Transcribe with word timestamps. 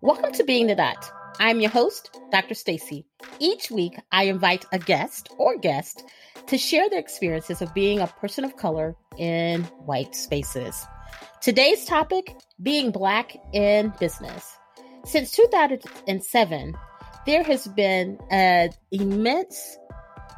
Welcome 0.00 0.32
to 0.34 0.44
Being 0.46 0.68
the 0.68 0.76
Dot. 0.76 1.10
I'm 1.40 1.58
your 1.58 1.70
host, 1.70 2.20
Dr. 2.30 2.54
Stacy. 2.54 3.04
Each 3.40 3.68
week, 3.68 3.98
I 4.12 4.24
invite 4.24 4.64
a 4.70 4.78
guest 4.78 5.30
or 5.38 5.58
guest 5.58 6.04
to 6.46 6.56
share 6.56 6.88
their 6.88 7.00
experiences 7.00 7.62
of 7.62 7.74
being 7.74 7.98
a 7.98 8.06
person 8.06 8.44
of 8.44 8.56
color 8.56 8.94
in 9.18 9.64
white 9.84 10.14
spaces. 10.14 10.86
Today's 11.40 11.84
topic 11.84 12.32
being 12.62 12.92
Black 12.92 13.36
in 13.52 13.92
business. 13.98 14.56
Since 15.04 15.32
2007, 15.32 16.74
there 17.26 17.42
has 17.42 17.66
been 17.66 18.20
an 18.30 18.70
immense 18.92 19.78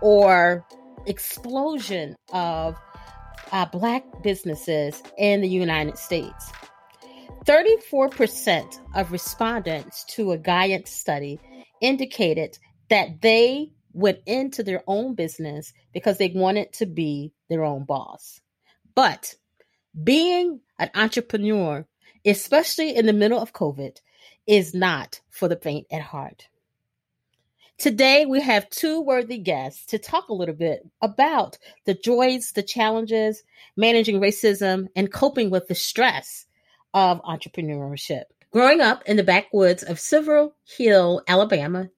or 0.01 0.65
explosion 1.07 2.17
of 2.33 2.79
uh, 3.53 3.67
Black 3.67 4.05
businesses 4.23 5.03
in 5.19 5.41
the 5.41 5.49
United 5.49 5.99
States. 5.99 6.53
34% 7.45 8.79
of 8.95 9.13
respondents 9.13 10.05
to 10.05 10.33
a 10.33 10.39
Guidant 10.39 10.89
study 10.89 11.39
indicated 11.81 12.59
that 12.89 13.21
they 13.21 13.71
went 13.93 14.19
into 14.27 14.63
their 14.63 14.83
own 14.87 15.15
business 15.15 15.73
because 15.93 16.19
they 16.19 16.33
wanted 16.35 16.73
to 16.73 16.87
be 16.87 17.33
their 17.49 17.65
own 17.65 17.85
boss. 17.85 18.41
But 18.95 19.35
being 20.03 20.61
an 20.79 20.91
entrepreneur, 20.95 21.87
especially 22.25 22.97
in 22.97 23.07
the 23.07 23.13
middle 23.13 23.41
of 23.41 23.53
COVID, 23.53 23.99
is 24.47 24.75
not 24.75 25.21
for 25.31 25.49
the 25.49 25.57
faint 25.57 25.87
at 25.93 26.03
heart. 26.03 26.49
Today, 27.77 28.25
we 28.25 28.41
have 28.41 28.71
two 28.71 29.01
worthy 29.01 29.37
guests 29.37 29.85
to 29.87 29.99
talk 29.99 30.29
a 30.29 30.35
little 30.35 30.55
bit 30.55 30.89
about 31.03 31.59
the 31.87 31.95
joys, 31.95 32.53
the 32.53 32.63
challenges, 32.63 33.43
managing 33.77 34.21
racism, 34.21 34.87
and 34.95 35.13
coping 35.13 35.51
with 35.51 35.67
the 35.67 35.75
stress 35.75 36.47
of 36.95 37.21
entrepreneurship. 37.23 38.25
Growing 38.53 38.81
up 38.81 39.03
in 39.07 39.17
the 39.17 39.25
backwoods 39.25 39.83
of 39.83 39.99
Silver 39.99 40.51
Hill, 40.65 41.23
Alabama, 41.27 41.91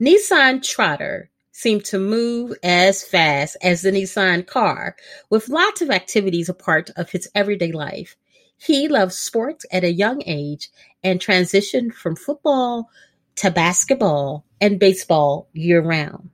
Nissan 0.00 0.60
Trotter 0.60 1.30
seemed 1.52 1.84
to 1.84 1.98
move 1.98 2.56
as 2.64 3.04
fast 3.04 3.56
as 3.62 3.82
the 3.82 3.92
Nissan 3.92 4.44
car, 4.44 4.96
with 5.30 5.48
lots 5.48 5.80
of 5.80 5.90
activities 5.90 6.48
a 6.48 6.54
part 6.54 6.90
of 6.96 7.10
his 7.10 7.28
everyday 7.36 7.70
life. 7.70 8.16
He 8.56 8.88
loved 8.88 9.12
sports 9.12 9.64
at 9.70 9.84
a 9.84 9.92
young 9.92 10.22
age 10.26 10.70
and 11.04 11.20
transitioned 11.20 11.92
from 11.94 12.16
football 12.16 12.90
to 13.36 13.50
basketball 13.50 14.44
and 14.60 14.78
baseball 14.78 15.48
year 15.52 15.80
round. 15.80 16.30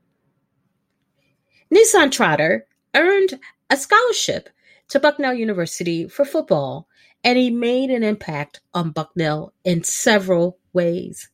Nissan 1.72 2.10
Trotter 2.10 2.66
earned 2.94 3.38
a 3.70 3.76
scholarship 3.76 4.48
to 4.88 5.00
Bucknell 5.00 5.34
University 5.34 6.08
for 6.08 6.24
football 6.24 6.88
and 7.24 7.38
he 7.38 7.50
made 7.50 7.90
an 7.90 8.02
impact 8.02 8.60
on 8.74 8.90
Bucknell 8.90 9.52
in 9.64 9.82
several 9.82 10.58
ways. 10.72 11.28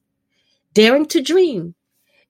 Daring 0.73 1.07
to 1.07 1.23
dream, 1.23 1.75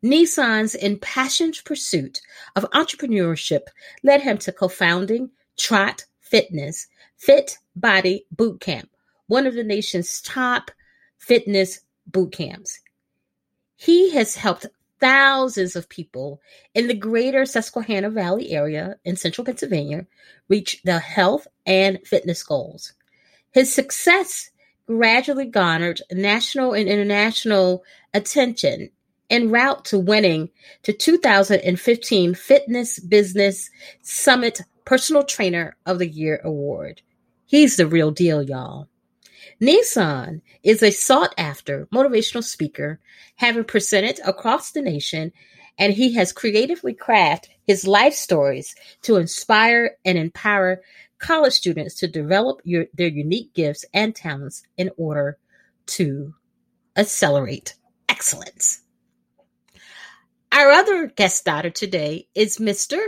Nissan's 0.03 0.75
impassioned 0.75 1.57
pursuit 1.65 2.21
of 2.57 2.71
entrepreneurship 2.73 3.69
led 4.03 4.21
him 4.21 4.37
to 4.39 4.53
co-founding 4.53 5.31
Trot 5.57 6.05
Fitness, 6.21 6.89
Fit 7.17 7.59
Body 7.75 8.27
Boot 8.31 8.61
Camp, 8.61 8.91
one 9.29 9.47
of 9.47 9.55
the 9.55 9.65
nation's 9.65 10.21
top 10.21 10.71
fitness 11.17 11.81
boot 12.07 12.33
camps. 12.33 12.81
He 13.85 14.13
has 14.13 14.35
helped 14.35 14.65
thousands 14.99 15.77
of 15.77 15.91
people 15.91 16.41
in 16.75 16.89
the 16.89 16.95
greater 16.95 17.45
Susquehanna 17.45 18.09
Valley 18.09 18.53
area 18.53 18.97
in 19.05 19.17
central 19.17 19.45
Pennsylvania 19.45 20.07
reach 20.49 20.81
their 20.85 21.01
health 21.01 21.47
and 21.67 21.99
fitness 22.03 22.43
goals. 22.43 22.95
His 23.51 23.75
success 23.75 24.49
gradually 24.87 25.45
garnered 25.45 26.01
national 26.11 26.73
and 26.73 26.89
international 26.89 27.85
attention 28.15 28.89
en 29.29 29.51
route 29.51 29.85
to 29.85 29.99
winning 29.99 30.49
the 30.85 30.95
2015 30.95 32.35
Fitness 32.35 32.99
Business 33.01 33.69
Summit 34.01 34.63
Personal 34.87 35.25
Trainer 35.25 35.77
of 35.85 35.99
the 35.99 36.09
Year 36.09 36.41
award. 36.43 37.03
He's 37.45 37.77
the 37.77 37.87
real 37.87 38.13
deal, 38.13 38.43
y'all. 38.43 38.89
Nissan 39.65 40.43
is 40.63 40.83
a 40.83 40.91
sought 40.91 41.35
after 41.39 41.87
motivational 41.87 42.45
speaker, 42.45 43.01
having 43.37 43.65
presented 43.65 44.21
across 44.27 44.73
the 44.73 44.83
nation, 44.83 45.33
and 45.79 45.95
he 45.95 46.13
has 46.15 46.33
creatively 46.33 46.93
crafted 46.93 47.49
his 47.67 47.87
life 47.87 48.13
stories 48.13 48.75
to 49.03 49.17
inspire 49.17 49.97
and 50.05 50.19
empower 50.19 50.83
college 51.19 51.55
students 51.55 51.95
to 51.95 52.07
develop 52.07 52.61
your, 52.65 52.85
their 52.93 53.09
unique 53.09 53.55
gifts 53.55 53.87
and 53.95 54.15
talents 54.15 54.65
in 54.77 54.91
order 54.99 55.39
to 55.87 56.35
accelerate 56.95 57.75
excellence. 58.07 58.83
Our 60.53 60.73
other 60.73 61.07
guest 61.07 61.39
starter 61.39 61.71
today 61.71 62.29
is 62.35 62.59
Mr. 62.59 62.99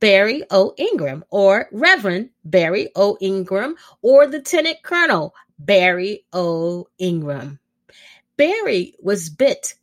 Barry 0.00 0.42
O. 0.50 0.72
Ingram, 0.78 1.22
or 1.30 1.68
Reverend 1.70 2.30
Barry 2.44 2.88
O. 2.96 3.18
Ingram, 3.20 3.76
or 4.00 4.26
Lieutenant 4.26 4.78
Colonel 4.82 5.34
Barry 5.64 6.24
O. 6.32 6.88
Ingram. 6.98 7.58
Barry 8.36 8.94
was 9.00 9.28
bit 9.28 9.74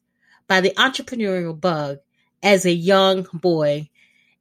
by 0.47 0.61
the 0.61 0.71
entrepreneurial 0.71 1.59
bug 1.59 1.99
as 2.41 2.65
a 2.65 2.73
young 2.73 3.27
boy, 3.33 3.89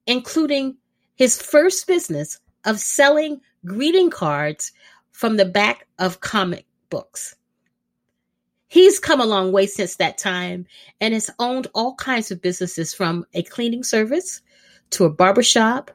including 0.07 0.77
his 1.15 1.41
first 1.41 1.87
business 1.87 2.41
of 2.65 2.81
selling 2.81 3.41
greeting 3.65 4.11
cards 4.11 4.73
from 5.13 5.37
the 5.37 5.45
back 5.45 5.87
of 5.99 6.21
comic 6.21 6.67
books. 6.91 7.35
He's 8.69 8.99
come 8.99 9.21
a 9.21 9.27
long 9.27 9.53
way 9.53 9.67
since 9.67 9.97
that 9.97 10.19
time 10.19 10.67
and 11.01 11.15
has 11.15 11.31
owned 11.39 11.69
all 11.75 11.95
kinds 11.95 12.31
of 12.31 12.43
businesses 12.43 12.93
from 12.93 13.27
a 13.33 13.43
cleaning 13.43 13.83
service 13.83 14.43
to 14.91 15.05
a 15.05 15.11
barbershop 15.11 15.91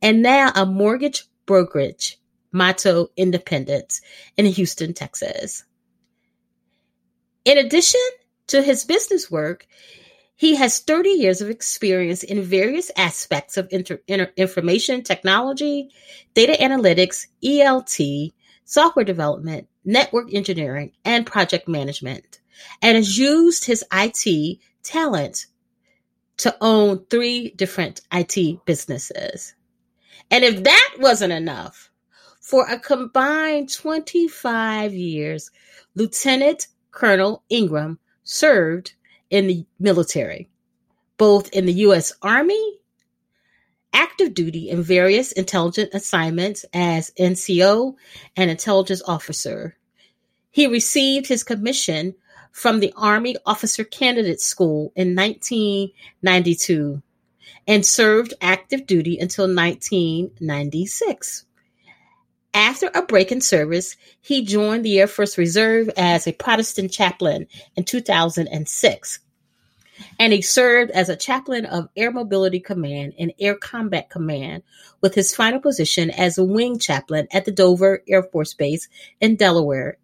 and 0.00 0.22
now 0.22 0.52
a 0.54 0.64
mortgage 0.64 1.24
brokerage, 1.44 2.17
Motto 2.52 3.08
Independence 3.16 4.00
in 4.36 4.46
Houston, 4.46 4.94
Texas. 4.94 5.64
In 7.44 7.58
addition 7.58 8.00
to 8.48 8.62
his 8.62 8.84
business 8.84 9.30
work, 9.30 9.66
he 10.36 10.54
has 10.54 10.78
30 10.78 11.10
years 11.10 11.40
of 11.40 11.50
experience 11.50 12.22
in 12.22 12.42
various 12.42 12.92
aspects 12.96 13.56
of 13.56 13.66
inter- 13.72 14.00
inter- 14.06 14.32
information 14.36 15.02
technology, 15.02 15.90
data 16.34 16.56
analytics, 16.60 17.26
ELT, 17.42 18.32
software 18.64 19.04
development, 19.04 19.66
network 19.84 20.32
engineering, 20.32 20.92
and 21.04 21.26
project 21.26 21.66
management, 21.66 22.38
and 22.82 22.96
has 22.96 23.18
used 23.18 23.64
his 23.64 23.84
IT 23.92 24.58
talent 24.84 25.46
to 26.36 26.56
own 26.60 27.04
three 27.10 27.50
different 27.50 28.00
IT 28.12 28.64
businesses. 28.64 29.54
And 30.30 30.44
if 30.44 30.62
that 30.62 30.90
wasn't 30.98 31.32
enough, 31.32 31.90
for 32.48 32.66
a 32.66 32.78
combined 32.78 33.70
25 33.70 34.94
years, 34.94 35.50
Lieutenant 35.94 36.68
Colonel 36.92 37.42
Ingram 37.50 37.98
served 38.24 38.94
in 39.28 39.48
the 39.48 39.66
military, 39.78 40.48
both 41.18 41.50
in 41.50 41.66
the 41.66 41.74
U.S. 41.74 42.14
Army, 42.22 42.78
active 43.92 44.32
duty 44.32 44.70
in 44.70 44.82
various 44.82 45.32
intelligence 45.32 45.90
assignments 45.92 46.64
as 46.72 47.12
NCO 47.20 47.94
and 48.34 48.50
intelligence 48.50 49.02
officer. 49.06 49.76
He 50.50 50.66
received 50.66 51.26
his 51.26 51.44
commission 51.44 52.14
from 52.50 52.80
the 52.80 52.94
Army 52.96 53.36
Officer 53.44 53.84
Candidate 53.84 54.40
School 54.40 54.90
in 54.96 55.14
1992 55.14 57.02
and 57.66 57.84
served 57.84 58.32
active 58.40 58.86
duty 58.86 59.18
until 59.18 59.44
1996. 59.44 61.44
After 62.58 62.90
a 62.92 63.02
break 63.02 63.30
in 63.30 63.40
service, 63.40 63.94
he 64.20 64.44
joined 64.44 64.84
the 64.84 64.98
Air 64.98 65.06
Force 65.06 65.38
Reserve 65.38 65.88
as 65.96 66.26
a 66.26 66.32
Protestant 66.32 66.90
chaplain 66.90 67.46
in 67.76 67.84
2006. 67.84 69.20
And 70.18 70.32
he 70.32 70.42
served 70.42 70.90
as 70.90 71.08
a 71.08 71.14
chaplain 71.14 71.66
of 71.66 71.88
Air 71.96 72.10
Mobility 72.10 72.58
Command 72.58 73.14
and 73.16 73.32
Air 73.38 73.54
Combat 73.54 74.10
Command, 74.10 74.64
with 75.00 75.14
his 75.14 75.36
final 75.36 75.60
position 75.60 76.10
as 76.10 76.36
a 76.36 76.42
wing 76.42 76.80
chaplain 76.80 77.28
at 77.30 77.44
the 77.44 77.52
Dover 77.52 78.02
Air 78.08 78.24
Force 78.24 78.54
Base 78.54 78.88
in 79.20 79.36
Delaware 79.36 79.98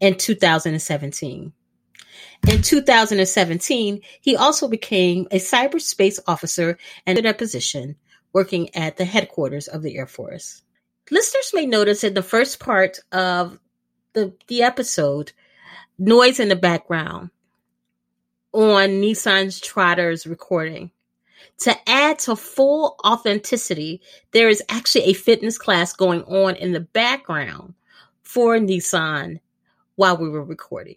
in 0.00 0.14
2017. 0.16 1.52
In 2.48 2.62
2017, 2.62 4.00
he 4.22 4.36
also 4.36 4.68
became 4.68 5.28
a 5.30 5.38
cyberspace 5.38 6.18
officer 6.26 6.78
and 7.04 7.18
in 7.18 7.26
a 7.26 7.34
position 7.34 7.96
working 8.32 8.74
at 8.74 8.96
the 8.96 9.04
headquarters 9.04 9.68
of 9.68 9.82
the 9.82 9.98
Air 9.98 10.06
Force. 10.06 10.62
Listeners 11.10 11.52
may 11.54 11.66
notice 11.66 12.02
in 12.02 12.14
the 12.14 12.22
first 12.22 12.58
part 12.58 12.98
of 13.12 13.58
the, 14.14 14.34
the 14.48 14.62
episode, 14.62 15.32
noise 15.98 16.40
in 16.40 16.48
the 16.48 16.56
background 16.56 17.30
on 18.52 18.88
Nissan's 19.00 19.60
Trotter's 19.60 20.26
recording. 20.26 20.90
to 21.58 21.74
add 21.88 22.18
to 22.20 22.36
full 22.36 22.96
authenticity, 23.04 24.00
there 24.32 24.48
is 24.48 24.62
actually 24.68 25.04
a 25.04 25.12
fitness 25.14 25.58
class 25.58 25.92
going 25.92 26.22
on 26.24 26.56
in 26.56 26.72
the 26.72 26.80
background 26.80 27.74
for 28.22 28.58
Nissan 28.58 29.40
while 29.94 30.16
we 30.16 30.28
were 30.28 30.44
recording. 30.44 30.96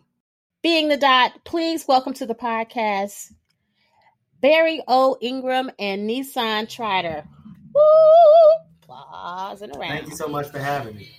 Being 0.62 0.90
the 0.90 0.98
dot, 0.98 1.32
please 1.46 1.88
welcome 1.88 2.14
to 2.16 2.26
the 2.26 2.36
podcast 2.36 3.32
Barry 4.42 4.82
O. 4.88 5.18
Ingram 5.22 5.70
and 5.80 6.10
Nissan 6.10 6.68
Trotter. 6.70 7.26
Woo! 7.74 7.82
Applause 8.90 9.62
and. 9.62 9.74
Thank 9.74 10.08
you 10.08 10.16
so 10.16 10.28
much 10.28 10.48
for 10.50 10.60
having 10.60 10.96
me. 10.96 11.10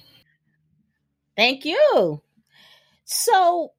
Thank 1.36 1.64
you. 1.64 2.20
So 3.04 3.72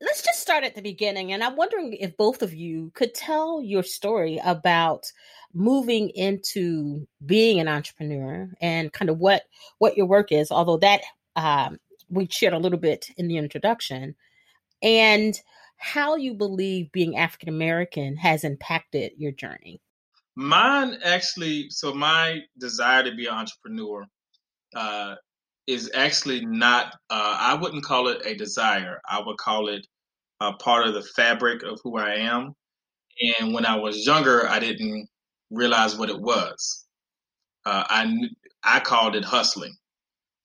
let's 0.00 0.22
just 0.22 0.40
start 0.40 0.64
at 0.64 0.74
the 0.74 0.82
beginning. 0.82 1.32
And 1.32 1.42
I'm 1.42 1.56
wondering 1.56 1.92
if 1.94 2.16
both 2.16 2.42
of 2.42 2.54
you 2.54 2.90
could 2.94 3.14
tell 3.14 3.60
your 3.60 3.82
story 3.82 4.40
about 4.44 5.10
moving 5.52 6.10
into 6.10 7.06
being 7.26 7.58
an 7.60 7.68
entrepreneur 7.68 8.48
and 8.60 8.92
kind 8.92 9.10
of 9.10 9.18
what 9.18 9.42
what 9.78 9.96
your 9.96 10.06
work 10.06 10.32
is. 10.32 10.50
Although 10.50 10.78
that 10.78 11.02
um, 11.36 11.78
we 12.08 12.28
shared 12.30 12.54
a 12.54 12.58
little 12.58 12.78
bit 12.78 13.08
in 13.16 13.28
the 13.28 13.36
introduction, 13.36 14.14
and 14.82 15.40
how 15.76 16.16
you 16.16 16.34
believe 16.34 16.92
being 16.92 17.16
African 17.16 17.48
American 17.48 18.16
has 18.16 18.44
impacted 18.44 19.12
your 19.16 19.32
journey. 19.32 19.80
Mine 20.40 20.96
actually, 21.04 21.68
so 21.68 21.92
my 21.92 22.40
desire 22.58 23.04
to 23.04 23.14
be 23.14 23.26
an 23.26 23.34
entrepreneur 23.34 24.06
uh, 24.74 25.16
is 25.66 25.90
actually 25.94 26.46
not, 26.46 26.94
uh, 27.10 27.36
I 27.38 27.58
wouldn't 27.60 27.84
call 27.84 28.08
it 28.08 28.24
a 28.24 28.34
desire. 28.34 29.02
I 29.06 29.20
would 29.20 29.36
call 29.36 29.68
it 29.68 29.86
a 30.40 30.54
part 30.54 30.86
of 30.86 30.94
the 30.94 31.02
fabric 31.02 31.62
of 31.62 31.78
who 31.84 31.98
I 31.98 32.14
am. 32.14 32.54
And 33.38 33.52
when 33.52 33.66
I 33.66 33.76
was 33.76 34.06
younger, 34.06 34.48
I 34.48 34.60
didn't 34.60 35.10
realize 35.50 35.98
what 35.98 36.08
it 36.08 36.18
was. 36.18 36.86
Uh, 37.66 37.84
I, 37.86 38.10
I 38.64 38.80
called 38.80 39.16
it 39.16 39.26
hustling. 39.26 39.76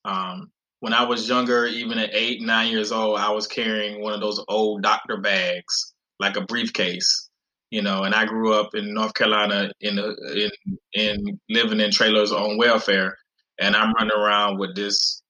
Um, 0.04 0.52
when 0.82 0.92
I 0.92 1.06
was 1.06 1.30
younger, 1.30 1.68
even 1.68 2.00
at 2.00 2.14
eight, 2.14 2.42
nine 2.42 2.70
years 2.70 2.92
old, 2.92 3.18
I 3.18 3.30
was 3.30 3.48
carrying 3.48 4.02
one 4.02 4.12
of 4.12 4.20
those 4.20 4.44
old 4.50 4.84
doctor 4.84 5.16
bags, 5.16 5.94
like 6.20 6.36
a 6.36 6.42
briefcase, 6.42 7.30
you 7.72 7.82
know. 7.82 8.04
And 8.04 8.16
I 8.16 8.26
grew 8.26 8.54
up 8.54 8.76
in 8.76 8.94
North 8.94 9.14
Carolina 9.14 9.72
in 9.82 10.00
in 10.00 10.50
in 10.94 11.40
living 11.50 11.80
in 11.80 11.92
trailers 11.92 12.32
on 12.32 12.58
welfare, 12.58 13.18
and 13.60 13.76
I'm 13.76 13.94
running 13.94 14.18
around 14.18 14.60
with 14.60 14.76
this 14.76 15.22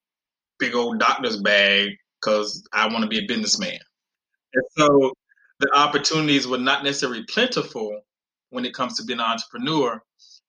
big 0.60 0.76
old 0.76 1.00
doctor's 1.00 1.42
bag 1.42 1.90
because 2.22 2.68
I 2.74 2.88
want 2.88 3.04
to 3.04 3.08
be 3.08 3.20
a 3.20 3.28
businessman. 3.28 3.80
And 4.54 4.64
so 4.78 5.12
the 5.60 5.70
opportunities 5.76 6.48
were 6.48 6.58
not 6.58 6.84
necessarily 6.84 7.24
plentiful 7.30 8.02
when 8.50 8.66
it 8.66 8.74
comes 8.74 8.98
to 8.98 9.04
being 9.04 9.20
an 9.20 9.26
entrepreneur. 9.26 10.02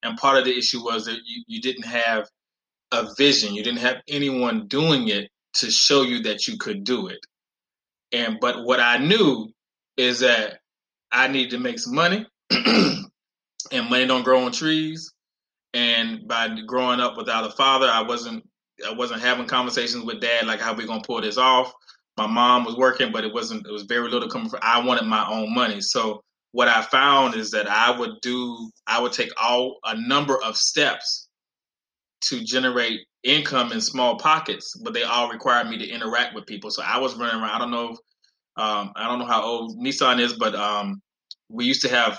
And 0.02 0.16
part 0.16 0.38
of 0.38 0.44
the 0.44 0.56
issue 0.56 0.82
was 0.84 1.06
that 1.06 1.18
you, 1.24 1.42
you 1.46 1.60
didn't 1.60 1.84
have 1.86 2.28
a 2.92 3.08
vision. 3.16 3.54
You 3.54 3.64
didn't 3.64 3.80
have 3.80 3.96
anyone 4.08 4.68
doing 4.68 5.08
it 5.08 5.28
to 5.54 5.70
show 5.70 6.02
you 6.02 6.22
that 6.24 6.46
you 6.46 6.56
could 6.58 6.84
do 6.84 7.08
it. 7.08 7.18
And 8.12 8.38
but 8.40 8.64
what 8.64 8.80
I 8.80 8.98
knew 8.98 9.48
is 9.96 10.20
that 10.20 10.60
I 11.16 11.28
needed 11.28 11.52
to 11.52 11.58
make 11.58 11.78
some 11.78 11.94
money, 11.94 12.26
and 12.50 13.90
money 13.90 14.06
don't 14.06 14.22
grow 14.22 14.44
on 14.44 14.52
trees. 14.52 15.12
And 15.72 16.28
by 16.28 16.54
growing 16.66 17.00
up 17.00 17.16
without 17.16 17.46
a 17.46 17.50
father, 17.50 17.88
I 17.88 18.02
wasn't 18.02 18.44
I 18.86 18.92
wasn't 18.92 19.22
having 19.22 19.46
conversations 19.46 20.04
with 20.04 20.20
dad 20.20 20.46
like 20.46 20.60
how 20.60 20.74
we 20.74 20.86
gonna 20.86 21.00
pull 21.00 21.22
this 21.22 21.38
off. 21.38 21.72
My 22.18 22.26
mom 22.26 22.64
was 22.64 22.76
working, 22.76 23.12
but 23.12 23.24
it 23.24 23.32
wasn't. 23.32 23.66
It 23.66 23.72
was 23.72 23.84
very 23.84 24.10
little 24.10 24.28
coming 24.28 24.50
from. 24.50 24.60
I 24.62 24.84
wanted 24.84 25.06
my 25.06 25.26
own 25.26 25.54
money, 25.54 25.80
so 25.80 26.22
what 26.52 26.68
I 26.68 26.82
found 26.82 27.34
is 27.34 27.50
that 27.52 27.68
I 27.68 27.98
would 27.98 28.20
do. 28.20 28.70
I 28.86 29.00
would 29.00 29.12
take 29.12 29.30
all 29.42 29.78
a 29.84 29.98
number 29.98 30.36
of 30.42 30.56
steps 30.56 31.28
to 32.22 32.44
generate 32.44 33.00
income 33.22 33.72
in 33.72 33.80
small 33.80 34.16
pockets, 34.18 34.74
but 34.82 34.92
they 34.92 35.02
all 35.02 35.30
required 35.30 35.68
me 35.68 35.78
to 35.78 35.88
interact 35.88 36.34
with 36.34 36.46
people. 36.46 36.70
So 36.70 36.82
I 36.82 36.98
was 36.98 37.14
running 37.14 37.40
around. 37.40 37.50
I 37.50 37.58
don't 37.58 37.70
know. 37.70 37.92
If, 37.92 37.98
um, 38.58 38.92
I 38.96 39.08
don't 39.08 39.18
know 39.18 39.26
how 39.26 39.42
old 39.42 39.78
Nissan 39.78 40.20
is, 40.20 40.34
but 40.34 40.54
um, 40.54 41.02
we 41.48 41.64
used 41.64 41.82
to 41.82 41.88
have 41.88 42.18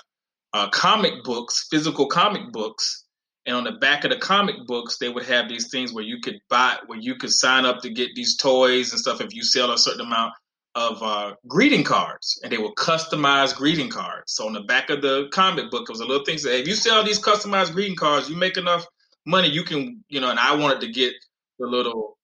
uh, 0.54 0.70
comic 0.70 1.24
books, 1.24 1.68
physical 1.70 2.08
comic 2.08 2.52
books, 2.52 3.06
and 3.46 3.56
on 3.56 3.64
the 3.64 3.74
back 3.74 4.04
of 4.04 4.12
the 4.12 4.18
comic 4.18 4.56
books, 4.66 4.98
they 4.98 5.10
would 5.10 5.26
have 5.26 5.48
these 5.48 5.70
things 5.70 5.94
where 5.94 6.04
you 6.04 6.20
could 6.22 6.40
buy, 6.50 6.78
where 6.88 7.00
you 7.00 7.16
could 7.16 7.32
sign 7.32 7.66
up 7.66 7.82
to 7.82 7.90
get 7.90 8.10
these 8.16 8.36
toys 8.36 8.92
and 8.92 9.00
stuff 9.00 9.22
if 9.22 9.34
you 9.34 9.44
sell 9.44 9.72
a 9.72 9.78
certain 9.78 10.02
amount 10.02 10.34
of 10.76 11.02
uh, 11.02 11.34
greeting 11.48 11.84
cards, 11.84 12.40
and 12.44 12.52
they 12.52 12.58
were 12.58 12.72
customize 12.74 13.56
greeting 13.56 13.90
cards. 13.90 14.34
So 14.34 14.46
on 14.46 14.54
the 14.54 14.62
back 14.62 14.90
of 14.90 15.02
the 15.02 15.28
comic 15.32 15.72
book, 15.72 15.84
it 15.84 15.92
was 15.92 16.02
a 16.02 16.06
little 16.06 16.26
thing 16.26 16.38
that 16.44 16.60
if 16.60 16.68
you 16.68 16.76
sell 16.76 17.04
these 17.04 17.20
customized 17.20 17.74
greeting 17.74 17.96
cards, 17.96 18.30
you 18.30 18.36
make 18.36 18.58
enough 18.58 18.86
money, 19.26 19.50
you 19.50 19.64
can, 19.64 20.04
you 20.10 20.20
know, 20.20 20.30
and 20.30 20.40
I 20.40 20.56
wanted 20.56 20.82
to 20.82 20.92
get 20.92 21.14
the 21.58 21.66
little 21.66 22.18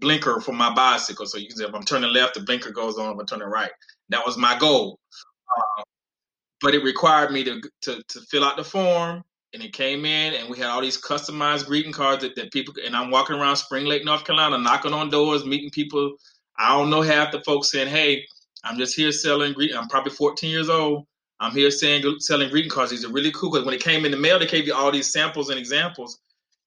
blinker 0.00 0.40
for 0.40 0.52
my 0.52 0.72
bicycle. 0.74 1.26
So 1.26 1.38
you 1.38 1.46
can 1.46 1.56
say 1.56 1.64
if 1.64 1.74
I'm 1.74 1.84
turning 1.84 2.12
left, 2.12 2.34
the 2.34 2.40
blinker 2.40 2.72
goes 2.72 2.98
on. 2.98 3.12
If 3.12 3.20
I'm 3.20 3.26
turning 3.26 3.48
right, 3.48 3.70
that 4.08 4.26
was 4.26 4.36
my 4.36 4.58
goal. 4.58 4.98
Uh, 5.56 5.82
but 6.60 6.74
it 6.74 6.84
required 6.84 7.32
me 7.32 7.44
to, 7.44 7.60
to 7.82 8.02
to 8.08 8.20
fill 8.30 8.44
out 8.44 8.56
the 8.56 8.64
form, 8.64 9.22
and 9.54 9.62
it 9.62 9.72
came 9.72 10.04
in, 10.04 10.34
and 10.34 10.48
we 10.50 10.58
had 10.58 10.68
all 10.68 10.80
these 10.80 11.00
customized 11.00 11.66
greeting 11.66 11.92
cards 11.92 12.22
that, 12.22 12.36
that 12.36 12.52
people. 12.52 12.74
And 12.84 12.96
I'm 12.96 13.10
walking 13.10 13.36
around 13.36 13.56
Spring 13.56 13.86
Lake, 13.86 14.04
North 14.04 14.24
Carolina, 14.24 14.58
knocking 14.58 14.92
on 14.92 15.10
doors, 15.10 15.44
meeting 15.44 15.70
people. 15.70 16.14
I 16.58 16.76
don't 16.76 16.90
know 16.90 17.02
half 17.02 17.32
the 17.32 17.42
folks 17.42 17.70
saying, 17.70 17.88
"Hey, 17.88 18.26
I'm 18.64 18.78
just 18.78 18.96
here 18.96 19.12
selling 19.12 19.54
greet. 19.54 19.74
I'm 19.74 19.88
probably 19.88 20.12
14 20.12 20.50
years 20.50 20.68
old. 20.68 21.06
I'm 21.40 21.52
here 21.52 21.70
saying 21.70 22.04
selling 22.20 22.50
greeting 22.50 22.70
cards. 22.70 22.90
These 22.90 23.04
are 23.04 23.12
really 23.12 23.32
cool 23.32 23.50
because 23.50 23.64
when 23.64 23.74
it 23.74 23.82
came 23.82 24.04
in 24.04 24.10
the 24.10 24.18
mail, 24.18 24.38
they 24.38 24.46
gave 24.46 24.66
you 24.66 24.74
all 24.74 24.92
these 24.92 25.12
samples 25.12 25.48
and 25.48 25.58
examples 25.58 26.18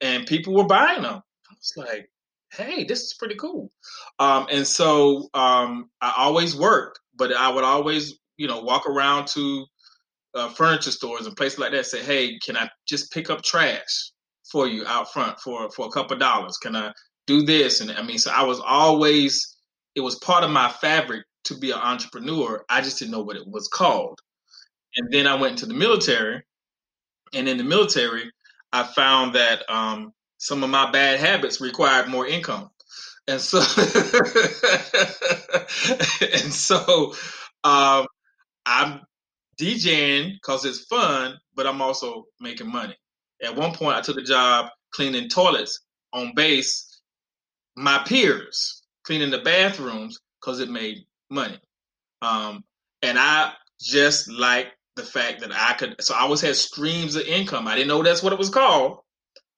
and 0.01 0.27
people 0.27 0.53
were 0.53 0.65
buying 0.65 1.01
them. 1.01 1.21
I 1.49 1.53
was 1.53 1.73
like, 1.77 2.09
hey, 2.51 2.83
this 2.83 3.01
is 3.01 3.13
pretty 3.13 3.35
cool. 3.35 3.71
Um, 4.19 4.47
and 4.51 4.67
so 4.67 5.29
um, 5.33 5.89
I 6.01 6.13
always 6.17 6.55
worked, 6.55 6.99
but 7.15 7.33
I 7.33 7.49
would 7.49 7.63
always, 7.63 8.19
you 8.37 8.47
know, 8.47 8.61
walk 8.61 8.87
around 8.87 9.27
to 9.29 9.65
uh, 10.35 10.49
furniture 10.49 10.91
stores 10.91 11.27
and 11.27 11.35
places 11.35 11.59
like 11.59 11.71
that. 11.71 11.85
Say, 11.85 12.03
hey, 12.03 12.37
can 12.39 12.57
I 12.57 12.69
just 12.87 13.11
pick 13.11 13.29
up 13.29 13.43
trash 13.43 14.11
for 14.51 14.67
you 14.67 14.85
out 14.85 15.11
front 15.11 15.39
for 15.39 15.69
for 15.71 15.87
a 15.87 15.91
couple 15.91 16.17
dollars? 16.17 16.57
Can 16.57 16.75
I 16.75 16.91
do 17.27 17.43
this? 17.43 17.81
And 17.81 17.91
I 17.91 18.01
mean, 18.03 18.17
so 18.17 18.31
I 18.31 18.43
was 18.43 18.59
always, 18.59 19.57
it 19.95 20.01
was 20.01 20.15
part 20.19 20.43
of 20.43 20.51
my 20.51 20.69
fabric 20.69 21.23
to 21.45 21.57
be 21.57 21.71
an 21.71 21.79
entrepreneur. 21.79 22.63
I 22.69 22.81
just 22.81 22.99
didn't 22.99 23.11
know 23.11 23.23
what 23.23 23.37
it 23.37 23.47
was 23.47 23.67
called. 23.67 24.19
And 24.95 25.11
then 25.11 25.27
I 25.27 25.35
went 25.35 25.53
into 25.53 25.65
the 25.65 25.73
military, 25.73 26.43
and 27.33 27.49
in 27.49 27.57
the 27.57 27.63
military, 27.63 28.31
I 28.71 28.83
found 28.83 29.33
that 29.35 29.63
um, 29.69 30.13
some 30.37 30.63
of 30.63 30.69
my 30.69 30.91
bad 30.91 31.19
habits 31.19 31.59
required 31.59 32.09
more 32.09 32.27
income, 32.27 32.69
and 33.27 33.41
so 33.41 33.57
and 36.21 36.53
so 36.53 37.15
um, 37.63 38.05
I'm 38.65 39.01
DJing 39.59 40.33
because 40.33 40.65
it's 40.65 40.85
fun, 40.85 41.37
but 41.55 41.67
I'm 41.67 41.81
also 41.81 42.25
making 42.39 42.71
money. 42.71 42.95
At 43.43 43.55
one 43.55 43.73
point, 43.73 43.97
I 43.97 44.01
took 44.01 44.17
a 44.17 44.23
job 44.23 44.67
cleaning 44.93 45.29
toilets 45.29 45.81
on 46.13 46.33
base. 46.35 47.01
My 47.75 48.03
peers 48.05 48.83
cleaning 49.03 49.31
the 49.31 49.39
bathrooms 49.39 50.19
because 50.39 50.59
it 50.59 50.69
made 50.69 50.99
money, 51.29 51.59
um, 52.21 52.63
and 53.01 53.17
I 53.19 53.53
just 53.81 54.29
like 54.31 54.67
the 54.95 55.03
fact 55.03 55.41
that 55.41 55.51
I 55.51 55.73
could. 55.73 55.95
So 56.01 56.13
I 56.13 56.21
always 56.21 56.41
had 56.41 56.55
streams 56.55 57.15
of 57.15 57.23
income. 57.23 57.67
I 57.67 57.75
didn't 57.75 57.87
know 57.87 58.03
that's 58.03 58.23
what 58.23 58.33
it 58.33 58.39
was 58.39 58.49
called, 58.49 58.99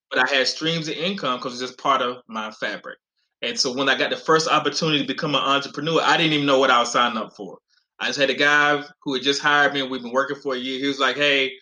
but 0.09 0.19
I 0.19 0.33
had 0.33 0.47
streams 0.47 0.87
of 0.87 0.95
income 0.95 1.39
because 1.39 1.53
it's 1.53 1.69
just 1.71 1.79
part 1.79 2.01
of 2.01 2.17
my 2.27 2.51
fabric. 2.51 2.97
And 3.41 3.59
so 3.59 3.73
when 3.73 3.89
I 3.89 3.97
got 3.97 4.09
the 4.09 4.17
first 4.17 4.49
opportunity 4.49 5.01
to 5.01 5.07
become 5.07 5.35
an 5.35 5.41
entrepreneur, 5.41 6.01
I 6.01 6.17
didn't 6.17 6.33
even 6.33 6.45
know 6.45 6.59
what 6.59 6.71
I 6.71 6.79
was 6.79 6.91
signing 6.91 7.17
up 7.17 7.35
for. 7.35 7.57
I 7.99 8.07
just 8.07 8.19
had 8.19 8.29
a 8.29 8.35
guy 8.35 8.83
who 9.03 9.13
had 9.13 9.23
just 9.23 9.41
hired 9.41 9.73
me 9.73 9.81
and 9.81 9.89
we've 9.89 10.01
been 10.01 10.11
working 10.11 10.37
for 10.37 10.53
a 10.55 10.57
year. 10.57 10.79
He 10.79 10.87
was 10.87 10.99
like, 10.99 11.15
Hey, 11.15 11.53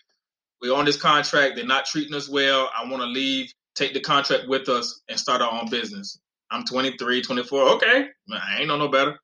we're 0.60 0.74
on 0.74 0.84
this 0.84 1.00
contract. 1.00 1.56
They're 1.56 1.66
not 1.66 1.86
treating 1.86 2.14
us 2.14 2.28
well. 2.28 2.70
I 2.76 2.88
want 2.88 3.02
to 3.02 3.06
leave, 3.06 3.52
take 3.74 3.94
the 3.94 4.00
contract 4.00 4.48
with 4.48 4.68
us 4.68 5.02
and 5.08 5.18
start 5.18 5.42
our 5.42 5.52
own 5.52 5.70
business. 5.70 6.18
I'm 6.50 6.64
23, 6.64 7.22
24. 7.22 7.62
Okay. 7.74 8.08
I 8.32 8.58
ain't 8.58 8.68
know 8.68 8.78
no 8.78 8.88
better. 8.88 9.18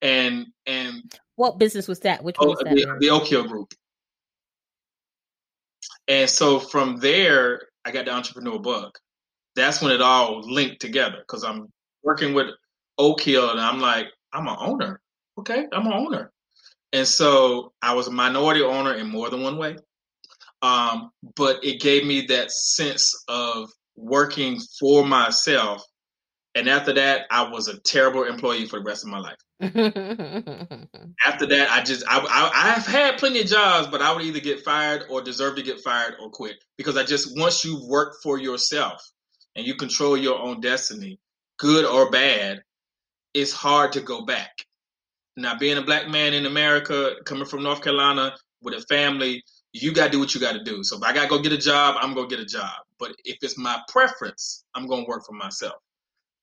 And, 0.00 0.46
and 0.66 1.02
what 1.36 1.58
business 1.58 1.86
was 1.88 2.00
that? 2.00 2.24
Which 2.24 2.36
oh, 2.38 2.48
was 2.48 2.58
that? 2.64 2.74
The, 2.74 2.96
the 3.00 3.10
Oak 3.10 3.26
Hill 3.26 3.44
Group. 3.44 3.72
And 6.08 6.28
so 6.28 6.58
from 6.58 6.98
there, 6.98 7.62
I 7.84 7.90
got 7.90 8.06
the 8.06 8.12
entrepreneur 8.12 8.58
bug. 8.58 8.98
That's 9.54 9.80
when 9.80 9.92
it 9.92 10.00
all 10.00 10.40
linked 10.40 10.80
together 10.80 11.18
because 11.18 11.44
I'm 11.44 11.68
working 12.02 12.34
with 12.34 12.48
Oak 12.98 13.20
Hill 13.20 13.50
and 13.50 13.60
I'm 13.60 13.80
like, 13.80 14.06
I'm 14.32 14.48
an 14.48 14.56
owner. 14.58 15.00
Okay, 15.38 15.66
I'm 15.72 15.86
an 15.86 15.92
owner. 15.92 16.31
And 16.92 17.06
so 17.06 17.72
I 17.82 17.94
was 17.94 18.08
a 18.08 18.12
minority 18.12 18.62
owner 18.62 18.94
in 18.94 19.08
more 19.08 19.30
than 19.30 19.42
one 19.42 19.56
way. 19.58 19.76
Um, 20.62 21.10
but 21.36 21.64
it 21.64 21.80
gave 21.80 22.04
me 22.06 22.26
that 22.28 22.50
sense 22.52 23.12
of 23.28 23.70
working 23.96 24.60
for 24.80 25.04
myself 25.06 25.82
And 26.54 26.68
after 26.68 26.92
that, 26.94 27.26
I 27.30 27.48
was 27.50 27.68
a 27.68 27.80
terrible 27.80 28.24
employee 28.24 28.66
for 28.66 28.78
the 28.80 28.84
rest 28.84 29.04
of 29.04 29.10
my 29.10 29.20
life. 29.20 29.36
after 31.24 31.46
that, 31.46 31.70
I 31.70 31.82
just 31.82 32.04
I, 32.08 32.18
I 32.18 32.74
I've 32.76 32.86
had 32.86 33.18
plenty 33.18 33.40
of 33.40 33.46
jobs, 33.46 33.88
but 33.88 34.02
I 34.02 34.12
would 34.12 34.22
either 34.22 34.40
get 34.40 34.60
fired 34.64 35.04
or 35.08 35.22
deserve 35.22 35.56
to 35.56 35.62
get 35.62 35.80
fired 35.80 36.14
or 36.20 36.30
quit 36.30 36.56
because 36.76 36.96
I 36.96 37.04
just 37.04 37.38
once 37.38 37.64
you 37.64 37.86
work 37.88 38.14
for 38.22 38.38
yourself 38.38 39.00
and 39.56 39.66
you 39.66 39.76
control 39.76 40.16
your 40.16 40.38
own 40.40 40.60
destiny, 40.60 41.20
good 41.58 41.84
or 41.84 42.10
bad, 42.10 42.62
it's 43.34 43.52
hard 43.52 43.92
to 43.92 44.00
go 44.00 44.24
back. 44.24 44.52
Now, 45.36 45.58
being 45.58 45.78
a 45.78 45.82
black 45.82 46.08
man 46.08 46.34
in 46.34 46.46
America, 46.46 47.14
coming 47.24 47.46
from 47.46 47.62
North 47.62 47.82
Carolina 47.82 48.34
with 48.60 48.74
a 48.74 48.80
family, 48.82 49.42
you 49.72 49.92
got 49.92 50.06
to 50.06 50.10
do 50.12 50.20
what 50.20 50.34
you 50.34 50.40
got 50.40 50.52
to 50.52 50.62
do. 50.62 50.84
So 50.84 50.96
if 50.96 51.02
I 51.02 51.12
got 51.12 51.22
to 51.22 51.28
go 51.28 51.40
get 51.40 51.52
a 51.52 51.58
job, 51.58 51.96
I'm 51.98 52.14
going 52.14 52.28
to 52.28 52.36
get 52.36 52.44
a 52.44 52.48
job. 52.48 52.70
But 52.98 53.12
if 53.24 53.38
it's 53.42 53.56
my 53.56 53.80
preference, 53.88 54.64
I'm 54.74 54.86
going 54.86 55.04
to 55.04 55.08
work 55.08 55.24
for 55.26 55.32
myself. 55.32 55.76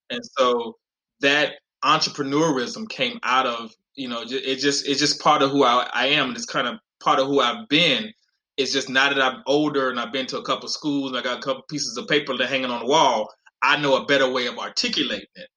And 0.10 0.22
so 0.38 0.77
that 1.22 1.55
entrepreneurism 1.84 2.89
came 2.89 3.19
out 3.24 3.46
of, 3.46 3.72
you 3.96 4.08
know, 4.08 4.24
it 4.25 4.55
just 4.55 4.88
it's 4.88 5.00
just 5.00 5.22
part 5.22 5.41
of 5.41 5.51
who 5.51 5.63
I, 5.63 5.88
I 5.93 6.08
am. 6.08 6.29
And 6.29 6.38
it's 6.38 6.46
kind 6.46 6.67
of 6.67 6.79
part 7.00 7.19
of 7.19 7.27
who 7.27 7.39
I've 7.39 7.69
been. 7.69 8.12
It's 8.58 8.74
just 8.74 8.89
now 8.89 9.13
that 9.13 9.22
I'm 9.22 9.43
older 9.46 9.89
and 9.89 10.00
I've 10.00 10.12
been 10.12 10.25
to 10.27 10.39
a 10.39 10.43
couple 10.43 10.67
schools 10.67 11.12
and 11.12 11.17
I 11.17 11.22
got 11.22 11.38
a 11.38 11.41
couple 11.41 11.63
pieces 11.69 11.96
of 11.98 12.08
paper 12.08 12.36
that 12.36 12.50
hanging 12.50 12.72
on 12.72 12.81
the 12.81 12.88
wall, 12.88 13.31
I 13.62 13.79
know 13.79 13.96
a 13.96 14.05
better 14.05 14.29
way 14.29 14.48
of 14.48 14.58
articulating 14.58 15.27
it. 15.36 15.48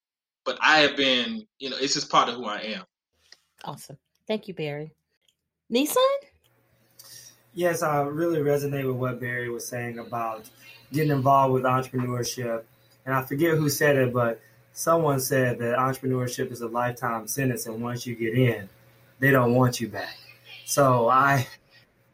But 0.45 0.59
I 0.61 0.81
have 0.81 0.97
been, 0.97 1.47
you 1.59 1.71
know, 1.71 1.77
it's 1.81 1.95
just 1.95 2.11
part 2.11 2.29
of 2.29 2.35
who 2.35 2.45
I 2.45 2.59
am. 2.59 2.85
Awesome. 3.65 3.99
Thank 4.27 4.49
you, 4.49 4.55
Barry. 4.55 4.93
Nissan? 5.73 5.97
Yes, 7.55 7.83
I 7.83 8.01
really 8.03 8.39
resonate 8.39 8.87
with 8.87 8.97
what 8.97 9.21
Barry 9.21 9.51
was 9.51 9.67
saying 9.67 9.99
about 9.99 10.49
getting 10.93 11.11
involved 11.11 11.55
with 11.55 11.65
entrepreneurship. 11.65 12.63
And 13.05 13.15
I 13.15 13.23
forget 13.23 13.57
who 13.57 13.69
said 13.69 13.97
it, 13.97 14.13
but 14.13 14.41
someone 14.73 15.21
said 15.21 15.59
that 15.59 15.77
entrepreneurship 15.77 16.51
is 16.51 16.61
a 16.61 16.69
lifetime 16.69 17.29
sentence, 17.29 17.67
and 17.67 17.83
once 17.83 18.07
you 18.07 18.15
get 18.15 18.35
in, 18.35 18.69
they 19.19 19.31
don't 19.31 19.55
want 19.55 19.81
you 19.81 19.89
back. 19.89 20.17
So 20.65 21.09
I, 21.09 21.47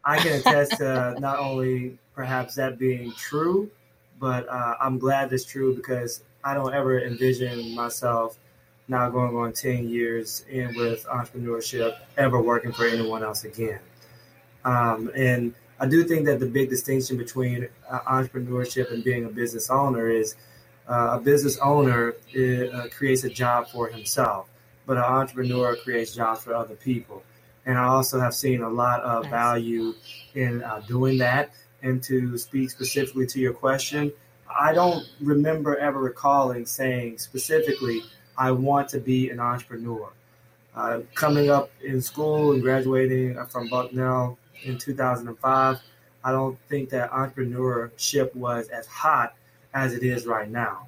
I 0.05 0.19
can 0.19 0.41
attest 0.41 0.79
to 0.79 1.17
not 1.21 1.39
only 1.39 1.99
perhaps 2.15 2.57
that 2.57 2.79
being 2.79 3.13
true, 3.13 3.71
but 4.19 4.49
uh, 4.49 4.75
I'm 4.81 4.99
glad 4.99 5.33
it's 5.33 5.45
true 5.45 5.75
because 5.75 6.23
I 6.43 6.55
don't 6.55 6.75
ever 6.75 7.01
envision 7.01 7.75
myself 7.75 8.39
now 8.89 9.11
going 9.11 9.37
on 9.37 9.53
10 9.53 9.89
years 9.89 10.45
in 10.49 10.75
with 10.75 11.05
entrepreneurship, 11.07 11.97
ever 12.17 12.41
working 12.41 12.73
for 12.73 12.87
anyone 12.87 13.23
else 13.23 13.45
again. 13.45 13.81
Um, 14.65 15.11
and 15.15 15.55
I 15.79 15.87
do 15.87 16.05
think 16.05 16.27
that 16.27 16.41
the 16.41 16.47
big 16.47 16.71
distinction 16.71 17.17
between 17.19 17.69
uh, 17.89 18.01
entrepreneurship 18.01 18.93
and 18.93 19.05
being 19.05 19.27
a 19.27 19.29
business 19.29 19.71
owner 19.71 20.09
is 20.09 20.35
uh, 20.89 21.19
a 21.19 21.21
business 21.21 21.59
owner 21.59 22.15
is, 22.33 22.73
uh, 22.73 22.89
creates 22.91 23.23
a 23.25 23.29
job 23.29 23.69
for 23.69 23.89
himself, 23.89 24.49
but 24.87 24.97
an 24.97 25.05
entrepreneur 25.05 25.77
creates 25.77 26.15
jobs 26.15 26.43
for 26.43 26.55
other 26.55 26.75
people. 26.75 27.23
And 27.67 27.77
I 27.77 27.85
also 27.85 28.19
have 28.19 28.35
seen 28.35 28.63
a 28.63 28.69
lot 28.69 29.03
of 29.03 29.29
value 29.29 29.93
in 30.35 30.63
uh, 30.63 30.81
doing 30.89 31.19
that. 31.19 31.51
And 31.83 32.03
to 32.05 32.39
speak 32.39 32.71
specifically 32.71 33.27
to 33.27 33.39
your 33.39 33.53
question, 33.53 34.11
I 34.49 34.73
don't 34.73 35.07
remember 35.21 35.77
ever 35.77 36.01
recalling 36.01 36.65
saying 36.65 37.19
specifically, 37.19 38.03
I 38.39 38.53
want 38.53 38.89
to 38.91 39.01
be 39.01 39.31
an 39.31 39.41
entrepreneur. 39.41 40.11
Uh, 40.75 41.01
coming 41.15 41.51
up 41.51 41.71
in 41.83 42.01
school 42.01 42.53
and 42.53 42.63
graduating 42.63 43.37
from 43.47 43.69
Bucknell 43.69 44.39
in 44.63 44.79
2005, 44.79 45.81
I 46.23 46.31
don't 46.31 46.57
think 46.69 46.91
that 46.91 47.11
entrepreneurship 47.11 48.35
was 48.37 48.69
as 48.69 48.87
hot 48.87 49.35
as 49.75 49.93
it 49.93 50.05
is 50.05 50.25
right 50.25 50.49
now, 50.49 50.87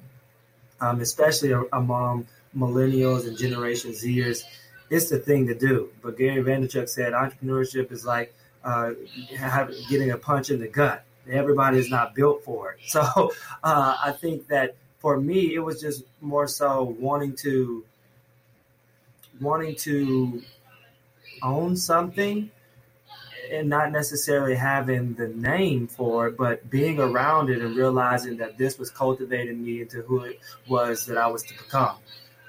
um, 0.79 1.01
especially 1.01 1.53
among 1.73 2.25
millennials 2.55 3.27
and 3.27 3.37
Generation 3.37 3.91
Zers. 3.91 4.43
It's 4.89 5.09
the 5.09 5.19
thing 5.19 5.47
to 5.47 5.55
do. 5.55 5.89
But 6.01 6.17
Gary 6.17 6.41
Vaynerchuk 6.41 6.87
said 6.87 7.11
entrepreneurship 7.11 7.91
is 7.91 8.05
like 8.05 8.33
uh, 8.63 8.91
getting 9.89 10.11
a 10.11 10.17
punch 10.17 10.51
in 10.51 10.59
the 10.59 10.67
gut. 10.69 11.03
Everybody 11.29 11.79
is 11.79 11.89
not 11.89 12.15
built 12.15 12.43
for 12.45 12.71
it. 12.71 12.79
So 12.87 13.33
uh, 13.63 13.95
I 14.03 14.11
think 14.11 14.47
that 14.47 14.75
for 15.01 15.19
me, 15.19 15.55
it 15.55 15.59
was 15.59 15.81
just 15.81 16.03
more 16.21 16.47
so 16.47 16.95
wanting 16.99 17.35
to 17.37 17.83
wanting 19.41 19.75
to 19.75 20.43
own 21.41 21.75
something 21.75 22.51
and 23.51 23.67
not 23.67 23.91
necessarily 23.91 24.55
having 24.55 25.15
the 25.15 25.27
name 25.29 25.87
for 25.87 26.27
it, 26.27 26.37
but 26.37 26.69
being 26.69 26.99
around 26.99 27.49
it 27.49 27.61
and 27.63 27.75
realizing 27.75 28.37
that 28.37 28.59
this 28.59 28.77
was 28.77 28.91
cultivating 28.91 29.63
me 29.63 29.81
into 29.81 30.03
who 30.03 30.23
it 30.23 30.39
was 30.67 31.07
that 31.07 31.17
I 31.17 31.25
was 31.27 31.41
to 31.43 31.57
become. 31.57 31.95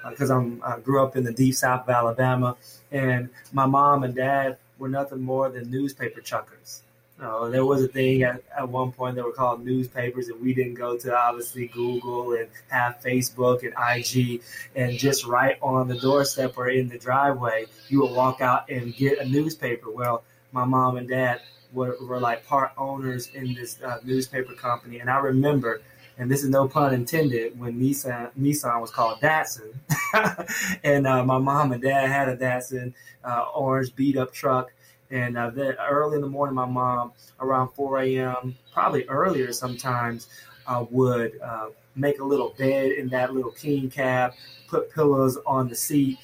Because 0.08 0.30
uh, 0.30 0.36
I'm 0.36 0.62
I 0.62 0.78
grew 0.78 1.02
up 1.02 1.16
in 1.16 1.24
the 1.24 1.32
deep 1.32 1.54
south 1.54 1.82
of 1.82 1.88
Alabama, 1.88 2.56
and 2.90 3.30
my 3.52 3.64
mom 3.64 4.02
and 4.02 4.14
dad 4.14 4.58
were 4.78 4.88
nothing 4.88 5.22
more 5.22 5.48
than 5.48 5.70
newspaper 5.70 6.20
chuckers. 6.20 6.82
Uh, 7.22 7.48
there 7.48 7.64
was 7.64 7.82
a 7.84 7.88
thing 7.88 8.24
at, 8.24 8.42
at 8.56 8.68
one 8.68 8.90
point 8.90 9.14
that 9.14 9.24
were 9.24 9.32
called 9.32 9.64
newspapers, 9.64 10.28
and 10.28 10.40
we 10.40 10.52
didn't 10.52 10.74
go 10.74 10.96
to 10.96 11.16
obviously 11.16 11.68
Google 11.68 12.32
and 12.32 12.48
have 12.68 13.00
Facebook 13.00 13.62
and 13.62 13.72
IG, 13.96 14.42
and 14.74 14.98
just 14.98 15.24
right 15.24 15.56
on 15.62 15.86
the 15.86 15.96
doorstep 16.00 16.58
or 16.58 16.68
in 16.68 16.88
the 16.88 16.98
driveway, 16.98 17.66
you 17.88 18.00
would 18.00 18.10
walk 18.10 18.40
out 18.40 18.68
and 18.68 18.94
get 18.96 19.20
a 19.20 19.24
newspaper. 19.24 19.88
Well, 19.90 20.24
my 20.50 20.64
mom 20.64 20.96
and 20.96 21.08
dad 21.08 21.40
were, 21.72 21.96
were 22.02 22.18
like 22.18 22.44
part 22.44 22.72
owners 22.76 23.28
in 23.34 23.54
this 23.54 23.80
uh, 23.82 23.98
newspaper 24.02 24.54
company, 24.54 24.98
and 24.98 25.08
I 25.08 25.18
remember, 25.18 25.80
and 26.18 26.28
this 26.28 26.42
is 26.42 26.50
no 26.50 26.66
pun 26.66 26.92
intended, 26.92 27.56
when 27.56 27.80
Nissan 27.80 28.32
Nissan 28.36 28.80
was 28.80 28.90
called 28.90 29.20
Datsun, 29.20 29.72
and 30.82 31.06
uh, 31.06 31.24
my 31.24 31.38
mom 31.38 31.70
and 31.70 31.80
dad 31.80 32.08
had 32.08 32.28
a 32.28 32.36
Datsun 32.36 32.92
uh, 33.22 33.46
orange 33.54 33.94
beat 33.94 34.16
up 34.16 34.32
truck 34.32 34.72
and 35.12 35.36
uh, 35.36 35.50
then 35.50 35.76
early 35.78 36.16
in 36.16 36.22
the 36.22 36.28
morning, 36.28 36.54
my 36.54 36.64
mom, 36.64 37.12
around 37.38 37.68
4 37.74 38.00
a.m., 38.00 38.56
probably 38.72 39.04
earlier 39.08 39.52
sometimes, 39.52 40.26
uh, 40.66 40.86
would 40.90 41.38
uh, 41.40 41.68
make 41.94 42.18
a 42.18 42.24
little 42.24 42.54
bed 42.56 42.92
in 42.92 43.08
that 43.10 43.34
little 43.34 43.50
king 43.50 43.90
cab, 43.90 44.32
put 44.68 44.90
pillows 44.90 45.38
on 45.46 45.68
the 45.68 45.74
seat, 45.74 46.18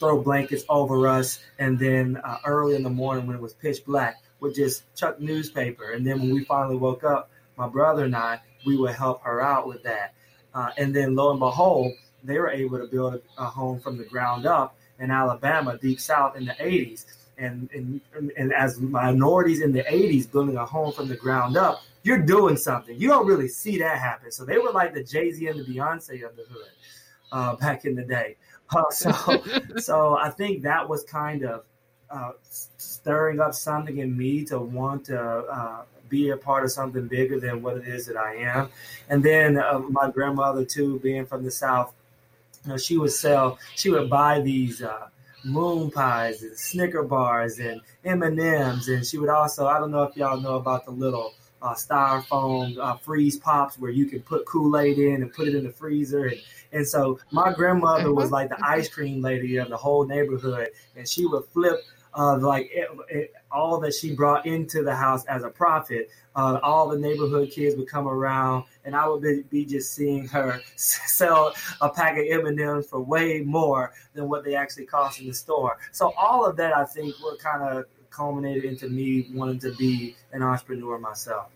throw 0.00 0.20
blankets 0.20 0.64
over 0.68 1.06
us, 1.06 1.38
and 1.60 1.78
then 1.78 2.16
uh, 2.24 2.38
early 2.44 2.74
in 2.74 2.82
the 2.82 2.90
morning 2.90 3.28
when 3.28 3.36
it 3.36 3.42
was 3.42 3.54
pitch 3.54 3.84
black, 3.86 4.16
would 4.40 4.56
just 4.56 4.82
chuck 4.96 5.20
newspaper. 5.20 5.92
And 5.92 6.04
then 6.04 6.20
when 6.20 6.34
we 6.34 6.44
finally 6.44 6.76
woke 6.76 7.04
up, 7.04 7.30
my 7.56 7.68
brother 7.68 8.04
and 8.04 8.16
I, 8.16 8.40
we 8.66 8.76
would 8.76 8.96
help 8.96 9.22
her 9.22 9.40
out 9.40 9.68
with 9.68 9.84
that. 9.84 10.14
Uh, 10.52 10.70
and 10.76 10.94
then 10.94 11.14
lo 11.14 11.30
and 11.30 11.38
behold, 11.38 11.92
they 12.24 12.40
were 12.40 12.50
able 12.50 12.78
to 12.78 12.86
build 12.86 13.14
a, 13.14 13.42
a 13.42 13.44
home 13.44 13.78
from 13.78 13.96
the 13.96 14.04
ground 14.04 14.46
up 14.46 14.76
in 14.98 15.12
Alabama, 15.12 15.78
deep 15.80 16.00
south 16.00 16.36
in 16.36 16.44
the 16.44 16.54
80s 16.54 17.04
and, 17.38 17.68
and 17.72 18.00
and 18.36 18.52
as 18.52 18.80
minorities 18.80 19.60
in 19.60 19.72
the 19.72 19.82
80s 19.82 20.30
building 20.30 20.56
a 20.56 20.64
home 20.64 20.92
from 20.92 21.08
the 21.08 21.16
ground 21.16 21.56
up, 21.56 21.82
you're 22.02 22.22
doing 22.22 22.56
something. 22.56 22.98
You 22.98 23.08
don't 23.08 23.26
really 23.26 23.48
see 23.48 23.78
that 23.78 23.98
happen. 23.98 24.30
So 24.30 24.44
they 24.44 24.58
were 24.58 24.70
like 24.70 24.94
the 24.94 25.02
Jay 25.02 25.32
Z 25.32 25.46
and 25.46 25.60
the 25.60 25.64
Beyonce 25.64 26.24
of 26.24 26.36
the 26.36 26.44
hood 26.44 26.70
uh, 27.32 27.56
back 27.60 27.84
in 27.84 27.94
the 27.94 28.04
day. 28.04 28.36
Uh, 28.74 28.90
so 28.90 29.12
so 29.76 30.16
I 30.16 30.30
think 30.30 30.62
that 30.62 30.88
was 30.88 31.04
kind 31.04 31.44
of 31.44 31.64
uh, 32.10 32.32
stirring 32.48 33.40
up 33.40 33.54
something 33.54 33.98
in 33.98 34.16
me 34.16 34.44
to 34.44 34.58
want 34.58 35.04
to 35.06 35.20
uh, 35.20 35.82
be 36.08 36.30
a 36.30 36.36
part 36.36 36.64
of 36.64 36.70
something 36.70 37.06
bigger 37.08 37.40
than 37.40 37.62
what 37.62 37.76
it 37.76 37.86
is 37.86 38.06
that 38.06 38.16
I 38.16 38.36
am. 38.36 38.68
And 39.08 39.22
then 39.22 39.58
uh, 39.58 39.80
my 39.90 40.10
grandmother 40.10 40.64
too, 40.64 41.00
being 41.00 41.26
from 41.26 41.44
the 41.44 41.50
South, 41.50 41.92
you 42.64 42.70
know, 42.70 42.78
she 42.78 42.96
would 42.96 43.12
sell, 43.12 43.58
she 43.74 43.90
would 43.90 44.08
buy 44.08 44.40
these 44.40 44.82
uh, 44.82 45.08
moon 45.46 45.90
pies 45.90 46.42
and 46.42 46.58
Snicker 46.58 47.04
bars 47.04 47.58
and 47.58 47.80
M 48.04 48.22
and 48.22 48.38
M's, 48.38 48.88
and 48.88 49.06
she 49.06 49.18
would 49.18 49.28
also 49.28 49.66
I 49.66 49.78
don't 49.78 49.90
know 49.90 50.02
if 50.02 50.16
y'all 50.16 50.40
know 50.40 50.56
about 50.56 50.84
the 50.84 50.90
little 50.90 51.34
uh, 51.62 51.74
styrofoam 51.74 52.76
uh, 52.78 52.96
freeze 52.96 53.38
pops 53.38 53.78
where 53.78 53.90
you 53.90 54.06
can 54.06 54.20
put 54.20 54.44
Kool 54.46 54.78
Aid 54.78 54.98
in 54.98 55.22
and 55.22 55.32
put 55.32 55.48
it 55.48 55.54
in 55.54 55.64
the 55.64 55.70
freezer. 55.70 56.26
And, 56.26 56.40
and 56.72 56.86
so 56.86 57.18
my 57.30 57.52
grandmother 57.52 58.12
was 58.12 58.30
like 58.30 58.50
the 58.50 58.58
ice 58.64 58.88
cream 58.88 59.22
lady 59.22 59.56
of 59.56 59.68
the 59.68 59.76
whole 59.76 60.04
neighborhood, 60.04 60.70
and 60.96 61.08
she 61.08 61.26
would 61.26 61.44
flip 61.46 61.80
uh, 62.16 62.38
like 62.38 62.70
it, 62.72 62.88
it, 63.08 63.32
all 63.50 63.78
that 63.80 63.94
she 63.94 64.14
brought 64.14 64.46
into 64.46 64.82
the 64.82 64.94
house 64.94 65.24
as 65.26 65.44
a 65.44 65.48
profit. 65.50 66.08
Uh, 66.34 66.58
all 66.62 66.88
the 66.88 66.98
neighborhood 66.98 67.50
kids 67.50 67.76
would 67.76 67.88
come 67.88 68.08
around, 68.08 68.64
and 68.84 68.94
I 68.96 69.08
would 69.08 69.22
be, 69.22 69.42
be 69.50 69.64
just 69.64 69.94
seeing 69.94 70.26
her 70.28 70.60
sell 70.76 71.54
a 71.80 71.88
pack 71.88 72.18
of 72.18 72.24
M 72.28 72.46
and 72.46 72.60
M's 72.60 72.88
for 72.88 73.00
way 73.00 73.40
more 73.40 73.92
than 74.14 74.28
what 74.28 74.44
they 74.44 74.54
actually 74.54 74.86
cost 74.86 75.20
in 75.20 75.26
the 75.26 75.34
store. 75.34 75.78
So 75.92 76.12
all 76.16 76.44
of 76.44 76.56
that, 76.56 76.76
I 76.76 76.84
think, 76.84 77.14
what 77.20 77.38
kind 77.38 77.62
of 77.62 77.84
culminated 78.10 78.64
into 78.64 78.88
me 78.88 79.28
wanting 79.32 79.58
to 79.60 79.74
be 79.74 80.16
an 80.32 80.42
entrepreneur 80.42 80.98
myself. 80.98 81.48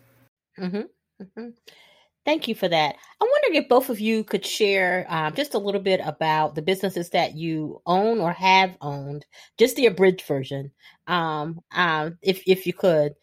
Mm-hmm. 0.59 1.23
Mm-hmm. 1.23 1.49
Thank 2.31 2.47
you 2.47 2.55
for 2.55 2.69
that. 2.69 2.95
I'm 3.21 3.29
wondering 3.29 3.61
if 3.61 3.69
both 3.69 3.91
of 3.91 3.99
you 3.99 4.23
could 4.23 4.47
share 4.47 5.05
um, 5.09 5.35
just 5.35 5.55
a 5.55 5.59
little 5.59 5.81
bit 5.81 6.01
about 6.05 6.55
the 6.55 6.63
businesses 6.63 7.11
that 7.11 7.35
you 7.35 7.83
own 7.87 8.21
or 8.21 8.33
have 8.33 8.77
owned, 8.81 9.27
just 9.59 9.75
the 9.75 9.87
abridged 9.87 10.23
version, 10.23 10.71
um, 11.09 11.61
um, 11.73 12.19
if 12.23 12.41
if 12.47 12.69
you 12.69 12.73
could. 12.73 13.17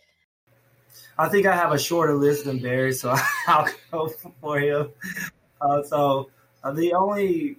I 1.18 1.30
think 1.30 1.46
I 1.46 1.56
have 1.56 1.72
a 1.72 1.80
shorter 1.80 2.16
list 2.16 2.44
than 2.44 2.60
Barry, 2.60 2.92
so 2.92 3.16
I'll 3.48 3.70
go 3.94 4.10
for 4.42 4.60
him. 4.60 4.90
Uh, 5.62 5.84
so, 5.84 6.30
Uh, 6.62 6.74
the 6.74 6.94
only 6.94 7.56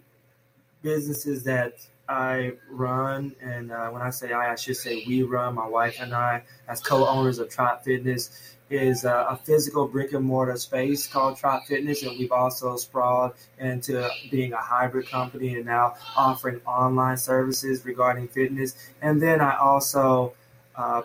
businesses 0.83 1.45
that 1.45 1.81
I 2.09 2.53
run, 2.71 3.35
and 3.43 3.71
uh, 3.71 3.91
when 3.91 4.01
I 4.01 4.11
say 4.11 4.33
I, 4.33 4.53
I 4.53 4.55
should 4.55 4.77
say 4.77 5.05
we 5.07 5.23
run, 5.23 5.55
my 5.55 5.69
wife 5.69 5.99
and 6.01 6.15
I, 6.15 6.43
as 6.67 6.81
co-owners 6.81 7.39
of 7.39 7.51
Trot 7.51 7.85
Fitness, 7.85 8.57
is 8.71 9.05
uh, 9.05 9.27
a 9.29 9.37
physical 9.37 9.87
brick 9.87 10.13
and 10.13 10.25
mortar 10.25 10.57
space 10.57 11.07
called 11.07 11.37
Trot 11.37 11.67
Fitness, 11.67 12.03
and 12.03 12.19
we've 12.19 12.33
also 12.33 12.77
sprawled 12.77 13.33
into 13.59 14.09
being 14.31 14.53
a 14.53 14.61
hybrid 14.61 15.09
company 15.09 15.57
and 15.57 15.67
now 15.67 15.97
offering 16.17 16.61
online 16.67 17.17
services 17.17 17.85
regarding 17.85 18.29
fitness. 18.29 18.75
And 19.03 19.21
then 19.21 19.41
I 19.41 19.57
also 19.57 20.33
uh, 20.77 21.03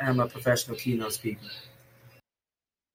am 0.00 0.20
a 0.20 0.26
professional 0.26 0.76
keynote 0.76 1.12
speaker. 1.12 1.46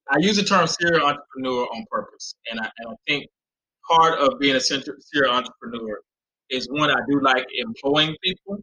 I 0.10 0.18
use 0.20 0.36
the 0.36 0.44
term 0.44 0.68
serial 0.68 1.06
entrepreneur 1.06 1.64
on 1.64 1.86
purpose, 1.92 2.34
and 2.50 2.60
I, 2.60 2.70
and 2.78 2.90
I 2.90 2.96
think 3.08 3.28
part 3.88 4.20
of 4.20 4.40
being 4.40 4.56
a 4.56 4.60
serial 4.60 5.32
entrepreneur 5.32 6.00
is 6.52 6.70
one 6.72 6.92
I 6.92 7.00
do 7.10 7.22
like 7.22 7.48
employing 7.56 8.16
people, 8.24 8.60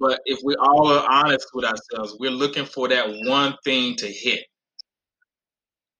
but 0.00 0.20
if 0.26 0.40
we 0.44 0.56
all 0.56 0.88
are 0.92 1.06
honest 1.10 1.48
with 1.54 1.66
ourselves, 1.66 2.16
we're 2.20 2.30
looking 2.32 2.66
for 2.66 2.88
that 2.88 3.06
one 3.28 3.56
thing 3.64 3.96
to 3.96 4.08
hit. 4.08 4.44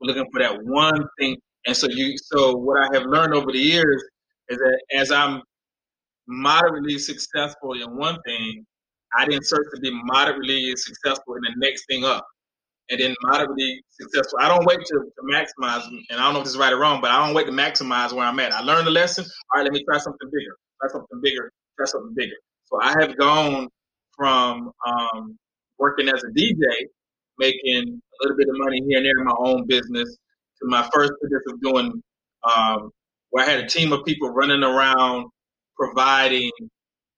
We're 0.00 0.08
looking 0.14 0.30
for 0.32 0.40
that 0.40 0.58
one 0.64 1.04
thing, 1.18 1.36
and 1.66 1.76
so 1.76 1.88
you. 1.90 2.16
So 2.18 2.56
what 2.56 2.80
I 2.80 2.96
have 2.98 3.06
learned 3.06 3.34
over 3.34 3.52
the 3.52 3.58
years 3.60 4.04
is 4.50 4.58
that 4.58 4.80
as 4.94 5.12
I'm 5.12 5.42
moderately 6.28 6.98
successful 6.98 7.74
in 7.74 7.96
one 7.96 8.18
thing, 8.26 8.66
I 9.18 9.26
didn't 9.26 9.46
search 9.46 9.66
to 9.74 9.80
be 9.80 9.92
moderately 10.04 10.74
successful 10.76 11.36
in 11.36 11.42
the 11.42 11.54
next 11.58 11.86
thing 11.88 12.04
up 12.04 12.26
and 12.90 13.00
then 13.00 13.16
moderately 13.24 13.82
successful. 13.90 14.40
I 14.42 14.48
don't 14.48 14.66
wait 14.66 14.80
to, 14.80 14.94
to 14.94 15.22
maximize, 15.32 15.86
and 15.88 16.02
I 16.12 16.24
don't 16.24 16.34
know 16.34 16.40
if 16.40 16.46
this 16.46 16.54
is 16.54 16.60
right 16.60 16.72
or 16.72 16.78
wrong, 16.78 17.02
but 17.02 17.10
I 17.12 17.26
don't 17.26 17.34
wait 17.36 17.46
to 17.48 17.52
maximize 17.52 18.14
where 18.14 18.26
I'm 18.26 18.40
at. 18.40 18.52
I 18.52 18.62
learned 18.62 18.86
the 18.88 18.92
lesson. 18.92 19.26
All 19.26 19.60
right, 19.60 19.64
let 19.64 19.72
me 19.74 19.84
try 19.84 19.98
something 19.98 20.30
bigger. 20.32 20.68
Try 20.80 20.90
something 20.90 21.20
bigger. 21.22 21.50
Try 21.76 21.86
something 21.86 22.14
bigger. 22.14 22.36
So 22.66 22.80
I 22.82 22.94
have 23.00 23.16
gone 23.18 23.68
from 24.16 24.72
um, 24.86 25.38
working 25.78 26.08
as 26.08 26.22
a 26.24 26.28
DJ, 26.28 26.64
making 27.38 28.00
a 28.00 28.16
little 28.22 28.36
bit 28.36 28.48
of 28.48 28.54
money 28.58 28.82
here 28.88 28.98
and 28.98 29.06
there 29.06 29.18
in 29.18 29.24
my 29.24 29.34
own 29.38 29.66
business, 29.66 30.16
to 30.60 30.68
my 30.68 30.88
first 30.94 31.12
business 31.22 31.42
of 31.48 31.60
doing 31.62 32.02
um, 32.56 32.90
where 33.30 33.46
I 33.46 33.50
had 33.50 33.60
a 33.64 33.68
team 33.68 33.92
of 33.92 34.04
people 34.04 34.30
running 34.30 34.62
around 34.62 35.26
providing 35.76 36.50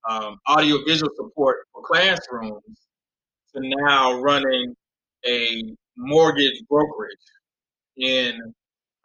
um, 0.08 0.38
audio 0.46 0.78
visual 0.86 1.10
support 1.16 1.58
for 1.72 1.82
classrooms 1.84 2.62
to 3.54 3.60
now 3.62 4.20
running 4.20 4.74
a 5.26 5.62
mortgage 5.96 6.62
brokerage 6.68 7.16
in 7.96 8.40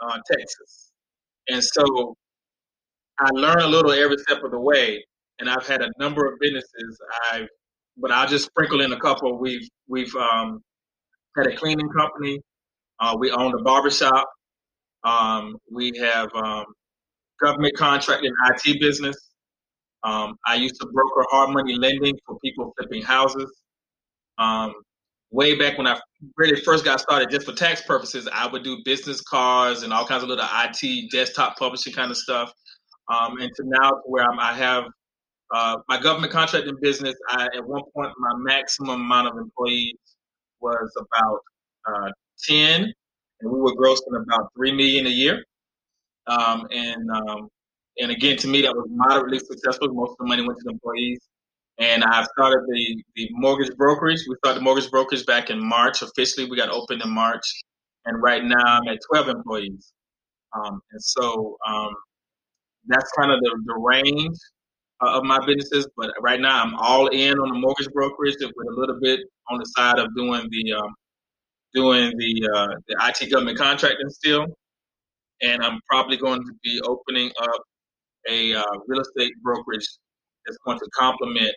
uh, 0.02 0.18
Texas. 0.32 0.92
And 1.50 1.64
so 1.64 2.16
I 3.20 3.30
learn 3.32 3.62
a 3.62 3.68
little 3.68 3.92
every 3.92 4.18
step 4.18 4.44
of 4.44 4.52
the 4.52 4.60
way, 4.60 5.04
and 5.40 5.50
I've 5.50 5.68
had 5.68 5.82
a 5.82 5.90
number 6.00 6.26
of 6.26 6.40
businesses. 6.40 7.00
I've, 7.32 7.48
but 7.98 8.12
I'll 8.12 8.28
just 8.28 8.46
sprinkle 8.46 8.82
in 8.82 8.92
a 8.94 9.00
couple. 9.00 9.40
We've 9.40 9.68
we've 9.88 10.16
um, 10.16 10.62
had 11.36 11.48
a 11.48 11.56
cleaning 11.56 11.90
company. 11.90 12.40
Uh, 13.00 13.16
we 13.20 13.32
owned 13.32 13.54
a 13.60 13.64
barbershop. 13.64 14.28
Um, 15.04 15.56
we 15.72 15.94
have 16.00 16.30
um, 16.36 16.66
government 17.42 17.76
contracting 17.78 18.32
IT 18.52 18.80
business. 18.80 19.16
Um, 20.04 20.36
I 20.46 20.56
used 20.56 20.80
to 20.82 20.88
broker 20.88 21.26
hard 21.32 21.52
money 21.52 21.76
lending 21.76 22.16
for 22.26 22.38
people 22.40 22.74
flipping 22.78 23.04
houses. 23.04 23.52
Um, 24.38 24.74
way 25.32 25.56
back 25.56 25.78
when 25.78 25.88
I 25.88 26.00
really 26.38 26.62
first 26.62 26.86
got 26.86 27.00
started, 27.02 27.30
just 27.30 27.46
for 27.46 27.54
tax 27.54 27.82
purposes, 27.82 28.28
I 28.32 28.48
would 28.48 28.64
do 28.64 28.78
business 28.86 29.22
cards 29.22 29.84
and 29.84 29.92
all 29.92 30.06
kinds 30.06 30.24
of 30.24 30.30
little 30.30 30.46
IT 30.46 31.12
desktop 31.12 31.58
publishing 31.58 31.94
kind 31.94 32.12
of 32.12 32.18
stuff. 32.18 32.52
Um, 33.10 33.40
and 33.40 33.52
to 33.56 33.64
now 33.66 33.92
to 33.92 34.02
where 34.06 34.24
I'm, 34.24 34.40
i 34.40 34.54
have 34.54 34.86
uh, 35.54 35.78
my 35.88 36.02
government 36.02 36.34
contracting 36.34 36.78
business. 36.82 37.16
I, 37.30 37.46
at 37.56 37.66
one 37.66 37.84
point, 37.96 38.12
my 38.20 38.34
maximum 38.38 39.02
amount 39.02 39.30
of 39.30 39.38
employees 39.38 39.96
was 40.62 40.92
about 41.00 41.40
uh, 41.88 42.12
ten, 42.48 42.84
and 43.42 43.52
we 43.52 43.60
were 43.60 43.76
grossing 43.76 44.22
about 44.22 44.50
three 44.56 44.72
million 44.74 45.08
a 45.08 45.12
year. 45.12 45.44
Um, 46.28 46.68
and 46.72 47.10
um, 47.12 47.50
and 48.00 48.12
again, 48.12 48.38
to 48.38 48.48
me, 48.48 48.62
that 48.64 48.76
was 48.76 48.88
moderately 48.90 49.40
successful. 49.40 49.90
Most 49.94 50.12
of 50.12 50.18
the 50.20 50.26
money 50.26 50.46
went 50.46 50.60
to 50.60 50.64
the 50.66 50.72
employees. 50.72 51.20
And 51.80 52.04
I 52.04 52.24
started 52.24 52.62
the, 52.67 53.04
the 53.15 53.30
mortgage 53.34 53.76
brokerage. 53.78 54.20
We 54.30 54.36
started 54.43 54.60
the 54.62 54.63
mortgage 54.63 54.89
brokerage 54.91 55.26
back 55.26 55.50
in 55.50 55.63
March. 55.63 56.02
Officially, 56.02 56.50
we 56.50 56.58
got 56.58 56.70
opened 56.70 57.04
in 57.04 57.12
March. 57.12 57.43
And 58.06 58.22
right 58.22 58.43
now, 58.43 58.63
I'm 58.65 58.88
at 58.89 59.00
12 59.13 59.30
employees. 59.30 59.93
Um, 60.56 60.82
and 60.91 61.04
so 61.04 61.58
um, 61.67 61.96
that's 62.88 63.12
kind 63.17 63.32
of 63.32 63.39
the, 63.41 63.62
the 63.65 63.76
range 63.76 64.38
uh, 65.02 65.17
of 65.17 65.23
my 65.23 65.39
businesses. 65.45 65.88
But 65.95 66.12
right 66.21 66.39
now, 66.39 66.63
I'm 66.63 66.76
all 66.76 67.08
in 67.08 67.38
on 67.39 67.50
the 67.50 67.60
mortgage 67.60 67.88
brokerage 67.93 68.36
with 68.39 68.52
a 68.52 68.80
little 68.80 69.00
bit 69.02 69.21
on 69.50 69.60
the 69.60 69.65
side 69.65 70.00
of 70.00 70.08
doing 70.15 70.47
the 70.50 70.73
um, 70.73 70.93
doing 71.73 72.12
the 72.17 72.50
uh, 72.56 72.76
the 72.88 72.95
IT 73.08 73.32
government 73.32 73.58
contracting 73.58 74.10
still. 74.10 74.45
And 75.41 75.63
I'm 75.63 75.80
probably 75.89 76.17
going 76.17 76.39
to 76.39 76.54
be 76.63 76.82
opening 76.88 77.32
up 77.41 77.62
a 78.30 78.56
uh, 78.56 78.63
real 78.88 79.02
estate 79.02 79.34
brokerage 79.43 79.88
that's 80.45 80.58
going 80.65 80.80
to 80.80 80.89
complement 80.97 81.54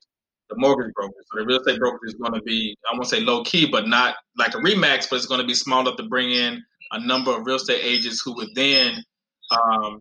the 0.51 0.57
mortgage 0.59 0.93
broker. 0.95 1.15
So 1.33 1.41
the 1.41 1.47
real 1.47 1.61
estate 1.61 1.79
broker 1.79 2.01
is 2.07 2.15
going 2.15 2.35
to 2.35 2.43
be, 2.43 2.77
I 2.91 2.95
won't 2.95 3.07
say 3.07 3.21
low 3.21 3.43
key, 3.45 3.67
but 3.67 3.89
not 3.89 4.17
like 4.37 4.55
a 4.55 4.59
Remax, 4.59 5.09
but 5.09 5.17
it's 5.17 5.27
going 5.27 5.41
to 5.41 5.47
be 5.47 5.55
small 5.55 5.81
enough 5.81 5.97
to 5.97 6.03
bring 6.03 6.31
in 6.31 6.63
a 6.93 7.07
number 7.07 7.31
of 7.31 7.47
real 7.47 7.57
estate 7.57 7.81
agents 7.83 8.21
who 8.25 8.35
would 8.35 8.49
then 8.55 9.03
um, 9.51 10.01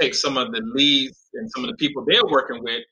take 0.00 0.14
some 0.14 0.36
of 0.36 0.52
the 0.52 0.62
leads 0.74 1.28
and 1.34 1.50
some 1.50 1.64
of 1.64 1.70
the 1.70 1.76
people 1.76 2.04
they're 2.06 2.26
working 2.26 2.62
with 2.62 2.82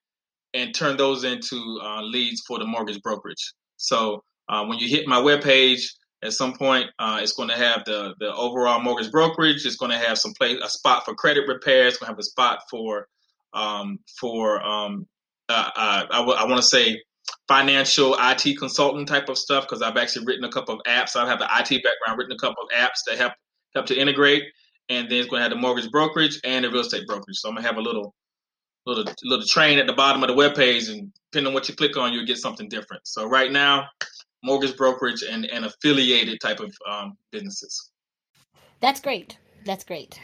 and 0.54 0.74
turn 0.74 0.96
those 0.96 1.24
into 1.24 1.80
uh, 1.82 2.02
leads 2.02 2.42
for 2.46 2.58
the 2.58 2.66
mortgage 2.66 3.00
brokerage. 3.02 3.52
So 3.76 4.22
uh, 4.48 4.64
when 4.66 4.78
you 4.78 4.88
hit 4.88 5.06
my 5.06 5.20
webpage, 5.20 5.84
at 6.22 6.32
some 6.32 6.52
point, 6.54 6.86
uh, 6.98 7.20
it's 7.22 7.32
going 7.32 7.48
to 7.48 7.56
have 7.56 7.84
the 7.86 8.14
the 8.20 8.34
overall 8.34 8.80
mortgage 8.80 9.10
brokerage. 9.10 9.64
It's 9.64 9.76
going 9.76 9.90
to 9.92 9.98
have 9.98 10.18
some 10.18 10.34
place, 10.38 10.58
a 10.62 10.68
spot 10.68 11.04
for 11.04 11.14
credit 11.14 11.48
repairs. 11.48 11.94
It's 11.94 11.98
going 11.98 12.08
to 12.08 12.12
have 12.12 12.18
a 12.18 12.24
spot 12.24 12.60
for 12.70 13.06
um, 13.54 13.98
for 14.20 14.62
um, 14.62 15.06
uh, 15.48 15.70
uh, 15.74 16.06
I, 16.10 16.18
w- 16.18 16.36
I 16.38 16.44
want 16.44 16.58
to 16.58 16.66
say 16.66 17.00
financial 17.48 18.16
IT 18.20 18.58
consultant 18.58 19.08
type 19.08 19.28
of 19.28 19.38
stuff 19.38 19.64
because 19.64 19.82
I've 19.82 19.96
actually 19.96 20.26
written 20.26 20.44
a 20.44 20.50
couple 20.50 20.74
of 20.74 20.80
apps. 20.86 21.16
I 21.16 21.26
have 21.26 21.38
the 21.38 21.46
IT 21.46 21.82
background, 21.82 22.18
written 22.18 22.32
a 22.32 22.38
couple 22.38 22.62
of 22.64 22.68
apps 22.78 23.00
that 23.06 23.16
help 23.16 23.32
help 23.74 23.86
to 23.86 23.98
integrate, 23.98 24.44
and 24.90 25.08
then 25.08 25.18
it's 25.18 25.28
going 25.28 25.40
to 25.40 25.44
have 25.44 25.52
the 25.52 25.56
mortgage 25.56 25.90
brokerage 25.90 26.40
and 26.44 26.64
the 26.64 26.70
real 26.70 26.80
estate 26.80 27.06
brokerage. 27.06 27.38
So 27.38 27.48
I'm 27.48 27.54
gonna 27.54 27.66
have 27.66 27.78
a 27.78 27.80
little 27.80 28.14
little 28.86 29.04
little 29.24 29.46
train 29.46 29.78
at 29.78 29.86
the 29.86 29.92
bottom 29.92 30.22
of 30.22 30.28
the 30.28 30.34
web 30.34 30.54
page, 30.54 30.88
and 30.88 31.12
depending 31.30 31.48
on 31.48 31.54
what 31.54 31.68
you 31.68 31.74
click 31.74 31.96
on, 31.96 32.12
you'll 32.12 32.26
get 32.26 32.38
something 32.38 32.68
different. 32.68 33.06
So 33.06 33.26
right 33.26 33.50
now, 33.50 33.88
mortgage 34.42 34.76
brokerage 34.76 35.22
and, 35.22 35.46
and 35.46 35.64
affiliated 35.64 36.40
type 36.40 36.60
of 36.60 36.74
um, 36.88 37.16
businesses. 37.30 37.90
That's 38.80 39.00
great. 39.00 39.38
That's 39.64 39.84
great 39.84 40.18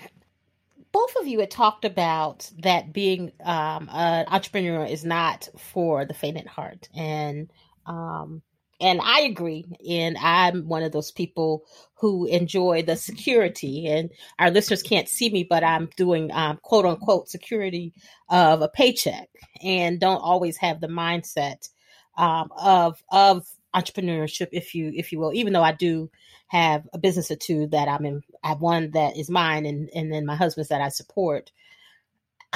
both 0.96 1.14
of 1.20 1.26
you 1.26 1.40
had 1.40 1.50
talked 1.50 1.84
about 1.84 2.50
that 2.60 2.90
being 2.90 3.30
um, 3.44 3.86
an 3.92 4.24
entrepreneur 4.28 4.86
is 4.86 5.04
not 5.04 5.46
for 5.58 6.06
the 6.06 6.14
faint 6.14 6.38
at 6.38 6.46
heart, 6.46 6.88
and 6.96 7.52
um, 7.84 8.40
and 8.80 9.00
I 9.02 9.20
agree. 9.20 9.64
And 9.88 10.16
I'm 10.18 10.68
one 10.68 10.82
of 10.82 10.92
those 10.92 11.10
people 11.10 11.64
who 11.94 12.26
enjoy 12.26 12.82
the 12.82 12.96
security. 12.96 13.86
And 13.86 14.10
our 14.38 14.50
listeners 14.50 14.82
can't 14.82 15.08
see 15.08 15.30
me, 15.30 15.44
but 15.44 15.64
I'm 15.64 15.88
doing 15.96 16.30
um, 16.32 16.58
quote 16.62 16.84
unquote 16.84 17.28
security 17.28 17.92
of 18.28 18.62
a 18.62 18.68
paycheck, 18.68 19.28
and 19.62 20.00
don't 20.00 20.20
always 20.20 20.56
have 20.58 20.80
the 20.80 20.88
mindset 20.88 21.68
um, 22.16 22.50
of 22.56 23.02
of 23.10 23.46
entrepreneurship, 23.74 24.48
if 24.52 24.74
you 24.74 24.92
if 24.94 25.12
you 25.12 25.18
will. 25.18 25.32
Even 25.32 25.52
though 25.52 25.62
I 25.62 25.72
do 25.72 26.10
have 26.48 26.86
a 26.92 26.98
business 26.98 27.30
or 27.30 27.36
two 27.36 27.66
that 27.68 27.88
I'm 27.88 28.04
in. 28.06 28.22
I 28.44 28.48
have 28.48 28.60
one 28.60 28.92
that 28.92 29.16
is 29.16 29.30
mine, 29.30 29.66
and 29.66 29.90
and 29.94 30.12
then 30.12 30.26
my 30.26 30.36
husband's 30.36 30.68
that 30.68 30.80
I 30.80 30.88
support. 30.88 31.50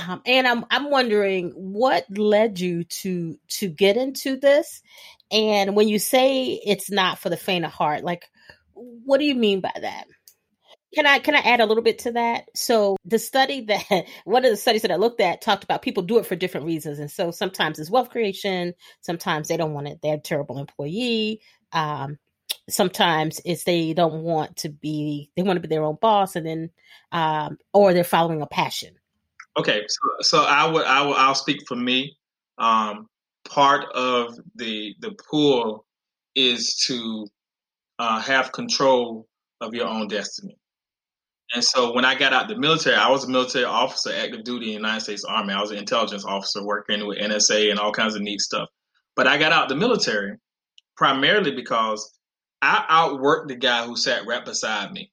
Um, 0.08 0.22
and 0.24 0.46
I'm 0.46 0.64
I'm 0.70 0.90
wondering 0.90 1.50
what 1.50 2.04
led 2.10 2.58
you 2.58 2.84
to 2.84 3.38
to 3.48 3.68
get 3.68 3.96
into 3.96 4.36
this, 4.36 4.82
and 5.30 5.76
when 5.76 5.88
you 5.88 5.98
say 5.98 6.60
it's 6.64 6.90
not 6.90 7.18
for 7.18 7.28
the 7.28 7.36
faint 7.36 7.64
of 7.64 7.72
heart, 7.72 8.04
like 8.04 8.30
what 8.74 9.18
do 9.18 9.24
you 9.24 9.34
mean 9.34 9.60
by 9.60 9.72
that? 9.80 10.04
Can 10.94 11.06
I 11.06 11.18
can 11.18 11.34
I 11.34 11.40
add 11.40 11.60
a 11.60 11.66
little 11.66 11.82
bit 11.82 12.00
to 12.00 12.12
that? 12.12 12.48
So 12.54 12.96
the 13.04 13.18
study 13.18 13.62
that 13.62 14.06
one 14.24 14.44
of 14.44 14.50
the 14.50 14.56
studies 14.56 14.82
that 14.82 14.90
I 14.90 14.96
looked 14.96 15.20
at 15.20 15.42
talked 15.42 15.64
about 15.64 15.82
people 15.82 16.02
do 16.02 16.18
it 16.18 16.26
for 16.26 16.36
different 16.36 16.66
reasons, 16.66 16.98
and 16.98 17.10
so 17.10 17.30
sometimes 17.30 17.78
it's 17.78 17.90
wealth 17.90 18.10
creation, 18.10 18.74
sometimes 19.00 19.48
they 19.48 19.56
don't 19.56 19.74
want 19.74 19.88
it. 19.88 20.00
They're 20.02 20.14
a 20.14 20.20
terrible 20.20 20.58
employee. 20.58 21.40
Um, 21.72 22.18
sometimes 22.68 23.40
it's 23.44 23.64
they 23.64 23.92
don't 23.92 24.22
want 24.22 24.56
to 24.58 24.68
be 24.68 25.30
they 25.36 25.42
want 25.42 25.56
to 25.56 25.60
be 25.60 25.68
their 25.68 25.84
own 25.84 25.98
boss 26.00 26.36
and 26.36 26.46
then 26.46 26.70
um 27.12 27.58
or 27.72 27.92
they're 27.92 28.04
following 28.04 28.42
a 28.42 28.46
passion 28.46 28.94
okay 29.58 29.82
so, 29.88 30.00
so 30.20 30.44
i 30.44 30.66
would 30.66 30.84
i 30.86 31.02
will 31.02 31.14
i'll 31.14 31.34
speak 31.34 31.60
for 31.66 31.76
me 31.76 32.16
um 32.58 33.06
part 33.48 33.84
of 33.94 34.38
the 34.56 34.94
the 35.00 35.12
pool 35.30 35.84
is 36.34 36.76
to 36.86 37.26
uh, 37.98 38.20
have 38.20 38.52
control 38.52 39.26
of 39.60 39.74
your 39.74 39.86
own 39.86 40.08
destiny 40.08 40.56
And 41.54 41.64
so 41.64 41.92
when 41.94 42.04
I 42.04 42.14
got 42.14 42.32
out 42.32 42.48
the 42.48 42.56
military, 42.56 42.96
I 42.96 43.08
was 43.10 43.24
a 43.24 43.28
military 43.28 43.64
officer, 43.64 44.12
active 44.14 44.44
duty 44.44 44.66
in 44.66 44.70
the 44.70 44.88
United 44.88 45.00
States 45.02 45.24
Army. 45.24 45.52
I 45.52 45.60
was 45.60 45.72
an 45.72 45.78
intelligence 45.78 46.24
officer 46.24 46.64
working 46.64 47.06
with 47.06 47.18
NSA 47.18 47.70
and 47.70 47.80
all 47.80 47.92
kinds 47.92 48.14
of 48.14 48.22
neat 48.22 48.40
stuff. 48.40 48.68
But 49.16 49.26
I 49.26 49.36
got 49.38 49.52
out 49.52 49.68
the 49.68 49.74
military 49.76 50.36
primarily 50.96 51.52
because 51.52 52.18
I 52.62 52.84
outworked 52.90 53.48
the 53.48 53.56
guy 53.56 53.84
who 53.86 53.96
sat 53.96 54.26
right 54.26 54.44
beside 54.44 54.92
me. 54.92 55.10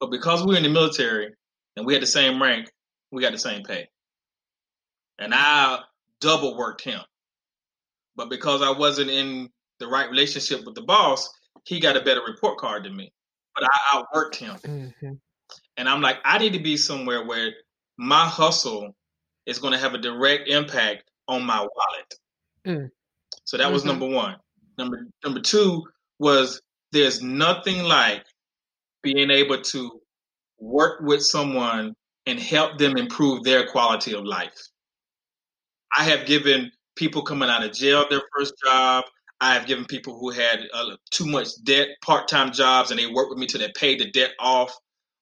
But 0.00 0.10
because 0.10 0.42
we 0.42 0.52
were 0.52 0.56
in 0.56 0.62
the 0.62 0.70
military 0.70 1.34
and 1.76 1.86
we 1.86 1.92
had 1.94 2.02
the 2.02 2.06
same 2.06 2.42
rank, 2.42 2.70
we 3.10 3.22
got 3.22 3.32
the 3.32 3.38
same 3.38 3.62
pay. 3.62 3.88
And 5.18 5.34
I 5.34 5.80
double 6.20 6.56
worked 6.56 6.82
him. 6.82 7.00
But 8.16 8.30
because 8.30 8.62
I 8.62 8.70
wasn't 8.70 9.10
in 9.10 9.48
the 9.78 9.86
right 9.86 10.10
relationship 10.10 10.64
with 10.64 10.74
the 10.74 10.82
boss, 10.82 11.28
he 11.64 11.80
got 11.80 11.96
a 11.96 12.02
better 12.02 12.22
report 12.26 12.58
card 12.58 12.84
than 12.84 12.96
me. 12.96 13.12
But 13.54 13.64
I 13.64 13.96
outworked 13.96 14.36
him. 14.36 14.56
Mm-hmm. 14.56 15.12
And 15.76 15.88
I'm 15.88 16.00
like, 16.00 16.18
I 16.24 16.38
need 16.38 16.52
to 16.52 16.60
be 16.60 16.76
somewhere 16.76 17.24
where 17.24 17.52
my 17.98 18.26
hustle 18.26 18.94
is 19.46 19.58
going 19.58 19.72
to 19.72 19.78
have 19.78 19.94
a 19.94 19.98
direct 19.98 20.48
impact 20.48 21.04
on 21.28 21.44
my 21.44 21.58
wallet. 21.58 22.14
Mm. 22.66 22.90
So 23.44 23.56
that 23.56 23.64
mm-hmm. 23.64 23.72
was 23.72 23.84
number 23.84 24.06
one. 24.06 24.36
Number 24.78 25.06
number 25.24 25.40
two 25.40 25.84
was 26.18 26.60
there's 26.92 27.22
nothing 27.22 27.82
like 27.82 28.24
being 29.02 29.30
able 29.30 29.60
to 29.60 30.00
work 30.58 31.00
with 31.02 31.22
someone 31.22 31.94
and 32.30 32.38
help 32.38 32.78
them 32.78 32.96
improve 32.96 33.42
their 33.42 33.66
quality 33.66 34.14
of 34.14 34.24
life. 34.24 34.56
I 35.96 36.04
have 36.04 36.26
given 36.26 36.70
people 36.94 37.22
coming 37.22 37.50
out 37.50 37.64
of 37.64 37.72
jail 37.72 38.06
their 38.08 38.22
first 38.36 38.54
job. 38.64 39.04
I 39.40 39.54
have 39.54 39.66
given 39.66 39.84
people 39.84 40.18
who 40.18 40.30
had 40.30 40.60
uh, 40.72 40.96
too 41.10 41.26
much 41.26 41.48
debt 41.64 41.88
part 42.04 42.28
time 42.28 42.52
jobs 42.52 42.90
and 42.90 43.00
they 43.00 43.06
worked 43.06 43.30
with 43.30 43.38
me 43.38 43.46
till 43.46 43.60
they 43.60 43.72
paid 43.74 43.98
the 43.98 44.10
debt 44.12 44.30
off. 44.38 44.72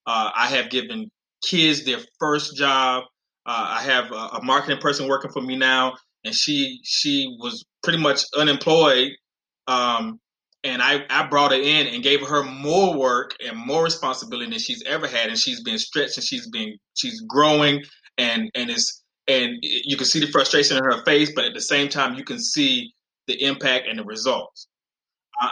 Uh, 0.07 0.31
I 0.35 0.49
have 0.49 0.71
given 0.71 1.11
kids 1.43 1.85
their 1.85 2.01
first 2.19 2.57
job. 2.57 3.05
Uh, 3.47 3.79
I 3.79 3.83
have 3.83 4.13
a, 4.13 4.37
a, 4.37 4.45
marketing 4.45 4.79
person 4.79 5.09
working 5.09 5.31
for 5.31 5.41
me 5.41 5.57
now, 5.57 5.95
and 6.25 6.35
she 6.35 6.81
she 6.83 7.35
was 7.41 7.65
pretty 7.83 7.99
much 7.99 8.23
unemployed. 8.37 9.13
Um, 9.67 10.21
and 10.65 10.83
I, 10.83 11.05
I 11.09 11.27
brought 11.29 11.53
her 11.53 11.59
in 11.59 11.87
and 11.87 12.03
gave 12.03 12.27
her 12.27 12.43
more 12.43 12.97
work 12.99 13.37
and 13.45 13.57
more 13.57 13.85
responsibility 13.85 14.51
than 14.51 14.59
she's 14.59 14.83
ever 14.85 15.07
had, 15.07 15.29
and 15.29 15.39
she's 15.39 15.63
been 15.63 15.79
stretched 15.79 16.17
and 16.17 16.25
she's 16.25 16.49
been 16.49 16.77
she's 16.95 17.21
growing 17.23 17.83
and 18.17 18.51
and 18.55 18.71
it's 18.71 19.03
and 19.29 19.59
you 19.61 19.97
can 19.97 20.07
see 20.07 20.21
the 20.21 20.27
frustration 20.27 20.77
in 20.77 20.85
her 20.85 21.05
face, 21.05 21.33
but 21.35 21.45
at 21.45 21.55
the 21.55 21.61
same 21.61 21.89
time 21.89 22.15
you 22.15 22.25
can 22.25 22.39
see 22.39 22.93
the 23.27 23.43
impact 23.45 23.87
and 23.87 23.99
the 23.99 24.05
results. 24.05 24.69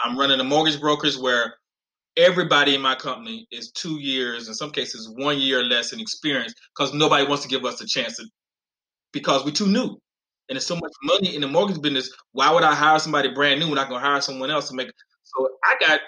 I'm 0.04 0.18
running 0.18 0.40
a 0.40 0.44
mortgage 0.44 0.80
brokers 0.80 1.18
where 1.18 1.54
everybody 2.16 2.74
in 2.74 2.80
my 2.80 2.94
company 2.94 3.46
is 3.52 3.70
two 3.72 4.00
years, 4.00 4.48
in 4.48 4.54
some 4.54 4.70
cases, 4.70 5.12
one 5.16 5.38
year 5.38 5.62
less 5.62 5.92
in 5.92 6.00
experience 6.00 6.54
because 6.74 6.94
nobody 6.94 7.26
wants 7.26 7.44
to 7.44 7.48
give 7.48 7.64
us 7.64 7.80
a 7.80 7.86
chance 7.86 8.16
to, 8.16 8.24
because 9.12 9.44
we're 9.44 9.50
too 9.52 9.68
new. 9.68 9.98
And 10.48 10.56
there's 10.56 10.66
so 10.66 10.76
much 10.76 10.92
money 11.02 11.34
in 11.34 11.40
the 11.40 11.48
mortgage 11.48 11.80
business. 11.82 12.10
Why 12.32 12.52
would 12.52 12.62
I 12.62 12.74
hire 12.74 12.98
somebody 12.98 13.30
brand 13.30 13.60
new 13.60 13.68
when 13.68 13.78
I 13.78 13.84
can 13.84 14.00
hire 14.00 14.20
someone 14.20 14.50
else 14.50 14.68
to 14.68 14.74
make? 14.74 14.90
So 15.24 15.48
I 15.64 15.76
got 15.80 16.00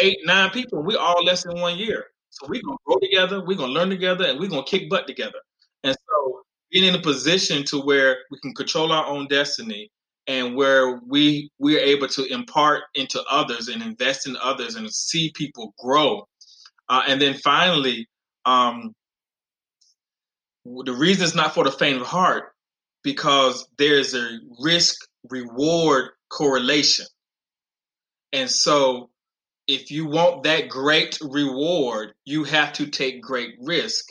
eight, 0.00 0.18
nine 0.24 0.50
people. 0.50 0.82
We 0.82 0.96
all 0.96 1.24
less 1.24 1.44
than 1.44 1.60
one 1.60 1.78
year. 1.78 2.06
So 2.30 2.46
we're 2.48 2.62
gonna 2.62 2.76
grow 2.86 2.98
together. 2.98 3.44
We're 3.44 3.56
gonna 3.56 3.72
learn 3.72 3.90
together, 3.90 4.26
and 4.26 4.38
we're 4.38 4.48
gonna 4.48 4.64
kick 4.64 4.90
butt 4.90 5.06
together. 5.06 5.38
And 5.84 5.96
so 6.08 6.42
being 6.70 6.84
in 6.84 6.94
a 6.94 7.02
position 7.02 7.64
to 7.64 7.80
where 7.80 8.18
we 8.30 8.38
can 8.40 8.54
control 8.54 8.92
our 8.92 9.06
own 9.06 9.26
destiny 9.28 9.90
and 10.26 10.56
where 10.56 11.00
we 11.06 11.50
we're 11.58 11.80
able 11.80 12.08
to 12.08 12.24
impart 12.32 12.84
into 12.94 13.22
others 13.30 13.68
and 13.68 13.82
invest 13.82 14.26
in 14.26 14.36
others 14.42 14.76
and 14.76 14.90
see 14.92 15.32
people 15.34 15.74
grow 15.78 16.26
uh, 16.88 17.02
and 17.08 17.20
then 17.20 17.34
finally 17.34 18.06
um, 18.44 18.94
the 20.64 20.92
reason 20.92 21.24
it's 21.24 21.34
not 21.34 21.54
for 21.54 21.64
the 21.64 21.70
faint 21.70 22.00
of 22.00 22.06
heart 22.06 22.51
because 23.02 23.66
there's 23.78 24.14
a 24.14 24.38
risk 24.60 24.96
reward 25.30 26.10
correlation 26.30 27.06
and 28.32 28.50
so 28.50 29.10
if 29.66 29.90
you 29.90 30.06
want 30.06 30.44
that 30.44 30.68
great 30.68 31.18
reward 31.22 32.12
you 32.24 32.44
have 32.44 32.72
to 32.72 32.86
take 32.86 33.22
great 33.22 33.54
risk 33.60 34.06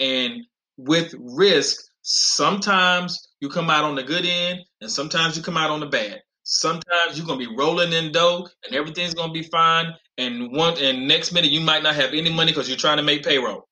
and 0.00 0.42
with 0.76 1.14
risk 1.18 1.86
sometimes 2.02 3.28
you 3.40 3.48
come 3.48 3.68
out 3.68 3.84
on 3.84 3.96
the 3.96 4.02
good 4.02 4.24
end 4.24 4.60
and 4.80 4.90
sometimes 4.90 5.36
you 5.36 5.42
come 5.42 5.56
out 5.56 5.70
on 5.70 5.80
the 5.80 5.86
bad. 5.86 6.20
Sometimes 6.44 7.16
you're 7.16 7.26
gonna 7.26 7.38
be 7.38 7.54
rolling 7.56 7.92
in 7.92 8.12
dough 8.12 8.48
and 8.64 8.74
everything's 8.74 9.14
gonna 9.14 9.32
be 9.32 9.42
fine. 9.42 9.92
And 10.16 10.52
one 10.52 10.78
and 10.78 11.08
next 11.08 11.32
minute 11.32 11.50
you 11.50 11.60
might 11.60 11.82
not 11.82 11.96
have 11.96 12.14
any 12.14 12.32
money 12.32 12.52
because 12.52 12.68
you're 12.68 12.78
trying 12.78 12.98
to 12.98 13.02
make 13.02 13.24
payroll. 13.24 13.68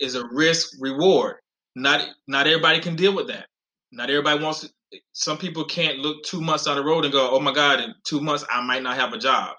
Is 0.00 0.16
a 0.16 0.26
risk 0.32 0.70
reward. 0.80 1.36
Not 1.74 2.06
not 2.28 2.46
everybody 2.46 2.80
can 2.80 2.96
deal 2.96 3.14
with 3.14 3.28
that. 3.28 3.46
Not 3.92 4.10
everybody 4.10 4.42
wants 4.42 4.60
to, 4.60 4.70
some 5.12 5.38
people 5.38 5.64
can't 5.64 5.98
look 5.98 6.24
two 6.24 6.40
months 6.40 6.64
down 6.64 6.76
the 6.76 6.84
road 6.84 7.04
and 7.04 7.12
go, 7.12 7.30
oh 7.30 7.40
my 7.40 7.52
God, 7.54 7.80
in 7.80 7.94
two 8.04 8.20
months 8.20 8.44
I 8.50 8.62
might 8.62 8.82
not 8.82 8.96
have 8.96 9.12
a 9.12 9.18
job. 9.18 9.56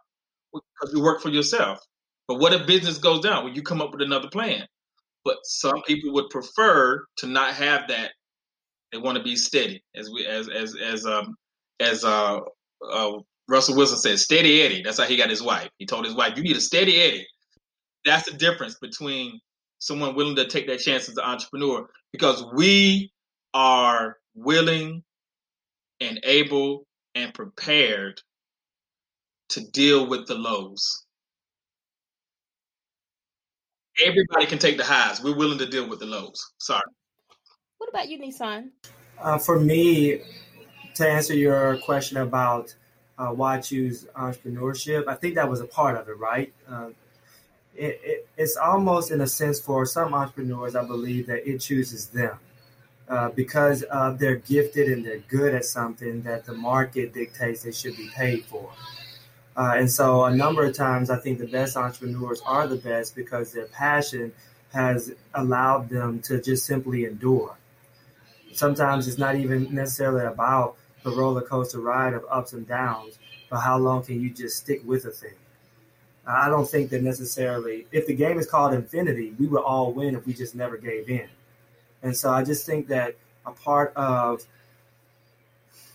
Because 0.53 0.93
you 0.93 1.01
work 1.03 1.21
for 1.21 1.29
yourself. 1.29 1.79
But 2.27 2.39
what 2.39 2.53
if 2.53 2.67
business 2.67 2.97
goes 2.99 3.21
down? 3.21 3.43
Well, 3.45 3.53
you 3.53 3.63
come 3.63 3.81
up 3.81 3.91
with 3.91 4.01
another 4.01 4.29
plan. 4.29 4.65
But 5.25 5.37
some 5.43 5.81
people 5.83 6.13
would 6.13 6.29
prefer 6.29 7.05
to 7.17 7.27
not 7.27 7.53
have 7.55 7.89
that. 7.89 8.11
They 8.91 8.99
want 8.99 9.17
to 9.17 9.23
be 9.23 9.35
steady, 9.35 9.83
as 9.95 10.09
we 10.11 10.25
as 10.25 10.49
as 10.49 10.75
as 10.75 11.05
um 11.05 11.35
as 11.79 12.05
uh, 12.05 12.39
uh 12.91 13.11
Russell 13.49 13.75
Wilson 13.77 13.97
said, 13.99 14.19
steady 14.19 14.63
Eddie. 14.63 14.83
That's 14.83 14.99
how 14.99 15.05
he 15.05 15.17
got 15.17 15.29
his 15.29 15.43
wife. 15.43 15.69
He 15.79 15.85
told 15.85 16.05
his 16.05 16.15
wife, 16.15 16.37
"You 16.37 16.43
need 16.43 16.57
a 16.57 16.61
steady 16.61 17.01
Eddie." 17.01 17.27
That's 18.05 18.29
the 18.29 18.37
difference 18.37 18.77
between 18.81 19.39
someone 19.83 20.15
willing 20.15 20.37
to 20.37 20.47
take 20.47 20.67
that 20.67 20.79
chance 20.79 21.09
as 21.09 21.17
an 21.17 21.25
entrepreneur 21.25 21.89
because 22.13 22.45
we 22.53 23.11
are 23.53 24.15
willing 24.33 25.03
and 25.99 26.21
able 26.23 26.87
and 27.15 27.33
prepared 27.33 28.21
to 29.49 29.59
deal 29.71 30.07
with 30.07 30.25
the 30.27 30.35
lows. 30.35 31.03
Everybody 34.03 34.45
can 34.45 34.57
take 34.57 34.77
the 34.77 34.85
highs. 34.85 35.21
We're 35.21 35.35
willing 35.35 35.59
to 35.59 35.67
deal 35.67 35.87
with 35.87 35.99
the 35.99 36.05
lows. 36.05 36.53
Sorry. 36.59 36.81
What 37.77 37.89
about 37.89 38.07
you, 38.07 38.17
Nissan? 38.19 38.69
Uh, 39.21 39.37
for 39.37 39.59
me, 39.59 40.21
to 40.95 41.07
answer 41.07 41.35
your 41.35 41.77
question 41.79 42.17
about 42.17 42.73
uh, 43.17 43.27
why 43.27 43.59
choose 43.59 44.05
entrepreneurship, 44.15 45.09
I 45.09 45.15
think 45.15 45.35
that 45.35 45.49
was 45.49 45.59
a 45.59 45.67
part 45.67 45.97
of 45.97 46.07
it, 46.07 46.17
right? 46.17 46.53
Uh, 46.67 46.89
it, 47.75 47.99
it, 48.03 48.27
it's 48.37 48.57
almost 48.57 49.11
in 49.11 49.21
a 49.21 49.27
sense 49.27 49.59
for 49.59 49.85
some 49.85 50.13
entrepreneurs, 50.13 50.75
I 50.75 50.85
believe 50.85 51.27
that 51.27 51.47
it 51.49 51.59
chooses 51.59 52.07
them. 52.07 52.37
Uh, 53.09 53.29
because 53.29 53.83
uh, 53.91 54.11
they're 54.11 54.37
gifted 54.37 54.89
and 54.89 55.05
they're 55.05 55.19
good 55.27 55.53
at 55.53 55.65
something 55.65 56.21
that 56.21 56.45
the 56.45 56.53
market 56.53 57.13
dictates 57.13 57.63
they 57.63 57.71
should 57.71 57.95
be 57.97 58.09
paid 58.15 58.45
for. 58.45 58.71
Uh, 59.57 59.73
and 59.75 59.91
so, 59.91 60.23
a 60.23 60.33
number 60.33 60.65
of 60.65 60.73
times, 60.73 61.09
I 61.09 61.17
think 61.17 61.37
the 61.37 61.47
best 61.47 61.75
entrepreneurs 61.75 62.41
are 62.45 62.65
the 62.65 62.77
best 62.77 63.13
because 63.13 63.51
their 63.51 63.65
passion 63.65 64.31
has 64.73 65.13
allowed 65.35 65.89
them 65.89 66.21
to 66.21 66.41
just 66.41 66.65
simply 66.65 67.03
endure. 67.03 67.55
Sometimes 68.53 69.07
it's 69.07 69.17
not 69.17 69.35
even 69.35 69.73
necessarily 69.75 70.25
about 70.25 70.75
the 71.03 71.11
roller 71.11 71.41
coaster 71.41 71.79
ride 71.79 72.13
of 72.13 72.25
ups 72.31 72.53
and 72.53 72.67
downs, 72.67 73.19
but 73.49 73.59
how 73.59 73.77
long 73.77 74.03
can 74.03 74.21
you 74.21 74.29
just 74.29 74.57
stick 74.57 74.81
with 74.85 75.05
a 75.05 75.11
thing? 75.11 75.35
I 76.25 76.49
don't 76.49 76.69
think 76.69 76.89
that 76.91 77.03
necessarily, 77.03 77.85
if 77.91 78.07
the 78.07 78.15
game 78.15 78.39
is 78.39 78.47
called 78.47 78.73
Infinity, 78.73 79.33
we 79.37 79.47
would 79.47 79.61
all 79.61 79.91
win 79.91 80.15
if 80.15 80.25
we 80.25 80.33
just 80.33 80.55
never 80.55 80.77
gave 80.77 81.09
in. 81.09 81.27
And 82.01 82.15
so 82.15 82.31
I 82.31 82.43
just 82.43 82.65
think 82.65 82.87
that 82.87 83.15
a 83.45 83.51
part 83.51 83.93
of 83.95 84.45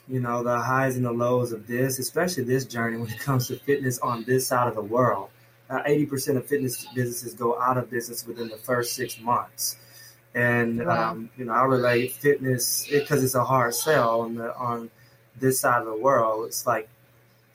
you 0.09 0.21
know, 0.21 0.43
the 0.43 0.59
highs 0.59 0.97
and 0.97 1.05
the 1.05 1.13
lows 1.13 1.53
of 1.53 1.67
this, 1.67 1.99
especially 1.99 2.45
this 2.45 2.65
journey 2.65 2.97
when 2.97 3.11
it 3.11 3.19
comes 3.21 3.49
to 3.49 3.57
fitness 3.57 3.99
on 3.99 4.25
this 4.25 4.47
side 4.47 4.69
of 4.69 4.75
the 4.75 4.83
world. 4.83 5.29
Uh, 5.69 5.83
80% 5.83 6.39
of 6.39 6.47
fitness 6.47 6.87
businesses 6.95 7.35
go 7.35 7.61
out 7.61 7.77
of 7.77 7.91
business 7.91 8.27
within 8.27 8.49
the 8.49 8.57
first 8.57 8.95
six 8.95 9.21
months. 9.21 9.77
And, 10.35 10.85
wow. 10.85 11.11
um, 11.11 11.31
you 11.37 11.45
know, 11.45 11.53
I 11.53 11.63
relate 11.65 12.13
fitness 12.13 12.87
because 12.91 13.23
it, 13.23 13.27
it's 13.27 13.35
a 13.35 13.45
hard 13.45 13.75
sell 13.75 14.23
on 14.23 14.35
the, 14.37 14.57
on 14.57 14.91
this 15.39 15.61
side 15.61 15.81
of 15.81 15.87
the 15.87 15.97
world. 15.97 16.47
It's 16.47 16.67
like, 16.67 16.89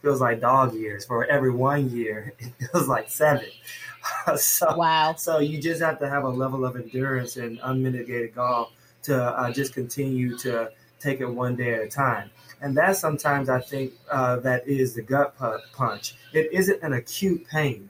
feels 0.03 0.21
like 0.21 0.41
dog 0.41 0.75
years. 0.75 1.05
For 1.05 1.25
every 1.25 1.49
one 1.49 1.89
year, 1.89 2.33
it 2.39 2.53
feels 2.71 2.87
like 2.87 3.09
seven. 3.09 3.47
so, 4.37 4.75
wow. 4.75 5.15
So 5.15 5.39
you 5.39 5.59
just 5.59 5.81
have 5.81 5.97
to 5.99 6.09
have 6.09 6.25
a 6.25 6.29
level 6.29 6.65
of 6.65 6.75
endurance 6.75 7.37
and 7.37 7.59
unmitigated 7.63 8.35
golf 8.35 8.71
to 9.03 9.17
uh, 9.17 9.51
just 9.51 9.73
continue 9.73 10.37
to 10.39 10.69
take 10.99 11.21
it 11.21 11.25
one 11.25 11.55
day 11.55 11.73
at 11.73 11.81
a 11.81 11.87
time. 11.87 12.29
And 12.61 12.77
that 12.77 12.95
sometimes 12.95 13.49
I 13.49 13.59
think 13.59 13.93
uh, 14.09 14.37
that 14.37 14.67
is 14.67 14.93
the 14.93 15.01
gut 15.01 15.35
punch. 15.73 16.15
It 16.33 16.51
isn't 16.53 16.81
an 16.81 16.93
acute 16.93 17.47
pain. 17.47 17.89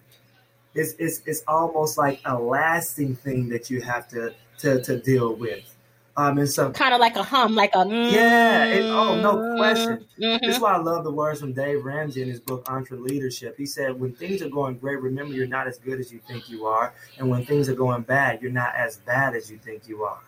It's, 0.73 0.93
it's, 0.97 1.21
it's 1.28 1.43
almost 1.47 1.97
like 1.97 2.19
a 2.26 2.39
lasting 2.39 3.15
thing 3.15 3.49
that 3.49 3.69
you 3.69 3.82
have 3.82 4.08
to, 4.10 4.34
to, 4.60 4.82
to 4.82 4.99
deal 4.99 5.36
with. 5.36 5.72
Um, 6.15 6.38
and 6.38 6.49
so 6.49 6.71
kind 6.71 6.93
of 6.93 6.99
like 6.99 7.15
a 7.15 7.23
hum, 7.23 7.56
like 7.56 7.73
a 7.73 7.80
mm, 7.80 8.12
yeah. 8.12 8.65
It, 8.65 8.84
oh, 8.84 9.19
no 9.19 9.58
question. 9.58 10.06
Mm-hmm. 10.19 10.45
This 10.45 10.58
is 10.58 10.62
why 10.62 10.73
I 10.73 10.78
love 10.78 11.04
the 11.04 11.12
words 11.12 11.39
from 11.39 11.54
Dave 11.54 11.84
Ramsey 11.84 12.21
in 12.21 12.28
his 12.28 12.39
book 12.39 12.65
EntreLeadership. 12.65 13.58
He 13.58 13.65
said, 13.65 13.99
"When 13.99 14.13
things 14.13 14.43
are 14.43 14.49
going 14.49 14.78
great, 14.78 15.02
remember 15.02 15.34
you're 15.34 15.47
not 15.47 15.67
as 15.67 15.80
good 15.80 15.99
as 15.99 16.12
you 16.12 16.19
think 16.19 16.49
you 16.49 16.65
are, 16.67 16.93
and 17.17 17.30
when 17.30 17.45
things 17.45 17.67
are 17.67 17.76
going 17.76 18.04
bad, 18.04 18.41
you're 18.43 18.52
not 18.52 18.76
as 18.76 18.97
bad 18.97 19.36
as 19.36 19.49
you 19.49 19.58
think 19.58 19.88
you 19.88 20.04
are." 20.04 20.21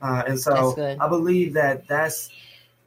Uh, 0.00 0.22
and 0.28 0.38
so 0.38 0.96
I 1.00 1.08
believe 1.08 1.54
that 1.54 1.88
that's 1.88 2.30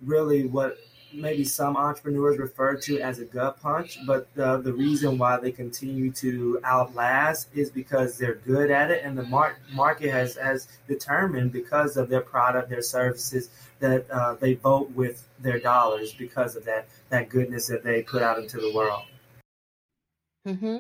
really 0.02 0.45
what 0.45 0.78
maybe 1.13 1.43
some 1.43 1.76
entrepreneurs 1.78 2.38
refer 2.38 2.76
to 2.76 3.00
as 3.00 3.19
a 3.19 3.26
gut 3.26 3.62
punch, 3.62 4.00
but 4.06 4.34
the, 4.36 4.58
the 4.58 4.74
reason 4.74 5.17
why 5.17 5.38
they 5.38 5.52
continue 5.52 6.12
to 6.12 6.60
outlast 6.63 7.50
is 7.54 7.69
because 7.69 8.17
they're 8.17 8.36
good 8.36 8.72
at 8.72 8.91
it, 8.91 9.04
and 9.04 9.17
the 9.17 9.24
mar- 9.24 9.58
market 9.72 10.12
has 10.12 10.36
has 10.38 10.67
determined 10.88 11.52
because 11.52 11.98
of 11.98 12.10
their 12.10 12.22
product, 12.22 12.69
their 12.69 12.82
services, 12.82 13.50
that 13.80 14.10
uh, 14.12 14.36
they 14.36 14.56
vote 14.56 14.91
with 14.91 15.28
their 15.39 15.60
dollars 15.60 16.13
because 16.13 16.56
of 16.56 16.65
that 16.65 16.88
that 17.10 17.30
goodness 17.30 17.67
that 17.67 17.84
they 17.84 18.02
put 18.02 18.22
out 18.22 18.38
into 18.38 18.58
the 18.58 18.72
world. 18.74 19.04
Hmm. 20.45 20.78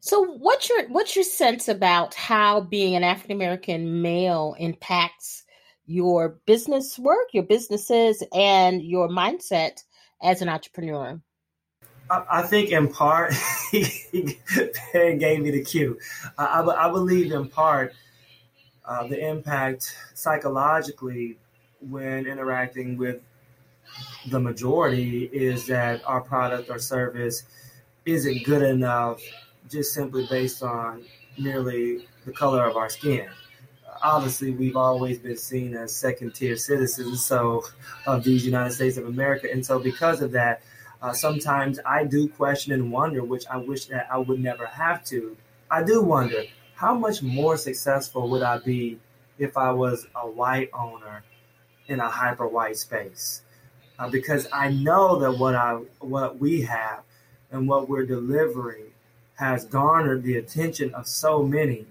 So, 0.00 0.24
what's 0.24 0.68
your 0.68 0.88
what's 0.88 1.14
your 1.14 1.24
sense 1.24 1.68
about 1.68 2.14
how 2.14 2.60
being 2.62 2.94
an 2.94 3.04
African 3.04 3.36
American 3.36 4.02
male 4.02 4.56
impacts 4.58 5.44
your 5.90 6.38
business 6.46 6.96
work, 6.98 7.28
your 7.32 7.42
businesses, 7.42 8.22
and 8.32 8.80
your 8.80 9.08
mindset 9.08 9.82
as 10.22 10.40
an 10.40 10.48
entrepreneur? 10.48 11.20
I, 12.08 12.42
think 12.42 12.70
in 12.70 12.88
part, 12.88 13.32
Barry 14.92 15.16
gave 15.18 15.40
me 15.40 15.50
the 15.50 15.64
cue. 15.64 15.98
I, 16.38 16.44
I, 16.44 16.88
I 16.88 16.92
believe 16.92 17.32
in 17.32 17.48
part 17.48 17.92
uh, 18.84 19.06
the 19.06 19.28
impact 19.28 19.96
psychologically 20.14 21.38
when 21.80 22.26
interacting 22.26 22.96
with 22.96 23.22
the 24.28 24.40
majority 24.40 25.24
is 25.24 25.66
that 25.66 26.02
our 26.04 26.20
product 26.20 26.70
or 26.70 26.78
service 26.78 27.44
isn't 28.06 28.44
good 28.44 28.62
enough 28.62 29.20
just 29.68 29.92
simply 29.92 30.26
based 30.28 30.62
on 30.62 31.04
merely 31.38 32.06
the 32.26 32.32
color 32.32 32.68
of 32.68 32.76
our 32.76 32.88
skin 32.88 33.28
obviously 34.02 34.50
we've 34.52 34.76
always 34.76 35.18
been 35.18 35.36
seen 35.36 35.74
as 35.76 35.94
second 35.94 36.34
tier 36.34 36.56
citizens 36.56 37.24
so 37.24 37.64
of 38.06 38.24
these 38.24 38.44
United 38.44 38.72
States 38.72 38.96
of 38.96 39.06
America. 39.06 39.48
And 39.50 39.64
so 39.64 39.78
because 39.78 40.22
of 40.22 40.32
that 40.32 40.62
uh, 41.02 41.12
sometimes 41.12 41.80
I 41.86 42.04
do 42.04 42.28
question 42.28 42.72
and 42.72 42.92
wonder 42.92 43.24
which 43.24 43.44
I 43.50 43.56
wish 43.56 43.86
that 43.86 44.06
I 44.10 44.18
would 44.18 44.40
never 44.40 44.66
have 44.66 45.04
to. 45.06 45.36
I 45.70 45.82
do 45.82 46.02
wonder 46.02 46.42
how 46.74 46.94
much 46.94 47.22
more 47.22 47.56
successful 47.56 48.28
would 48.30 48.42
I 48.42 48.58
be 48.58 48.98
if 49.38 49.56
I 49.56 49.72
was 49.72 50.06
a 50.14 50.28
white 50.28 50.70
owner 50.74 51.22
in 51.88 52.00
a 52.00 52.10
hyper 52.10 52.46
white 52.46 52.76
space? 52.76 53.42
Uh, 53.98 54.10
because 54.10 54.46
I 54.52 54.70
know 54.70 55.18
that 55.20 55.38
what 55.38 55.54
I 55.54 55.74
what 56.00 56.38
we 56.38 56.62
have 56.62 57.02
and 57.50 57.68
what 57.68 57.88
we're 57.88 58.06
delivering 58.06 58.92
has 59.36 59.64
garnered 59.64 60.22
the 60.22 60.36
attention 60.36 60.92
of 60.94 61.06
so 61.06 61.42
many 61.42 61.86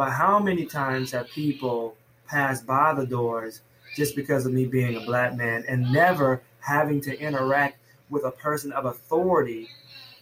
but 0.00 0.12
how 0.12 0.38
many 0.38 0.64
times 0.64 1.12
have 1.12 1.28
people 1.28 1.94
passed 2.26 2.66
by 2.66 2.94
the 2.94 3.04
doors 3.04 3.60
just 3.98 4.16
because 4.16 4.46
of 4.46 4.52
me 4.54 4.64
being 4.64 4.96
a 4.96 5.00
black 5.00 5.36
man 5.36 5.62
and 5.68 5.92
never 5.92 6.40
having 6.60 7.02
to 7.02 7.20
interact 7.20 7.76
with 8.08 8.24
a 8.24 8.30
person 8.30 8.72
of 8.72 8.86
authority 8.86 9.68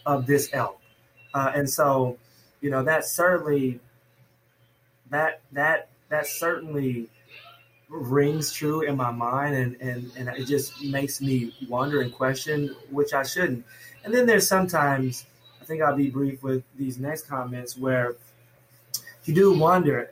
of 0.05 0.27
this 0.27 0.53
ilk? 0.53 0.81
Uh, 1.33 1.53
and 1.55 1.71
so, 1.71 2.19
you 2.61 2.71
know, 2.71 2.83
that 2.83 3.05
certainly 3.05 3.79
that 5.11 5.43
that 5.53 5.91
that 6.09 6.27
certainly 6.27 7.09
rings 7.89 8.53
true 8.53 8.81
in 8.81 8.97
my 8.97 9.13
mind 9.13 9.55
and, 9.55 9.77
and, 9.81 10.11
and 10.17 10.29
it 10.37 10.47
just 10.47 10.83
makes 10.83 11.21
me 11.21 11.55
wonder 11.69 12.01
and 12.01 12.13
question, 12.13 12.75
which 12.91 13.15
I 13.15 13.23
shouldn't. 13.23 13.65
And 14.03 14.13
then 14.13 14.27
there's 14.27 14.49
sometimes, 14.49 15.25
I 15.63 15.65
think 15.67 15.83
I'll 15.83 15.95
be 15.95 16.11
brief 16.11 16.43
with 16.43 16.65
these 16.77 16.99
next 16.99 17.29
comments, 17.29 17.79
where 17.79 18.17
you 19.29 19.35
do 19.35 19.53
wonder. 19.53 20.11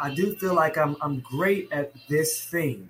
I 0.00 0.12
do 0.12 0.34
feel 0.34 0.54
like 0.54 0.76
I'm 0.76 0.96
I'm 1.00 1.20
great 1.20 1.68
at 1.70 1.92
this 2.08 2.44
thing, 2.44 2.88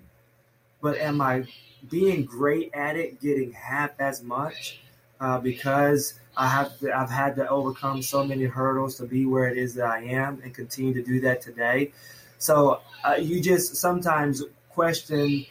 but 0.81 0.97
am 0.97 1.21
I 1.21 1.45
being 1.91 2.25
great 2.25 2.73
at 2.73 2.97
it 2.97 3.21
getting 3.21 3.51
half 3.51 3.91
as 3.99 4.23
much 4.23 4.79
uh, 5.21 5.37
because 5.37 6.15
I 6.35 6.47
have 6.47 6.73
I've 6.93 7.11
had 7.11 7.35
to 7.35 7.47
overcome 7.47 8.01
so 8.01 8.23
many 8.23 8.45
hurdles 8.45 8.97
to 8.97 9.05
be 9.05 9.27
where 9.27 9.47
it 9.47 9.59
is 9.59 9.75
that 9.75 9.85
I 9.85 10.05
am 10.05 10.41
and 10.43 10.51
continue 10.55 10.93
to 10.95 11.03
do 11.03 11.19
that 11.21 11.39
today. 11.39 11.91
So 12.39 12.81
uh, 13.03 13.17
you 13.19 13.41
just 13.41 13.75
sometimes 13.75 14.43
question 14.69 15.45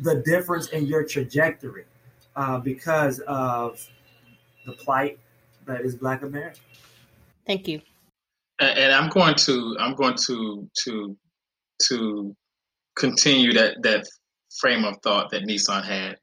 the 0.00 0.16
difference 0.26 0.70
in 0.70 0.86
your 0.86 1.04
trajectory 1.04 1.84
uh, 2.34 2.58
because 2.58 3.20
of 3.20 3.88
the 4.66 4.72
plight 4.72 5.20
that 5.66 5.82
is 5.82 5.94
Black 5.94 6.22
America. 6.22 6.58
Thank 7.46 7.68
you 7.68 7.80
and 8.60 8.92
I'm 8.92 9.08
going 9.08 9.34
to 9.36 9.76
I'm 9.78 9.94
going 9.94 10.16
to 10.26 10.68
to 10.84 11.16
to 11.88 12.36
continue 12.96 13.54
that 13.54 13.82
that 13.82 14.06
frame 14.58 14.84
of 14.84 14.96
thought 15.02 15.30
that 15.30 15.42
Nissan 15.44 15.84
had. 15.84 16.16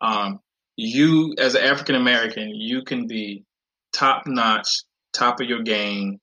Um, 0.00 0.40
you 0.76 1.34
as 1.38 1.54
an 1.54 1.62
African 1.62 1.94
American, 1.94 2.50
you 2.50 2.82
can 2.82 3.06
be 3.06 3.44
top 3.92 4.24
notch, 4.26 4.68
top 5.12 5.40
of 5.40 5.48
your 5.48 5.62
game. 5.62 6.18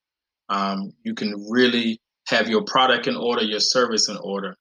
Um, 0.50 0.92
you 1.04 1.16
can 1.16 1.48
really 1.50 2.00
have 2.28 2.50
your 2.50 2.64
product 2.64 3.08
in 3.08 3.16
order, 3.16 3.42
your 3.44 3.60
service 3.60 4.10
in 4.10 4.18
order, 4.18 4.56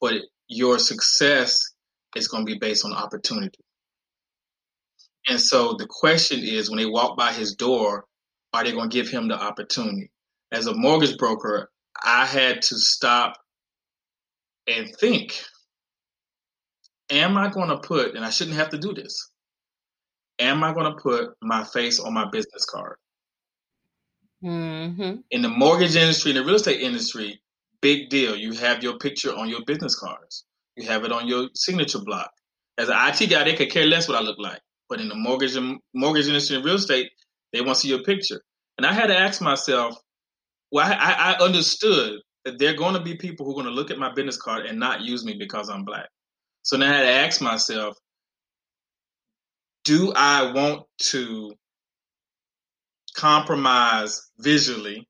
but 0.00 0.14
your 0.48 0.78
success 0.78 1.58
is 2.14 2.28
going 2.28 2.46
to 2.46 2.52
be 2.52 2.58
based 2.58 2.84
on 2.84 2.92
opportunity. 2.92 3.58
And 5.28 5.40
so 5.40 5.74
the 5.76 5.86
question 5.88 6.40
is, 6.40 6.70
when 6.70 6.78
they 6.78 6.86
walk 6.86 7.16
by 7.16 7.32
his 7.32 7.54
door, 7.54 8.04
are 8.52 8.62
they 8.62 8.72
going 8.72 8.88
to 8.88 8.94
give 8.94 9.08
him 9.08 9.26
the 9.28 9.34
opportunity? 9.34 10.10
As 10.56 10.66
a 10.66 10.74
mortgage 10.74 11.16
broker, 11.18 11.70
I 12.02 12.24
had 12.24 12.62
to 12.62 12.78
stop 12.78 13.36
and 14.66 14.88
think 14.98 15.34
Am 17.10 17.36
I 17.36 17.48
going 17.48 17.68
to 17.68 17.78
put, 17.78 18.16
and 18.16 18.24
I 18.24 18.30
shouldn't 18.30 18.56
have 18.56 18.70
to 18.70 18.78
do 18.78 18.92
this, 18.92 19.30
am 20.40 20.64
I 20.64 20.72
going 20.74 20.92
to 20.92 21.00
put 21.00 21.36
my 21.40 21.62
face 21.62 22.00
on 22.00 22.12
my 22.12 22.28
business 22.28 22.64
card? 22.64 22.96
Mm-hmm. 24.42 25.20
In 25.30 25.42
the 25.42 25.48
mortgage 25.48 25.94
industry, 25.94 26.32
in 26.32 26.36
the 26.36 26.44
real 26.44 26.56
estate 26.56 26.80
industry, 26.80 27.40
big 27.80 28.08
deal. 28.08 28.34
You 28.34 28.52
have 28.54 28.82
your 28.82 28.98
picture 28.98 29.32
on 29.32 29.48
your 29.48 29.60
business 29.66 29.94
cards, 29.94 30.44
you 30.76 30.88
have 30.88 31.04
it 31.04 31.12
on 31.12 31.28
your 31.28 31.48
signature 31.54 32.00
block. 32.00 32.30
As 32.76 32.88
an 32.88 32.96
IT 32.98 33.30
guy, 33.30 33.44
they 33.44 33.54
could 33.54 33.70
care 33.70 33.86
less 33.86 34.08
what 34.08 34.18
I 34.18 34.20
look 34.20 34.38
like. 34.38 34.60
But 34.88 35.00
in 35.00 35.08
the 35.08 35.14
mortgage 35.14 35.56
mortgage 35.94 36.26
industry 36.26 36.56
and 36.56 36.64
real 36.64 36.74
estate, 36.74 37.10
they 37.52 37.60
want 37.60 37.76
to 37.76 37.80
see 37.82 37.88
your 37.88 38.02
picture. 38.02 38.42
And 38.78 38.84
I 38.86 38.92
had 38.92 39.06
to 39.06 39.16
ask 39.16 39.40
myself, 39.40 39.96
well, 40.70 40.86
I, 40.86 41.36
I 41.38 41.44
understood 41.44 42.20
that 42.44 42.58
there 42.58 42.72
are 42.72 42.76
going 42.76 42.94
to 42.94 43.00
be 43.00 43.16
people 43.16 43.44
who 43.44 43.52
are 43.52 43.62
going 43.62 43.66
to 43.66 43.72
look 43.72 43.90
at 43.90 43.98
my 43.98 44.12
business 44.12 44.36
card 44.36 44.66
and 44.66 44.78
not 44.78 45.00
use 45.00 45.24
me 45.24 45.34
because 45.38 45.68
I'm 45.68 45.84
black. 45.84 46.08
So 46.62 46.76
now 46.76 46.90
I 46.92 46.96
had 46.96 47.02
to 47.02 47.10
ask 47.10 47.40
myself, 47.40 47.96
do 49.84 50.12
I 50.16 50.52
want 50.52 50.84
to 51.10 51.54
compromise 53.14 54.30
visually 54.38 55.08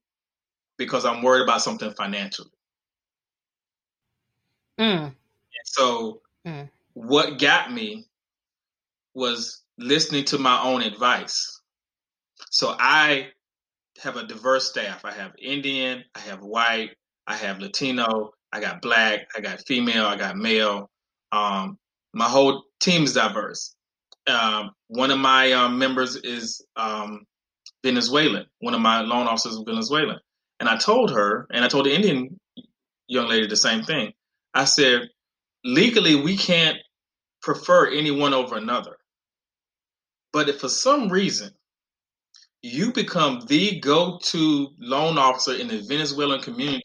because 0.76 1.04
I'm 1.04 1.22
worried 1.22 1.42
about 1.42 1.62
something 1.62 1.92
financially? 1.92 2.50
Mm. 4.78 5.06
And 5.06 5.14
so 5.64 6.20
mm. 6.46 6.68
what 6.92 7.38
got 7.38 7.72
me 7.72 8.04
was 9.14 9.62
listening 9.78 10.24
to 10.26 10.38
my 10.38 10.62
own 10.62 10.82
advice. 10.82 11.60
So 12.50 12.76
I 12.78 13.30
have 14.02 14.16
a 14.16 14.26
diverse 14.26 14.68
staff. 14.68 15.04
I 15.04 15.12
have 15.12 15.32
Indian, 15.38 16.04
I 16.14 16.20
have 16.20 16.40
white, 16.40 16.90
I 17.26 17.36
have 17.36 17.58
Latino, 17.60 18.32
I 18.52 18.60
got 18.60 18.82
black, 18.82 19.28
I 19.36 19.40
got 19.40 19.66
female, 19.66 20.06
I 20.06 20.16
got 20.16 20.36
male. 20.36 20.90
Um, 21.32 21.78
my 22.12 22.26
whole 22.26 22.64
team 22.80 23.04
is 23.04 23.14
diverse. 23.14 23.74
Um, 24.26 24.70
one 24.88 25.10
of 25.10 25.18
my 25.18 25.52
um, 25.52 25.78
members 25.78 26.16
is 26.16 26.64
um, 26.76 27.24
Venezuelan. 27.84 28.46
One 28.60 28.74
of 28.74 28.80
my 28.80 29.00
loan 29.00 29.26
officers 29.26 29.52
is 29.52 29.62
Venezuelan. 29.66 30.18
And 30.60 30.68
I 30.68 30.76
told 30.76 31.12
her, 31.12 31.46
and 31.52 31.64
I 31.64 31.68
told 31.68 31.86
the 31.86 31.94
Indian 31.94 32.38
young 33.08 33.28
lady 33.28 33.46
the 33.46 33.56
same 33.56 33.82
thing. 33.82 34.12
I 34.54 34.64
said, 34.64 35.08
legally, 35.64 36.16
we 36.16 36.36
can't 36.36 36.78
prefer 37.42 37.90
any 37.90 38.10
one 38.10 38.34
over 38.34 38.56
another. 38.56 38.96
But 40.32 40.48
if 40.48 40.60
for 40.60 40.68
some 40.68 41.08
reason 41.08 41.50
you 42.66 42.92
become 42.92 43.42
the 43.48 43.80
go-to 43.80 44.68
loan 44.78 45.18
officer 45.18 45.54
in 45.54 45.68
the 45.68 45.80
Venezuelan 45.88 46.42
community, 46.42 46.82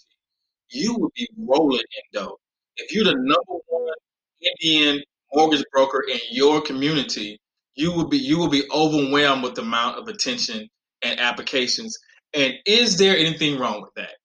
you 0.69 0.95
would 0.99 1.13
be 1.15 1.29
rolling 1.37 1.79
in 1.79 2.21
dough. 2.21 2.37
If 2.77 2.93
you're 2.93 3.05
the 3.05 3.15
number 3.15 3.63
one 3.67 3.93
Indian 4.41 5.03
mortgage 5.33 5.65
broker 5.73 6.03
in 6.11 6.19
your 6.31 6.61
community, 6.61 7.39
you 7.75 7.91
will 7.93 8.07
be 8.07 8.17
you 8.17 8.37
will 8.39 8.49
be 8.49 8.63
overwhelmed 8.73 9.43
with 9.43 9.55
the 9.55 9.61
amount 9.63 9.99
of 9.99 10.07
attention 10.09 10.69
and 11.03 11.19
applications. 11.19 11.97
And 12.33 12.55
is 12.65 12.97
there 12.97 13.17
anything 13.17 13.59
wrong 13.59 13.81
with 13.81 13.93
that? 13.95 14.15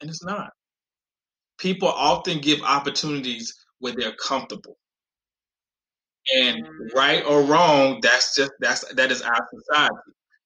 And 0.00 0.10
it's 0.10 0.24
not. 0.24 0.50
people 1.58 1.88
often 1.88 2.40
give 2.40 2.60
opportunities 2.62 3.54
where 3.78 3.94
they're 3.96 4.16
comfortable. 4.16 4.76
And 6.36 6.64
mm-hmm. 6.64 6.96
right 6.96 7.24
or 7.26 7.42
wrong, 7.42 8.00
that's 8.02 8.34
just 8.36 8.52
that's 8.60 8.84
that 8.94 9.12
is 9.12 9.22
our 9.22 9.48
society. 9.54 9.94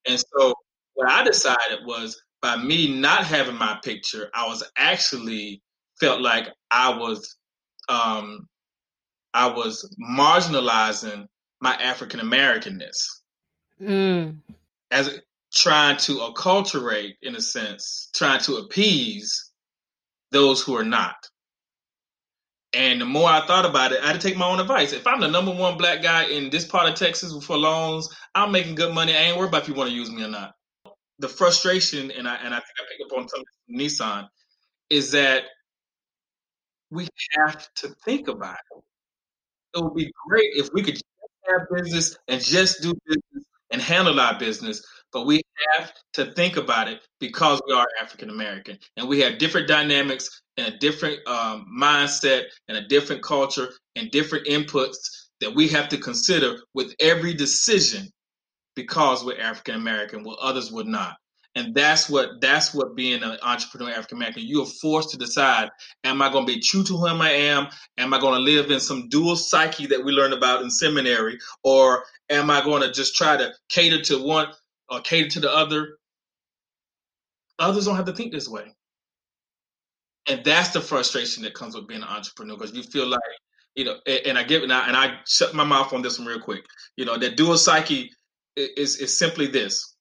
And 0.08 0.18
so 0.18 0.54
what 0.94 1.10
I 1.10 1.24
decided 1.24 1.84
was 1.84 2.20
by 2.40 2.56
me 2.56 2.98
not 2.98 3.24
having 3.24 3.56
my 3.56 3.78
picture, 3.82 4.30
I 4.34 4.46
was 4.46 4.64
actually 4.76 5.62
felt 6.00 6.20
like 6.20 6.48
I 6.70 6.96
was 6.96 7.36
um 7.88 8.48
I 9.34 9.48
was 9.48 9.94
marginalizing 10.00 11.26
my 11.60 11.74
African 11.74 12.20
Americanness. 12.20 12.96
Mm. 13.80 14.38
As 14.90 15.20
trying 15.54 15.96
to 15.98 16.14
acculturate, 16.18 17.14
in 17.22 17.36
a 17.36 17.40
sense, 17.40 18.10
trying 18.14 18.40
to 18.40 18.56
appease 18.56 19.50
those 20.30 20.62
who 20.62 20.76
are 20.76 20.84
not. 20.84 21.16
And 22.74 23.00
the 23.00 23.06
more 23.06 23.28
I 23.28 23.44
thought 23.46 23.66
about 23.66 23.92
it, 23.92 24.00
I 24.02 24.08
had 24.08 24.20
to 24.20 24.28
take 24.28 24.36
my 24.36 24.46
own 24.46 24.60
advice. 24.60 24.92
If 24.92 25.06
I'm 25.06 25.20
the 25.20 25.28
number 25.28 25.52
one 25.52 25.76
black 25.78 26.02
guy 26.02 26.24
in 26.26 26.50
this 26.50 26.66
part 26.66 26.88
of 26.88 26.94
Texas 26.94 27.32
for 27.44 27.56
loans, 27.56 28.08
I'm 28.34 28.52
making 28.52 28.76
good 28.76 28.94
money. 28.94 29.14
I 29.14 29.22
ain't 29.22 29.38
worried 29.38 29.48
about 29.48 29.62
if 29.62 29.68
you 29.68 29.74
want 29.74 29.90
to 29.90 29.96
use 29.96 30.10
me 30.10 30.24
or 30.24 30.28
not. 30.28 30.54
The 31.20 31.28
frustration, 31.28 32.10
and 32.12 32.28
I 32.28 32.36
and 32.36 32.54
I 32.54 32.58
think 32.58 32.76
I 32.80 32.84
picked 32.90 33.12
up 33.12 33.18
on 33.18 33.28
something 33.28 33.46
from 33.66 33.76
Nissan, 33.78 34.28
is 34.90 35.12
that 35.12 35.44
we 36.90 37.08
have 37.38 37.68
to 37.76 37.88
think 38.04 38.28
about 38.28 38.54
it. 38.54 39.78
It 39.78 39.84
would 39.84 39.94
be 39.94 40.12
great 40.28 40.50
if 40.54 40.70
we 40.74 40.82
could 40.82 40.94
just 40.94 41.04
have 41.50 41.62
business 41.74 42.16
and 42.28 42.42
just 42.42 42.82
do 42.82 42.92
business 43.06 43.44
and 43.72 43.82
handle 43.82 44.20
our 44.20 44.38
business, 44.38 44.82
but 45.12 45.26
we 45.26 45.42
have 45.72 45.92
to 46.14 46.32
think 46.32 46.56
about 46.56 46.88
it 46.88 47.00
because 47.20 47.60
we 47.66 47.74
are 47.74 47.86
African 48.00 48.30
American 48.30 48.78
and 48.96 49.08
we 49.08 49.20
have 49.20 49.38
different 49.38 49.68
dynamics 49.68 50.42
and 50.56 50.74
a 50.74 50.78
different 50.78 51.26
um, 51.26 51.66
mindset 51.80 52.44
and 52.68 52.76
a 52.76 52.86
different 52.88 53.22
culture 53.22 53.68
and 53.96 54.10
different 54.10 54.46
inputs 54.46 54.96
that 55.40 55.54
we 55.54 55.68
have 55.68 55.88
to 55.88 55.98
consider 55.98 56.56
with 56.74 56.94
every 57.00 57.34
decision 57.34 58.08
because 58.74 59.24
we're 59.24 59.40
African 59.40 59.74
American, 59.74 60.22
while 60.22 60.38
others 60.40 60.70
would 60.70 60.86
not. 60.86 61.16
And 61.54 61.74
that's 61.74 62.08
what 62.08 62.40
that's 62.40 62.72
what 62.72 62.94
being 62.94 63.22
an 63.24 63.36
entrepreneur 63.42 63.90
African 63.90 64.18
American. 64.18 64.44
You 64.44 64.62
are 64.62 64.66
forced 64.80 65.10
to 65.10 65.18
decide: 65.18 65.70
Am 66.04 66.22
I 66.22 66.30
going 66.30 66.46
to 66.46 66.54
be 66.54 66.60
true 66.60 66.84
to 66.84 66.96
who 66.96 67.06
I 67.06 67.30
am? 67.30 67.66
Am 67.96 68.14
I 68.14 68.20
going 68.20 68.34
to 68.34 68.40
live 68.40 68.70
in 68.70 68.78
some 68.78 69.08
dual 69.08 69.34
psyche 69.34 69.86
that 69.86 70.04
we 70.04 70.12
learned 70.12 70.34
about 70.34 70.62
in 70.62 70.70
seminary, 70.70 71.38
or 71.64 72.04
am 72.30 72.50
I 72.50 72.62
going 72.62 72.82
to 72.82 72.92
just 72.92 73.16
try 73.16 73.36
to 73.36 73.52
cater 73.68 74.00
to 74.02 74.22
one 74.22 74.48
or 74.90 75.00
cater 75.00 75.28
to 75.30 75.40
the 75.40 75.50
other? 75.50 75.98
Others 77.58 77.86
don't 77.86 77.96
have 77.96 78.06
to 78.06 78.12
think 78.12 78.32
this 78.32 78.48
way, 78.48 78.64
and 80.28 80.44
that's 80.44 80.70
the 80.70 80.80
frustration 80.80 81.42
that 81.42 81.54
comes 81.54 81.74
with 81.74 81.88
being 81.88 82.02
an 82.02 82.08
entrepreneur 82.08 82.56
because 82.56 82.74
you 82.74 82.82
feel 82.84 83.06
like 83.06 83.20
you 83.74 83.84
know. 83.84 83.96
And 84.06 84.38
I 84.38 84.44
give 84.44 84.62
and 84.62 84.72
I, 84.72 84.86
and 84.86 84.96
I 84.96 85.18
shut 85.26 85.54
my 85.54 85.64
mouth 85.64 85.92
on 85.92 86.02
this 86.02 86.18
one 86.18 86.28
real 86.28 86.40
quick. 86.40 86.64
You 86.96 87.04
know 87.04 87.18
that 87.18 87.36
dual 87.36 87.58
psyche 87.58 88.10
is 88.56 88.96
is 88.96 89.18
simply 89.18 89.48
this 89.48 89.96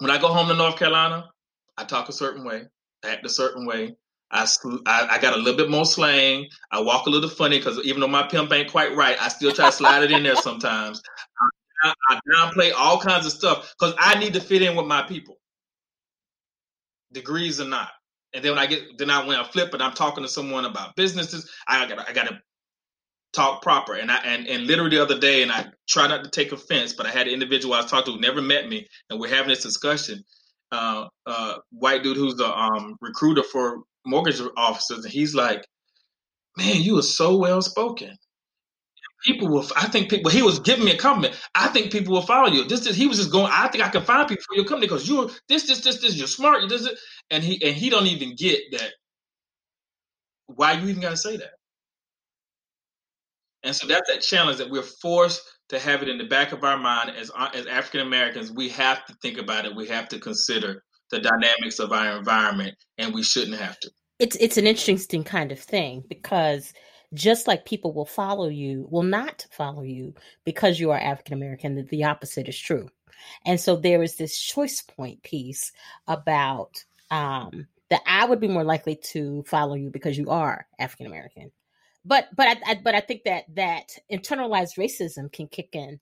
when 0.00 0.10
I 0.10 0.18
go 0.18 0.28
home 0.28 0.48
to 0.48 0.54
North 0.54 0.76
Carolina, 0.76 1.28
I 1.76 1.84
talk 1.84 2.08
a 2.08 2.12
certain 2.12 2.44
way, 2.44 2.62
act 3.04 3.24
a 3.24 3.28
certain 3.28 3.66
way. 3.66 3.94
I, 4.32 4.46
I, 4.86 5.08
I 5.12 5.18
got 5.18 5.34
a 5.34 5.36
little 5.36 5.56
bit 5.56 5.70
more 5.70 5.84
slang. 5.84 6.46
I 6.70 6.80
walk 6.80 7.06
a 7.06 7.10
little 7.10 7.28
funny 7.28 7.58
because 7.58 7.78
even 7.84 8.00
though 8.00 8.08
my 8.08 8.26
pimp 8.26 8.52
ain't 8.52 8.70
quite 8.70 8.94
right, 8.96 9.16
I 9.20 9.28
still 9.28 9.52
try 9.52 9.66
to 9.66 9.72
slide 9.72 10.04
it 10.04 10.10
in 10.10 10.22
there 10.22 10.36
sometimes. 10.36 11.02
I, 11.82 11.94
I, 12.08 12.20
downplay 12.34 12.72
all 12.76 13.00
kinds 13.00 13.26
of 13.26 13.32
stuff 13.32 13.74
because 13.78 13.94
I 13.98 14.18
need 14.18 14.34
to 14.34 14.40
fit 14.40 14.62
in 14.62 14.76
with 14.76 14.86
my 14.86 15.02
people, 15.02 15.36
degrees 17.12 17.60
or 17.60 17.66
not. 17.66 17.90
And 18.32 18.44
then 18.44 18.52
when 18.52 18.58
I 18.60 18.66
get, 18.66 18.98
then 18.98 19.10
I 19.10 19.26
when 19.26 19.38
I 19.38 19.44
flip 19.44 19.74
and 19.74 19.82
I'm 19.82 19.92
talking 19.92 20.22
to 20.22 20.28
someone 20.28 20.64
about 20.64 20.96
businesses, 20.96 21.50
I 21.66 21.86
got 21.86 22.08
I 22.08 22.12
got 22.12 22.28
to 22.28 22.40
talk 23.32 23.62
proper. 23.62 23.94
And 23.94 24.10
I 24.10 24.18
and, 24.18 24.46
and 24.46 24.66
literally 24.66 24.96
the 24.96 25.02
other 25.02 25.18
day, 25.18 25.42
and 25.42 25.52
I 25.52 25.66
try 25.88 26.06
not 26.06 26.24
to 26.24 26.30
take 26.30 26.52
offense, 26.52 26.92
but 26.92 27.06
I 27.06 27.10
had 27.10 27.26
an 27.26 27.32
individual 27.34 27.74
I 27.74 27.82
was 27.82 27.90
talking 27.90 28.12
to 28.12 28.16
who 28.16 28.20
never 28.20 28.42
met 28.42 28.68
me, 28.68 28.86
and 29.08 29.20
we're 29.20 29.34
having 29.34 29.48
this 29.48 29.62
discussion. 29.62 30.24
Uh, 30.72 31.08
uh, 31.26 31.56
white 31.72 32.04
dude 32.04 32.16
who's 32.16 32.36
the 32.36 32.46
um, 32.46 32.96
recruiter 33.00 33.42
for 33.42 33.82
mortgage 34.06 34.40
officers, 34.56 35.04
and 35.04 35.12
he's 35.12 35.34
like, 35.34 35.64
"Man, 36.56 36.80
you 36.80 36.98
are 36.98 37.02
so 37.02 37.36
well 37.36 37.62
spoken." 37.62 38.16
People 39.24 39.48
will. 39.48 39.66
I 39.76 39.86
think 39.88 40.08
people. 40.08 40.30
He 40.30 40.42
was 40.42 40.58
giving 40.60 40.84
me 40.84 40.92
a 40.92 40.96
compliment. 40.96 41.38
I 41.54 41.68
think 41.68 41.92
people 41.92 42.14
will 42.14 42.22
follow 42.22 42.48
you. 42.48 42.64
This, 42.64 42.86
is 42.86 42.96
he 42.96 43.06
was 43.06 43.18
just 43.18 43.30
going. 43.30 43.50
I 43.52 43.68
think 43.68 43.84
I 43.84 43.88
can 43.88 44.02
find 44.02 44.26
people 44.26 44.44
for 44.48 44.56
your 44.56 44.64
company 44.64 44.86
because 44.86 45.08
you're 45.08 45.28
this, 45.48 45.66
this, 45.66 45.80
this, 45.80 46.00
this. 46.00 46.16
You're 46.16 46.26
smart. 46.26 46.62
You 46.62 46.68
this, 46.68 46.86
it. 46.86 46.98
And 47.30 47.44
he 47.44 47.62
and 47.62 47.74
he 47.74 47.90
don't 47.90 48.06
even 48.06 48.34
get 48.34 48.60
that. 48.72 48.92
Why 50.46 50.72
you 50.72 50.88
even 50.88 51.02
got 51.02 51.10
to 51.10 51.16
say 51.16 51.36
that? 51.36 51.50
And 53.62 53.76
so 53.76 53.86
that's 53.86 54.10
that 54.10 54.22
challenge 54.22 54.58
that 54.58 54.70
we're 54.70 54.82
forced 54.82 55.42
to 55.68 55.78
have 55.78 56.02
it 56.02 56.08
in 56.08 56.18
the 56.18 56.24
back 56.24 56.52
of 56.52 56.64
our 56.64 56.78
mind 56.78 57.10
as 57.10 57.30
as 57.54 57.66
African 57.66 58.00
Americans. 58.00 58.50
We 58.50 58.68
have 58.70 59.04
to 59.06 59.14
think 59.22 59.38
about 59.38 59.66
it. 59.66 59.76
We 59.76 59.86
have 59.88 60.08
to 60.08 60.18
consider 60.18 60.82
the 61.10 61.20
dynamics 61.20 61.78
of 61.78 61.92
our 61.92 62.16
environment, 62.16 62.74
and 62.98 63.14
we 63.14 63.22
shouldn't 63.22 63.58
have 63.58 63.78
to. 63.80 63.90
It's 64.18 64.36
it's 64.36 64.56
an 64.56 64.66
interesting 64.66 65.24
kind 65.24 65.52
of 65.52 65.58
thing 65.58 66.04
because 66.08 66.72
just 67.14 67.46
like 67.46 67.64
people 67.64 67.92
will 67.92 68.06
follow 68.06 68.48
you, 68.48 68.86
will 68.90 69.02
not 69.02 69.46
follow 69.50 69.82
you 69.82 70.14
because 70.44 70.78
you 70.78 70.90
are 70.90 70.98
African 70.98 71.34
American. 71.34 71.86
The 71.86 72.04
opposite 72.04 72.48
is 72.48 72.58
true, 72.58 72.88
and 73.44 73.60
so 73.60 73.76
there 73.76 74.02
is 74.02 74.16
this 74.16 74.38
choice 74.38 74.82
point 74.82 75.22
piece 75.22 75.72
about 76.06 76.84
um, 77.10 77.66
that 77.90 78.02
I 78.06 78.24
would 78.24 78.40
be 78.40 78.48
more 78.48 78.64
likely 78.64 78.96
to 78.96 79.42
follow 79.46 79.74
you 79.74 79.90
because 79.90 80.16
you 80.16 80.30
are 80.30 80.66
African 80.78 81.06
American 81.06 81.50
but 82.04 82.28
but 82.34 82.48
I, 82.48 82.72
I, 82.72 82.74
but 82.82 82.94
I 82.94 83.00
think 83.00 83.24
that 83.24 83.44
that 83.54 83.98
internalized 84.10 84.78
racism 84.78 85.32
can 85.32 85.48
kick 85.48 85.70
in 85.72 86.00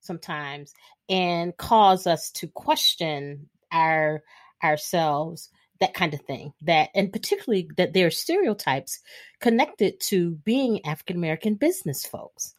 sometimes 0.00 0.74
and 1.08 1.56
cause 1.56 2.06
us 2.06 2.30
to 2.32 2.48
question 2.48 3.48
our 3.72 4.22
ourselves 4.62 5.50
that 5.80 5.94
kind 5.94 6.14
of 6.14 6.20
thing 6.22 6.52
that 6.62 6.90
and 6.94 7.12
particularly 7.12 7.68
that 7.76 7.92
there 7.92 8.06
are 8.06 8.10
stereotypes 8.10 9.00
connected 9.40 10.00
to 10.00 10.32
being 10.44 10.84
african 10.86 11.16
american 11.16 11.54
business 11.54 12.04
folks. 12.04 12.54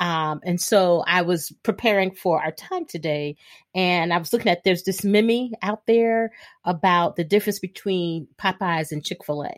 Um, 0.00 0.40
and 0.44 0.60
so 0.60 1.02
i 1.06 1.22
was 1.22 1.52
preparing 1.62 2.12
for 2.12 2.42
our 2.42 2.52
time 2.52 2.84
today 2.84 3.36
and 3.74 4.12
i 4.12 4.18
was 4.18 4.32
looking 4.32 4.52
at 4.52 4.64
there's 4.64 4.82
this 4.82 5.04
meme 5.04 5.52
out 5.62 5.86
there 5.86 6.32
about 6.64 7.16
the 7.16 7.24
difference 7.24 7.58
between 7.58 8.28
popeyes 8.38 8.92
and 8.92 9.04
chick-fil-a 9.04 9.54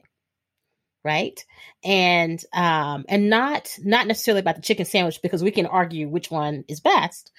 right? 1.05 1.45
And 1.85 2.43
um 2.53 3.05
and 3.09 3.29
not 3.29 3.77
not 3.85 4.07
necessarily 4.07 4.41
about 4.41 4.57
the 4.57 4.63
chicken 4.63 4.87
sandwich 4.87 5.21
because 5.23 5.43
we 5.45 5.51
can 5.51 5.67
argue 5.67 6.09
which 6.09 6.31
one 6.31 6.65
is 6.67 6.81
best 6.81 7.31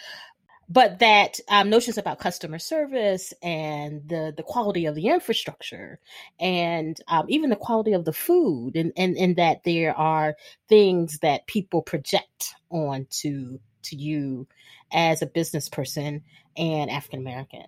but 0.68 1.00
that 1.00 1.40
um, 1.50 1.70
notions 1.70 1.98
about 1.98 2.20
customer 2.20 2.60
service 2.60 3.34
and 3.44 4.08
the 4.08 4.34
the 4.36 4.44
quality 4.44 4.86
of 4.86 4.96
the 4.96 5.08
infrastructure 5.08 6.00
and 6.40 7.00
um, 7.08 7.26
even 7.30 7.50
the 7.50 7.56
quality 7.56 7.94
of 7.94 8.06
the 8.06 8.14
food 8.14 8.76
and, 8.76 8.92
and 8.98 9.16
and 9.18 9.36
that 9.36 9.64
there 9.64 9.96
are 9.96 10.36
things 10.68 11.20
that 11.20 11.48
people 11.48 11.82
project 11.82 12.56
on 12.70 13.08
to 13.10 13.60
to 13.84 13.96
you 13.96 14.48
as 14.92 15.22
a 15.22 15.28
business 15.28 15.70
person 15.70 16.24
and 16.58 16.90
African 16.90 17.20
American. 17.20 17.66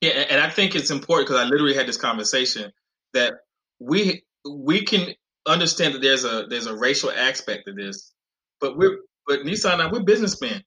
Yeah, 0.00 0.10
and 0.10 0.40
I 0.40 0.50
think 0.50 0.74
it's 0.74 0.90
important 0.90 1.28
because 1.28 1.42
I 1.42 1.48
literally 1.48 1.74
had 1.74 1.86
this 1.86 1.96
conversation 1.96 2.72
that 3.14 3.34
we 3.78 4.24
we 4.48 4.84
can 4.84 5.14
understand 5.46 5.94
that 5.94 6.02
there's 6.02 6.24
a 6.24 6.46
there's 6.48 6.66
a 6.66 6.76
racial 6.76 7.10
aspect 7.10 7.66
to 7.66 7.72
this, 7.72 8.12
but 8.60 8.76
we're 8.76 8.98
but 9.26 9.40
Nissan 9.40 9.74
and 9.74 9.82
I, 9.82 9.90
we're 9.90 10.02
businessmen. 10.02 10.62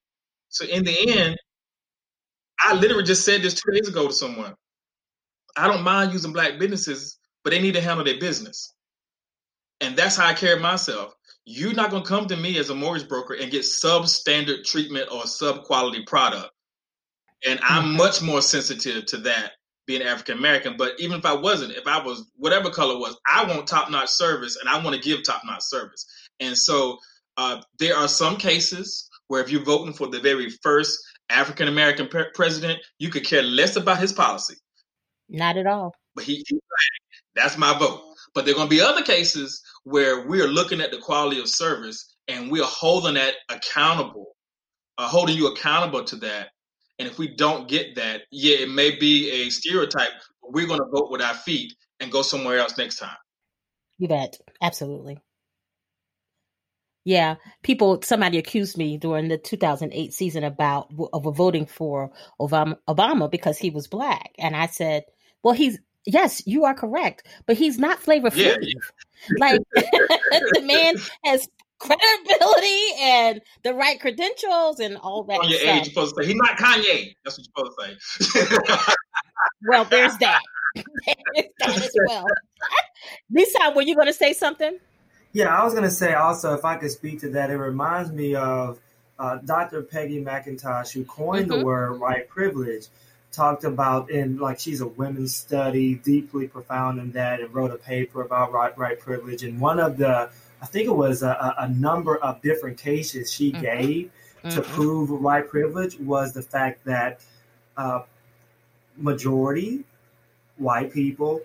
So 0.50 0.66
in 0.66 0.84
the 0.84 1.12
end, 1.12 1.38
I 2.60 2.74
literally 2.74 3.04
just 3.04 3.26
said 3.26 3.42
this 3.42 3.54
two 3.54 3.72
days 3.72 3.88
ago 3.88 4.08
to 4.08 4.14
someone. 4.14 4.54
I 5.56 5.68
don't 5.68 5.84
mind 5.84 6.14
using 6.14 6.34
black 6.34 6.60
businesses, 6.60 7.18
but 7.44 7.52
they 7.52 7.62
need 7.62 7.74
to 7.74 7.82
handle 7.82 8.06
their 8.06 8.20
business. 8.20 8.74
And 9.82 9.96
that's 9.96 10.16
how 10.16 10.28
I 10.28 10.34
carry 10.34 10.60
myself. 10.60 11.14
You're 11.46 11.74
not 11.74 11.90
going 11.90 12.04
to 12.04 12.10
come 12.10 12.28
to 12.28 12.38
me 12.38 12.58
as 12.60 12.70
a 12.70 12.76
mortgage 12.76 13.08
broker 13.08 13.34
and 13.34 13.52
get 13.52 13.62
substandard 13.62 14.66
treatment 14.66 15.10
or 15.12 15.26
sub 15.26 15.64
quality 15.64 16.04
product. 16.06 16.52
And 17.48 17.60
I'm 17.64 17.86
mm-hmm. 17.86 17.98
much 17.98 18.22
more 18.22 18.42
sensitive 18.42 19.06
to 19.08 19.18
that 19.18 19.54
being 19.88 20.04
African 20.04 20.38
American. 20.38 20.76
But 20.78 20.94
even 21.00 21.18
if 21.18 21.26
I 21.26 21.34
wasn't, 21.34 21.74
if 21.74 21.88
I 21.88 22.04
was 22.04 22.30
whatever 22.36 22.70
color 22.70 23.00
was, 23.00 23.18
I 23.28 23.46
want 23.46 23.68
top 23.68 23.90
notch 23.90 24.10
service 24.10 24.58
and 24.58 24.70
I 24.70 24.84
want 24.84 24.96
to 24.96 25.02
give 25.02 25.24
top 25.24 25.42
notch 25.46 25.64
service. 25.64 26.06
And 26.40 26.56
so 26.58 26.98
uh, 27.38 27.62
there 27.80 27.96
are 27.96 28.08
some 28.08 28.36
cases 28.36 29.10
where 29.28 29.42
if 29.42 29.50
you're 29.50 29.64
voting 29.64 29.94
for 29.94 30.08
the 30.08 30.20
very 30.20 30.50
first 30.62 31.00
African 31.30 31.68
American 31.68 32.08
pre- 32.08 32.32
president, 32.34 32.80
you 32.98 33.10
could 33.10 33.26
care 33.26 33.44
less 33.44 33.76
about 33.76 34.00
his 34.00 34.14
policy. 34.14 34.56
Not 35.28 35.58
at 35.58 35.68
all. 35.68 35.94
But 36.16 36.24
he, 36.24 36.44
he 36.48 36.60
that's 37.36 37.58
my 37.58 37.78
vote. 37.78 38.02
But 38.34 38.46
there 38.46 38.54
are 38.54 38.58
going 38.58 38.70
to 38.70 38.76
be 38.76 38.82
other 38.82 39.04
cases 39.04 39.62
where 39.84 40.28
we 40.28 40.42
are 40.42 40.48
looking 40.48 40.82
at 40.82 40.92
the 40.92 40.98
quality 40.98 41.40
of 41.40 41.48
service 41.48 42.16
and 42.28 42.52
we 42.52 42.60
are 42.60 42.68
holding 42.68 43.16
that 43.16 43.36
accountable, 43.50 44.36
uh, 44.98 45.08
holding 45.08 45.36
you 45.36 45.48
accountable 45.48 46.04
to 46.04 46.16
that 46.18 46.50
and 47.00 47.08
if 47.08 47.18
we 47.18 47.30
don't 47.30 47.70
get 47.70 47.96
that, 47.96 48.24
yeah, 48.30 48.58
it 48.58 48.70
may 48.70 48.92
be 48.92 49.32
a 49.32 49.50
stereotype, 49.50 50.12
but 50.42 50.52
we're 50.52 50.68
going 50.68 50.82
to 50.82 50.90
vote 50.92 51.10
with 51.10 51.22
our 51.22 51.34
feet 51.34 51.74
and 52.02 52.12
go 52.12 52.22
somewhere 52.22 52.60
else 52.60 52.78
next 52.78 52.98
time. 52.98 53.16
You 53.98 54.10
bet. 54.10 54.38
Absolutely. 54.62 55.18
Yeah, 57.06 57.36
people. 57.64 58.02
Somebody 58.04 58.38
accused 58.38 58.78
me 58.78 58.98
during 58.98 59.30
the 59.30 59.38
2008 59.38 60.14
season 60.14 60.44
about 60.44 60.92
of 61.14 61.36
voting 61.36 61.66
for 61.66 62.12
Obama, 62.40 62.78
Obama 62.88 63.32
because 63.32 63.58
he 63.58 63.70
was 63.70 63.88
black, 63.88 64.32
and 64.38 64.56
I 64.56 64.68
said, 64.68 65.06
"Well, 65.42 65.54
he's 65.54 65.80
yes, 66.06 66.42
you 66.46 66.66
are 66.66 66.74
correct, 66.74 67.28
but 67.46 67.58
he's 67.58 67.78
not 67.78 68.00
Flavor 68.00 68.30
Flav. 68.30 68.58
Yeah. 68.62 68.74
Like 69.38 69.60
the 69.76 70.62
man 70.64 70.96
has 71.26 71.46
credibility 71.78 72.82
and 73.02 73.42
the 73.66 73.74
right 73.74 74.00
credentials 74.00 74.80
and 74.80 74.96
all 74.96 75.26
that. 75.26 75.42
On 75.42 75.50
your 75.50 75.60
stuff. 75.60 75.76
age, 75.76 75.90
supposed 75.90 76.16
to 76.16 76.24
say 76.24 76.30
he's 76.30 76.38
not 76.38 76.58
Kanye. 76.58 77.14
That's 77.26 77.38
what 77.38 77.46
you're 77.58 77.68
supposed 77.76 78.00
to 78.18 78.24
say. 78.24 78.94
well, 79.68 79.84
there's 79.84 80.16
that. 80.20 80.40
there's 80.74 81.48
that 81.60 81.82
as 81.84 81.92
well. 82.08 82.26
Lisa, 83.30 83.74
were 83.76 83.82
you 83.82 83.94
going 83.94 84.08
to 84.08 84.14
say 84.14 84.32
something? 84.32 84.80
Yeah, 85.32 85.56
I 85.56 85.64
was 85.64 85.74
going 85.74 85.86
to 85.86 85.92
say 85.92 86.14
also, 86.14 86.56
if 86.56 86.66
I 86.66 86.78
could 86.78 86.92
speak 86.92 87.22
to 87.22 87.30
that, 87.32 87.52
it 87.52 87.58
reminds 87.58 88.12
me 88.12 88.36
of 88.36 88.80
uh, 89.20 89.38
Dr. 89.38 89.84
Peggy 89.84 90.24
McIntosh, 90.24 90.92
who 90.92 91.04
coined 91.04 91.50
mm-hmm. 91.50 91.60
the 91.60 91.66
word 91.66 92.00
white 92.00 92.30
privilege, 92.30 92.88
talked 93.32 93.64
about 93.64 94.10
in 94.10 94.38
like 94.38 94.60
she's 94.60 94.82
a 94.82 94.88
women's 94.88 95.36
study, 95.36 95.96
deeply 95.96 96.48
profound 96.48 97.00
in 97.00 97.12
that, 97.12 97.42
and 97.42 97.54
wrote 97.54 97.72
a 97.72 97.78
paper 97.78 98.22
about 98.22 98.52
right, 98.52 98.76
right 98.76 99.00
privilege. 99.00 99.44
And 99.44 99.60
one 99.60 99.80
of 99.80 99.98
the, 99.98 100.32
I 100.62 100.66
think 100.66 100.88
it 100.88 100.96
was 100.96 101.22
a, 101.22 101.56
a 101.60 101.68
number 101.70 102.18
of 102.18 102.42
different 102.42 102.80
cases 102.80 103.32
she 103.32 103.52
mm-hmm. 103.52 103.62
gave 103.62 104.12
mm-hmm. 104.44 104.50
to 104.50 104.62
prove 104.62 105.12
white 105.12 105.48
privilege 105.48 106.00
was 106.00 106.34
the 106.34 106.42
fact 106.42 106.86
that 106.86 107.22
uh, 107.78 108.02
majority 108.98 109.84
white 110.58 110.92
people 110.92 111.42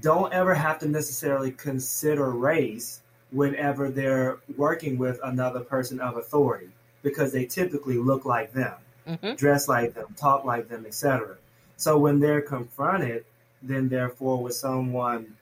don't 0.00 0.32
ever 0.32 0.54
have 0.54 0.78
to 0.78 0.88
necessarily 0.88 1.50
consider 1.52 2.30
race 2.30 3.01
whenever 3.32 3.90
they're 3.90 4.38
working 4.56 4.98
with 4.98 5.18
another 5.24 5.60
person 5.60 6.00
of 6.00 6.16
authority 6.16 6.68
because 7.02 7.32
they 7.32 7.44
typically 7.44 7.98
look 7.98 8.24
like 8.24 8.52
them, 8.52 8.74
mm-hmm. 9.08 9.34
dress 9.34 9.68
like 9.68 9.94
them, 9.94 10.14
talk 10.16 10.44
like 10.44 10.68
them, 10.68 10.86
etc. 10.86 11.36
So 11.76 11.98
when 11.98 12.20
they're 12.20 12.42
confronted, 12.42 13.24
then 13.62 13.88
therefore 13.88 14.42
with 14.42 14.54
someone 14.54 15.34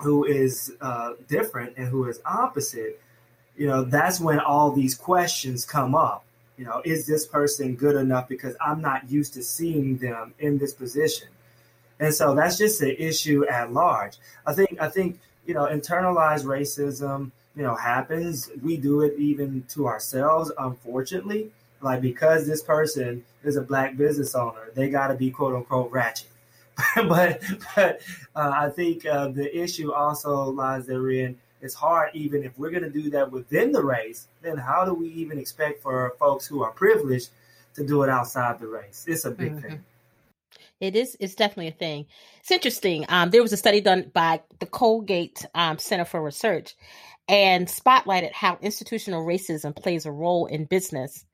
who 0.00 0.24
is 0.24 0.72
uh, 0.80 1.12
different 1.28 1.76
and 1.76 1.88
who 1.88 2.08
is 2.08 2.20
opposite, 2.24 3.00
you 3.56 3.66
know, 3.66 3.82
that's 3.82 4.20
when 4.20 4.38
all 4.38 4.72
these 4.72 4.94
questions 4.94 5.64
come 5.64 5.94
up. 5.94 6.24
You 6.56 6.64
know, 6.64 6.82
is 6.84 7.06
this 7.06 7.24
person 7.26 7.76
good 7.76 7.94
enough 7.94 8.28
because 8.28 8.56
I'm 8.60 8.80
not 8.80 9.10
used 9.10 9.34
to 9.34 9.42
seeing 9.42 9.98
them 9.98 10.34
in 10.38 10.58
this 10.58 10.74
position? 10.74 11.28
And 12.00 12.12
so 12.14 12.34
that's 12.34 12.58
just 12.58 12.80
an 12.80 12.94
issue 12.98 13.46
at 13.48 13.72
large. 13.72 14.16
I 14.46 14.54
think 14.54 14.80
I 14.80 14.88
think 14.88 15.20
you 15.48 15.54
know 15.54 15.66
internalized 15.66 16.44
racism 16.44 17.32
you 17.58 17.64
know 17.64 17.74
happens. 17.74 18.50
We 18.62 18.76
do 18.76 19.02
it 19.02 19.18
even 19.18 19.64
to 19.70 19.88
ourselves, 19.88 20.52
unfortunately. 20.56 21.50
Like 21.80 22.00
because 22.00 22.46
this 22.46 22.62
person 22.62 23.24
is 23.42 23.56
a 23.56 23.62
black 23.62 23.96
business 23.96 24.34
owner, 24.34 24.70
they 24.74 24.88
got 24.88 25.08
to 25.08 25.14
be 25.14 25.30
quote 25.30 25.54
unquote 25.54 25.90
ratchet. 25.90 26.28
but 26.94 27.42
but 27.74 28.00
uh, 28.36 28.52
I 28.54 28.70
think 28.70 29.04
uh, 29.04 29.28
the 29.28 29.48
issue 29.56 29.92
also 29.92 30.44
lies 30.50 30.86
therein. 30.86 31.36
It's 31.60 31.74
hard 31.74 32.10
even 32.14 32.44
if 32.44 32.56
we're 32.56 32.70
going 32.70 32.84
to 32.84 32.90
do 32.90 33.10
that 33.10 33.32
within 33.32 33.72
the 33.72 33.82
race. 33.82 34.28
Then 34.42 34.56
how 34.56 34.84
do 34.84 34.94
we 34.94 35.08
even 35.08 35.38
expect 35.38 35.82
for 35.82 36.14
folks 36.20 36.46
who 36.46 36.62
are 36.62 36.70
privileged 36.70 37.30
to 37.74 37.84
do 37.84 38.04
it 38.04 38.08
outside 38.08 38.60
the 38.60 38.68
race? 38.68 39.04
It's 39.08 39.24
a 39.24 39.32
big 39.32 39.52
mm-hmm. 39.52 39.68
thing. 39.68 39.84
It 40.80 40.94
is. 40.94 41.16
It's 41.18 41.34
definitely 41.34 41.68
a 41.68 41.72
thing. 41.72 42.06
It's 42.40 42.50
interesting. 42.50 43.04
Um, 43.08 43.30
there 43.30 43.42
was 43.42 43.52
a 43.52 43.56
study 43.56 43.80
done 43.80 44.10
by 44.14 44.42
the 44.60 44.66
Colgate 44.66 45.44
um, 45.54 45.78
Center 45.78 46.04
for 46.04 46.22
Research, 46.22 46.76
and 47.28 47.66
spotlighted 47.66 48.32
how 48.32 48.58
institutional 48.62 49.26
racism 49.26 49.74
plays 49.74 50.06
a 50.06 50.12
role 50.12 50.46
in 50.46 50.66
business, 50.66 51.24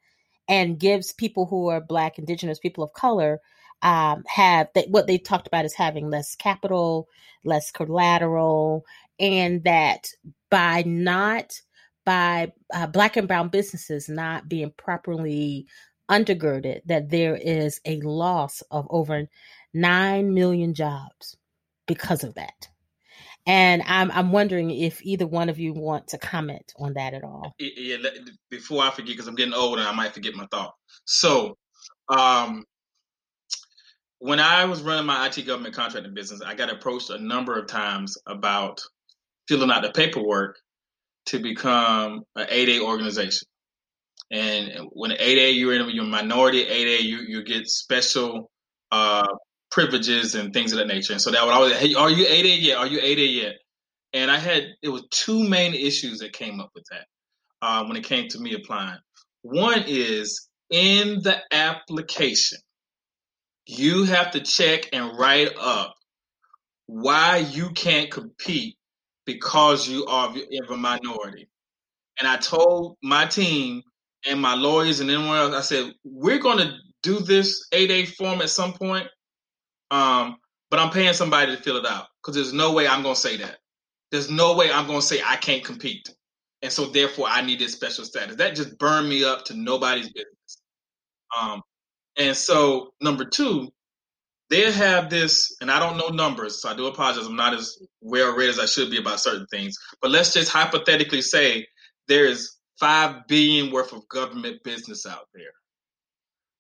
and 0.49 0.79
gives 0.79 1.13
people 1.13 1.47
who 1.47 1.69
are 1.69 1.81
Black, 1.81 2.19
Indigenous, 2.19 2.59
people 2.59 2.85
of 2.85 2.93
color, 2.95 3.41
um, 3.83 4.25
have 4.27 4.69
that 4.75 4.89
what 4.89 5.07
they 5.07 5.19
talked 5.19 5.47
about 5.47 5.67
is 5.67 5.75
having 5.75 6.09
less 6.09 6.35
capital, 6.35 7.07
less 7.45 7.71
collateral, 7.71 8.85
and 9.21 9.63
that 9.65 10.09
by 10.51 10.83
not 10.87 11.61
by 12.07 12.51
uh, 12.73 12.87
Black 12.87 13.17
and 13.17 13.29
Brown 13.29 13.49
businesses 13.49 14.09
not 14.09 14.49
being 14.49 14.73
properly 14.77 15.67
undergirded 16.11 16.81
that 16.87 17.11
there 17.11 17.37
is 17.37 17.81
a 17.85 18.01
loss 18.01 18.63
of 18.71 18.87
over 18.91 19.29
9 19.73 20.35
million 20.35 20.75
jobs 20.75 21.37
because 21.87 22.25
of 22.25 22.35
that. 22.35 22.69
And 23.47 23.83
I'm 23.87 24.11
I'm 24.11 24.33
wondering 24.33 24.71
if 24.71 25.05
either 25.05 25.27
one 25.27 25.51
of 25.51 25.59
you 25.59 25.75
want 25.75 26.09
to 26.09 26.19
comment 26.19 26.73
on 26.79 26.95
that 26.95 27.13
at 27.13 27.25
all. 27.25 27.55
Yeah, 27.59 27.99
before 28.51 28.83
I 28.83 28.91
forget, 28.91 29.09
because 29.09 29.29
I'm 29.29 29.35
getting 29.35 29.53
old 29.53 29.79
and 29.79 29.87
I 29.87 29.93
might 29.93 30.15
forget 30.15 30.35
my 30.35 30.47
thought. 30.51 30.75
So, 31.05 31.59
um, 32.09 32.65
when 34.19 34.41
I 34.41 34.65
was 34.65 34.81
running 34.81 35.05
my 35.05 35.27
IT 35.27 35.45
government 35.47 35.75
contracting 35.75 36.15
business, 36.15 36.41
I 36.41 36.55
got 36.55 36.73
approached 36.73 37.11
a 37.11 37.19
number 37.19 37.59
of 37.59 37.67
times 37.67 38.17
about 38.27 38.81
filling 39.47 39.71
out 39.71 39.83
the 39.83 39.93
paperwork 39.93 40.59
to 41.27 41.39
become 41.39 42.23
an 42.37 42.47
8A 42.47 42.81
organization. 42.81 43.47
And 44.35 44.89
when 44.91 45.13
8A, 45.13 45.57
you're 45.57 45.75
in 45.75 45.89
your 45.91 46.07
minority 46.07 46.65
8A, 46.65 47.03
you, 47.03 47.19
you 47.19 47.45
get 47.45 47.69
special 47.69 48.51
uh, 48.91 49.29
privileges 49.71 50.35
and 50.35 50.53
things 50.53 50.73
of 50.73 50.79
that 50.79 50.89
nature. 50.89 51.13
And 51.13 51.23
so 51.23 51.31
that 51.31 51.45
would 51.45 51.55
always, 51.55 51.77
hey, 51.77 51.95
are 51.95 52.11
you 52.11 52.25
8A 52.27 52.61
yet? 52.61 52.79
Are 52.79 52.87
you 52.89 52.99
8A 52.99 53.43
yet? 53.43 53.55
And 54.13 54.33
I 54.33 54.39
had, 54.39 54.65
it 54.83 54.89
was 54.89 55.07
two 55.13 55.49
main 55.49 55.73
issues 55.73 56.19
that 56.19 56.33
came 56.33 56.59
up 56.59 56.71
with 56.75 56.83
that 56.91 57.07
uh, 57.63 57.85
when 57.85 57.97
it 57.97 58.03
came 58.03 58.27
to 58.31 58.41
me 58.41 58.55
applying. 58.55 58.99
One 59.43 59.85
is 59.87 60.49
in 60.69 61.21
the 61.23 61.41
application, 61.53 62.59
you 63.67 64.03
have 64.03 64.33
to 64.33 64.41
check 64.41 64.89
and 64.93 65.17
write 65.17 65.51
up 65.57 65.95
why 66.87 67.37
you 67.37 67.71
can't 67.71 68.11
compete 68.11 68.77
because 69.27 69.89
you 69.89 70.07
are 70.07 70.31
of 70.31 70.71
a 70.71 70.77
minority. 70.77 71.49
And 72.19 72.27
I 72.27 72.37
told 72.37 72.97
my 73.01 73.27
team 73.27 73.83
and 74.27 74.41
my 74.41 74.55
lawyers 74.55 75.01
and 75.01 75.11
anyone 75.11 75.37
else, 75.37 75.55
I 75.55 75.61
said, 75.61 75.93
we're 76.05 76.39
going 76.39 76.59
to 76.59 76.75
do 77.03 77.21
this 77.21 77.67
8A 77.73 78.15
form 78.17 78.41
at 78.41 78.51
some 78.51 78.73
point, 78.73 79.07
um, 79.91 80.37
but 80.71 80.81
I'm 80.81 80.91
paying 80.91 81.13
somebody 81.13 81.55
to 81.55 81.63
fill 81.63 81.77
it 81.77 81.87
out 81.87 82.07
because 82.23 82.35
there's 82.35 82.53
no 82.53 82.73
way 82.73 82.89
I'm 82.89 83.03
going 83.03 83.15
to 83.15 83.21
say 83.21 83.37
that. 83.39 83.59
There's 84.11 84.31
no 84.31 84.55
way 84.57 84.71
I'm 84.71 84.87
going 84.87 85.01
to 85.01 85.07
say 85.07 85.21
I 85.25 85.37
can't 85.37 85.65
compete. 85.65 86.09
And 86.63 86.73
so 86.73 86.87
therefore 86.87 87.27
I 87.29 87.43
need 87.43 87.59
this 87.59 87.73
special 87.73 88.05
status. 88.05 88.37
That 88.37 88.57
just 88.57 88.79
burned 88.79 89.09
me 89.09 89.25
up 89.25 89.45
to 89.47 89.55
nobody's 89.55 90.09
business. 90.11 90.63
Um, 91.39 91.61
and 92.17 92.37
so 92.37 92.95
number 93.01 93.25
two, 93.25 93.69
they 94.51 94.71
have 94.71 95.11
this, 95.11 95.57
and 95.61 95.71
I 95.71 95.79
don't 95.79 95.97
know 95.97 96.09
numbers, 96.09 96.61
so 96.61 96.69
I 96.69 96.77
do 96.77 96.87
apologize. 96.87 97.27
I'm 97.27 97.37
not 97.37 97.55
as 97.55 97.79
well 98.01 98.37
read 98.37 98.51
as 98.51 98.59
I 98.59 98.67
should 98.67 98.91
be 98.91 98.99
about 98.99 99.21
certain 99.21 99.47
things. 99.51 99.77
But 100.01 100.11
let's 100.11 100.33
just 100.33 100.53
hypothetically 100.53 101.23
say 101.23 101.67
there 102.09 102.27
is 102.27 102.57
five 102.85 103.27
billion 103.29 103.73
worth 103.73 103.95
of 103.95 104.07
government 104.09 104.63
business 104.63 105.07
out 105.07 105.27
there. 105.33 105.55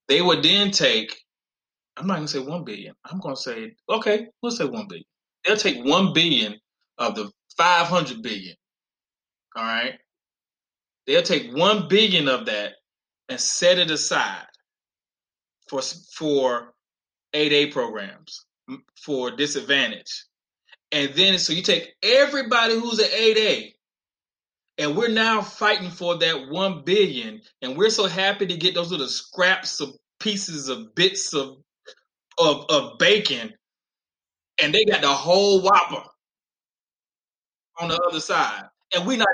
They 0.08 0.22
would 0.22 0.42
then 0.42 0.70
take, 0.70 1.14
I'm 1.98 2.06
not 2.06 2.14
gonna 2.14 2.28
say 2.28 2.38
one 2.38 2.64
billion. 2.64 2.94
I'm 3.04 3.20
gonna 3.20 3.36
say, 3.36 3.74
okay, 3.90 4.28
we'll 4.40 4.50
say 4.50 4.64
one 4.64 4.88
billion. 4.88 5.04
They'll 5.44 5.58
take 5.58 5.84
one 5.84 6.14
billion 6.14 6.54
of 6.96 7.14
the 7.14 7.30
500 7.58 8.22
billion. 8.22 8.56
All 9.54 9.64
right. 9.64 9.98
They'll 11.06 11.22
take 11.22 11.54
one 11.54 11.88
billion 11.88 12.26
of 12.28 12.46
that 12.46 12.72
and 13.28 13.38
set 13.38 13.78
it 13.78 13.90
aside 13.90 14.46
for 15.68 15.82
for 16.16 16.72
8A 17.34 17.70
programs 17.70 18.46
for 19.04 19.30
disadvantage. 19.30 20.24
And 20.90 21.12
then 21.14 21.38
so 21.38 21.52
you 21.52 21.60
take 21.60 21.92
everybody 22.02 22.80
who's 22.80 22.98
an 22.98 23.10
8A 23.10 23.73
and 24.78 24.96
we're 24.96 25.08
now 25.08 25.40
fighting 25.40 25.90
for 25.90 26.16
that 26.18 26.48
1 26.48 26.82
billion. 26.84 27.40
And 27.62 27.76
we're 27.76 27.90
so 27.90 28.06
happy 28.06 28.46
to 28.46 28.56
get 28.56 28.74
those 28.74 28.90
little 28.90 29.08
scraps 29.08 29.80
of 29.80 29.90
pieces 30.20 30.68
of 30.68 30.94
bits 30.94 31.34
of 31.34 31.58
of, 32.38 32.66
of 32.68 32.98
bacon. 32.98 33.52
And 34.60 34.74
they 34.74 34.84
got 34.84 35.02
the 35.02 35.08
whole 35.08 35.62
whopper 35.62 36.02
on 37.80 37.88
the 37.88 38.00
other 38.08 38.20
side. 38.20 38.64
And 38.94 39.06
we 39.06 39.16
not 39.16 39.28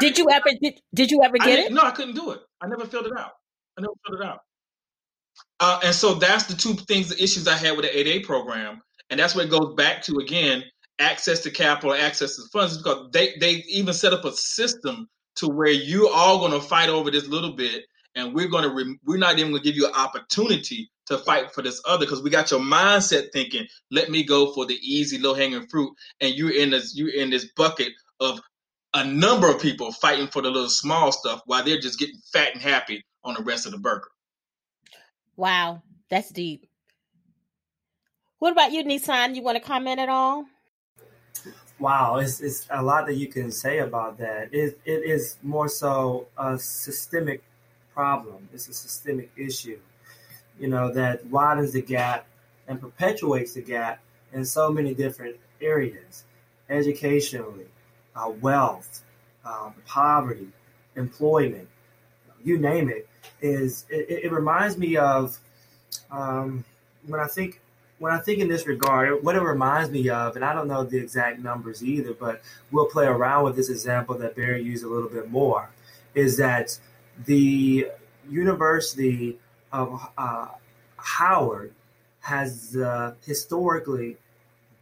did 0.00 0.18
you 0.18 0.28
ever 0.30 0.48
did, 0.60 0.80
did 0.94 1.10
you 1.10 1.22
ever 1.22 1.36
get 1.38 1.58
it? 1.58 1.72
no 1.72 1.82
i 1.82 1.90
couldn't 1.90 2.14
do 2.14 2.30
it. 2.32 2.40
I 2.60 2.66
never 2.66 2.86
filled 2.86 3.06
it 3.06 3.12
out. 3.16 3.32
I 3.78 3.82
never 3.82 3.92
filled 4.06 4.20
it 4.20 4.26
out. 4.26 4.40
Uh, 5.60 5.80
and 5.84 5.94
so 5.94 6.14
that's 6.14 6.44
the 6.44 6.54
two 6.54 6.74
things 6.74 7.08
the 7.08 7.22
issues 7.22 7.46
i 7.46 7.56
had 7.56 7.76
with 7.76 7.84
the 7.84 8.04
8a 8.04 8.24
program. 8.24 8.80
And 9.10 9.20
that's 9.20 9.34
what 9.34 9.44
it 9.44 9.50
goes 9.50 9.74
back 9.74 10.02
to 10.04 10.18
again 10.18 10.64
access 10.98 11.40
to 11.40 11.50
capital, 11.50 11.94
access 11.94 12.36
to 12.36 12.42
funds, 12.52 12.78
because 12.78 13.10
they 13.12 13.34
they 13.40 13.64
even 13.68 13.94
set 13.94 14.12
up 14.12 14.24
a 14.24 14.32
system 14.32 15.08
to 15.36 15.48
where 15.48 15.70
you 15.70 16.08
all 16.08 16.38
going 16.38 16.52
to 16.52 16.60
fight 16.60 16.88
over 16.88 17.10
this 17.10 17.26
little 17.26 17.52
bit, 17.52 17.84
and 18.14 18.34
we're 18.34 18.48
going 18.48 18.64
to 18.64 18.74
re- 18.74 18.98
we're 19.04 19.18
not 19.18 19.38
even 19.38 19.52
going 19.52 19.62
to 19.62 19.68
give 19.68 19.76
you 19.76 19.86
an 19.86 19.94
opportunity 19.94 20.90
to 21.06 21.18
fight 21.18 21.52
for 21.52 21.62
this 21.62 21.80
other 21.86 22.06
because 22.06 22.22
we 22.22 22.30
got 22.30 22.50
your 22.50 22.60
mindset 22.60 23.32
thinking, 23.32 23.66
let 23.90 24.10
me 24.10 24.22
go 24.22 24.52
for 24.52 24.66
the 24.66 24.78
easy, 24.82 25.18
low 25.18 25.34
hanging 25.34 25.66
fruit, 25.68 25.92
and 26.20 26.34
you're 26.34 26.54
in 26.54 26.70
this 26.70 26.96
you're 26.96 27.14
in 27.14 27.30
this 27.30 27.46
bucket 27.56 27.92
of 28.20 28.40
a 28.94 29.04
number 29.04 29.48
of 29.48 29.60
people 29.60 29.90
fighting 29.92 30.26
for 30.28 30.42
the 30.42 30.50
little 30.50 30.68
small 30.68 31.12
stuff 31.12 31.40
while 31.46 31.64
they're 31.64 31.80
just 31.80 31.98
getting 31.98 32.20
fat 32.32 32.52
and 32.52 32.62
happy 32.62 33.04
on 33.24 33.34
the 33.34 33.42
rest 33.42 33.66
of 33.66 33.72
the 33.72 33.78
burger. 33.78 34.08
Wow, 35.36 35.82
that's 36.10 36.28
deep. 36.30 36.68
What 38.38 38.52
about 38.52 38.72
you, 38.72 38.84
Nissan? 38.84 39.34
You 39.34 39.42
want 39.42 39.56
to 39.56 39.62
comment 39.62 40.00
at 40.00 40.08
all? 40.08 40.44
Wow, 41.78 42.16
it's, 42.16 42.40
it's 42.40 42.66
a 42.70 42.82
lot 42.82 43.06
that 43.06 43.14
you 43.14 43.26
can 43.26 43.50
say 43.50 43.78
about 43.78 44.18
that. 44.18 44.54
It, 44.54 44.78
it 44.84 45.02
is 45.04 45.36
more 45.42 45.68
so 45.68 46.28
a 46.38 46.58
systemic 46.58 47.42
problem. 47.92 48.48
It's 48.52 48.68
a 48.68 48.74
systemic 48.74 49.30
issue, 49.36 49.80
you 50.60 50.68
know, 50.68 50.92
that 50.92 51.26
widens 51.26 51.72
the 51.72 51.82
gap 51.82 52.26
and 52.68 52.80
perpetuates 52.80 53.54
the 53.54 53.62
gap 53.62 54.00
in 54.32 54.44
so 54.44 54.70
many 54.70 54.94
different 54.94 55.36
areas, 55.60 56.24
educationally, 56.70 57.66
uh, 58.14 58.30
wealth, 58.40 59.02
um, 59.44 59.74
poverty, 59.86 60.48
employment, 60.96 61.68
you 62.44 62.58
name 62.58 62.88
it. 62.88 63.08
Is 63.40 63.86
it, 63.88 64.24
it 64.24 64.32
reminds 64.32 64.76
me 64.78 64.96
of 64.96 65.38
um, 66.10 66.64
when 67.06 67.20
I 67.20 67.26
think 67.26 67.60
when 68.02 68.12
I 68.12 68.18
think 68.18 68.40
in 68.40 68.48
this 68.48 68.66
regard, 68.66 69.22
what 69.22 69.36
it 69.36 69.42
reminds 69.42 69.92
me 69.92 70.08
of, 70.08 70.34
and 70.34 70.44
I 70.44 70.52
don't 70.52 70.66
know 70.66 70.82
the 70.82 70.98
exact 70.98 71.38
numbers 71.38 71.84
either, 71.84 72.12
but 72.12 72.42
we'll 72.72 72.86
play 72.86 73.06
around 73.06 73.44
with 73.44 73.54
this 73.54 73.70
example 73.70 74.18
that 74.18 74.34
Barry 74.34 74.60
used 74.60 74.82
a 74.82 74.88
little 74.88 75.08
bit 75.08 75.30
more, 75.30 75.70
is 76.12 76.36
that 76.38 76.76
the 77.26 77.86
University 78.28 79.38
of 79.70 80.04
uh, 80.18 80.48
Howard 80.96 81.74
has 82.22 82.72
the 82.72 83.14
historically 83.24 84.16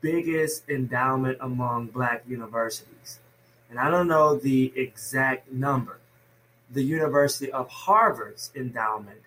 biggest 0.01 0.67
endowment 0.71 1.37
among 1.43 1.89
black 1.89 2.25
universities. 2.27 3.19
And 3.69 3.79
I 3.79 3.91
don't 3.91 4.09
know 4.09 4.37
the 4.37 4.73
exact 4.75 5.53
number. 5.53 5.99
The 6.71 6.83
University 6.83 7.53
of 7.53 7.69
Harvard's 7.69 8.51
endowment 8.57 9.21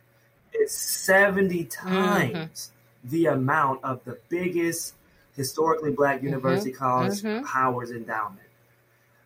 is 0.51 0.71
70 0.71 1.65
mm-hmm. 1.65 1.87
times. 1.87 2.71
The 3.03 3.27
amount 3.27 3.83
of 3.83 4.03
the 4.05 4.17
biggest 4.29 4.93
historically 5.35 5.91
black 5.91 6.17
mm-hmm. 6.17 6.27
university 6.27 6.71
mm-hmm. 6.71 6.83
college, 6.83 7.21
mm-hmm. 7.21 7.45
Howard's 7.45 7.91
endowment. 7.91 8.47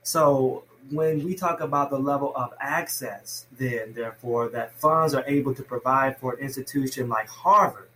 So 0.03 0.63
when 0.89 1.23
we 1.23 1.35
talk 1.35 1.59
about 1.59 1.89
the 1.89 1.99
level 1.99 2.31
of 2.35 2.53
access, 2.59 3.45
then 3.57 3.93
therefore 3.93 4.49
that 4.49 4.73
funds 4.73 5.13
are 5.13 5.25
able 5.27 5.53
to 5.55 5.63
provide 5.63 6.17
for 6.17 6.33
an 6.33 6.39
institution 6.39 7.09
like 7.09 7.27
Harvard, 7.27 7.89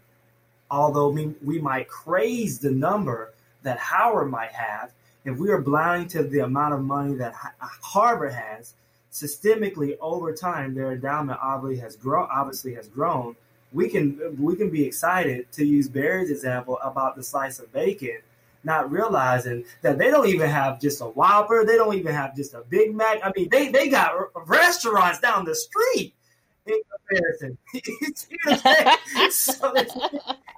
although 0.70 1.10
we, 1.10 1.34
we 1.44 1.60
might 1.60 1.88
praise 1.88 2.60
the 2.60 2.72
number 2.72 3.34
that 3.64 3.78
Howard 3.78 4.30
might 4.30 4.52
have, 4.52 4.92
if 5.24 5.38
we 5.38 5.50
are 5.50 5.62
blind 5.62 6.10
to 6.12 6.24
the 6.24 6.40
amount 6.40 6.74
of 6.74 6.82
money 6.82 7.14
that 7.16 7.34
Harvard 7.60 8.34
has, 8.34 8.74
systemically 9.12 9.98
over 10.02 10.34
time, 10.34 10.74
their 10.74 10.94
endowment 10.94 11.40
obviously 11.42 11.82
has 11.82 11.96
grown. 11.96 12.28
Obviously, 12.32 12.74
has 12.74 12.88
grown. 12.88 13.36
We 13.74 13.88
can 13.88 14.36
we 14.38 14.56
can 14.56 14.70
be 14.70 14.84
excited 14.84 15.52
to 15.54 15.66
use 15.66 15.88
Barry's 15.88 16.30
example 16.30 16.78
about 16.84 17.16
the 17.16 17.24
slice 17.24 17.60
of 17.60 17.72
bacon, 17.72 18.20
not 18.64 18.92
realizing 18.92 19.64
that 19.82 19.98
they 19.98 20.12
don't 20.12 20.28
even 20.28 20.50
have 20.50 20.80
just 20.82 21.02
a 21.02 21.06
Whopper. 21.06 21.66
They 21.66 21.78
don't 21.78 21.96
even 21.96 22.14
have 22.14 22.36
just 22.36 22.54
a 22.54 22.64
Big 22.70 22.94
Mac. 22.94 23.20
I 23.24 23.32
mean, 23.36 23.48
they 23.50 23.70
they 23.70 23.88
got 23.88 24.14
restaurants 24.46 25.20
down 25.20 25.46
the 25.46 25.56
street 25.56 26.14
in 26.66 26.80
comparison. 27.10 27.58
so 29.32 29.72
it's, 29.76 29.96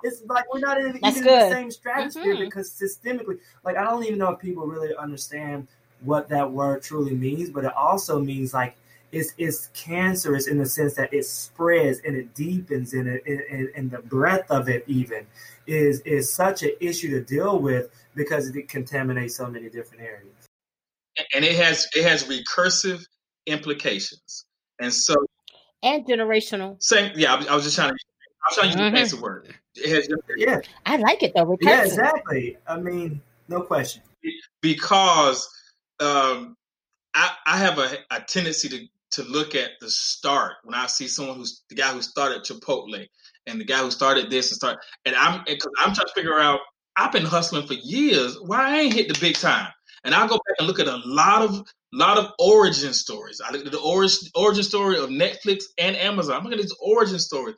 it's, 0.04 0.24
like 0.26 0.52
we're 0.54 0.60
not 0.60 0.80
even 0.80 0.96
in 0.96 1.02
the 1.02 1.50
same 1.50 1.72
stratosphere 1.72 2.36
mm-hmm. 2.36 2.46
because 2.46 2.72
systemically, 2.72 3.40
like 3.64 3.78
I 3.78 3.84
don't 3.84 4.04
even 4.06 4.18
know 4.18 4.32
if 4.32 4.40
people 4.40 4.66
really 4.66 4.96
understand 4.96 5.68
what 6.02 6.30
that 6.30 6.52
word 6.52 6.84
truly 6.84 7.16
means, 7.16 7.50
but 7.50 7.64
it 7.64 7.74
also 7.76 8.20
means 8.20 8.54
like 8.54 8.76
it's 9.14 9.34
it's 9.38 9.68
cancerous 9.74 10.48
in 10.48 10.58
the 10.58 10.66
sense 10.66 10.96
that 10.96 11.14
it 11.14 11.26
spreads 11.26 12.02
and 12.04 12.18
it 12.18 12.34
deepens 12.34 12.94
and 12.94 13.08
it 13.08 13.24
and, 13.26 13.70
and 13.76 13.92
the 13.92 14.00
breadth 14.00 14.50
of 14.50 14.68
it 14.68 14.84
even 14.88 15.26
is 15.68 16.02
is 16.02 16.34
such 16.34 16.64
an 16.64 16.72
issue 16.82 17.12
to 17.12 17.22
deal 17.22 17.60
with 17.60 17.90
because 18.16 18.50
it 18.50 18.68
contaminates 18.68 19.38
so 19.38 19.48
many 19.48 19.70
different 19.70 20.04
areas. 20.04 20.34
And 21.36 21.46
it 21.46 21.56
has 21.56 21.88
it 21.96 22.04
has 22.04 22.26
recursive 22.26 23.06
implications. 23.46 24.46
And 24.80 24.92
so 24.92 25.16
and 25.84 26.06
generational. 26.06 26.82
Same, 26.82 27.12
yeah. 27.16 27.36
I, 27.36 27.52
I 27.52 27.56
was 27.56 27.66
just 27.66 27.76
trying 27.76 27.90
to. 27.90 27.96
I 27.96 28.50
was 28.50 28.56
trying 28.56 28.72
to 28.72 28.78
use 28.78 28.88
mm-hmm. 28.88 28.96
a 28.96 29.00
fancy 29.00 29.18
word. 29.20 29.56
Has, 29.86 30.10
yeah, 30.38 30.60
I 30.86 30.98
like 30.98 31.24
it 31.24 31.34
though. 31.36 31.58
Yeah, 31.62 31.84
exactly. 31.84 32.58
I 32.68 32.78
mean, 32.78 33.22
no 33.48 33.62
question. 33.62 34.02
Because 34.62 35.48
um, 36.00 36.56
I, 37.14 37.32
I 37.46 37.58
have 37.58 37.80
a, 37.80 37.98
a 38.12 38.22
tendency 38.22 38.70
to 38.70 38.88
to 39.14 39.24
look 39.24 39.56
at 39.56 39.72
the 39.80 39.90
start 39.90 40.54
when 40.64 40.76
I 40.76 40.88
see 40.88 41.08
someone 41.08 41.38
who's 41.38 41.64
the 41.70 41.76
guy 41.76 41.92
who 41.92 42.02
started 42.02 42.44
Chipotle 42.44 43.06
and 43.48 43.60
the 43.60 43.66
guy 43.66 43.80
who 43.80 43.92
started 43.92 44.30
this 44.30 44.52
and 44.52 44.58
start 44.58 44.78
and 45.06 45.16
I'm 45.16 45.44
because 45.46 45.72
I'm 45.80 45.94
trying 45.94 46.08
to 46.08 46.14
figure 46.16 46.40
out 46.40 46.60
I've 46.96 47.12
been 47.12 47.26
hustling 47.26 47.68
for 47.68 47.74
years 47.74 48.38
why 48.42 48.72
I 48.72 48.80
ain't 48.82 48.94
hit 48.94 49.08
the 49.08 49.20
big 49.20 49.36
time 49.36 49.70
and 50.04 50.14
I'll 50.14 50.28
go 50.28 50.36
back 50.36 50.56
and 50.60 50.68
look 50.68 50.80
at 50.80 50.88
a 50.88 51.02
lot 51.06 51.42
of 51.42 51.64
lot 51.94 52.18
of 52.18 52.32
origin 52.40 52.94
stories. 52.94 53.40
I 53.40 53.52
look 53.52 53.66
at 53.66 53.72
the 53.72 53.80
origin 53.80 54.28
origin 54.36 54.64
story 54.64 54.98
of 54.98 55.10
Netflix 55.10 55.64
and 55.78 55.96
Amazon. 55.96 56.36
I'm 56.36 56.44
looking 56.44 56.60
at 56.60 56.64
these 56.64 56.76
origin 56.82 57.20
stories. 57.20 57.56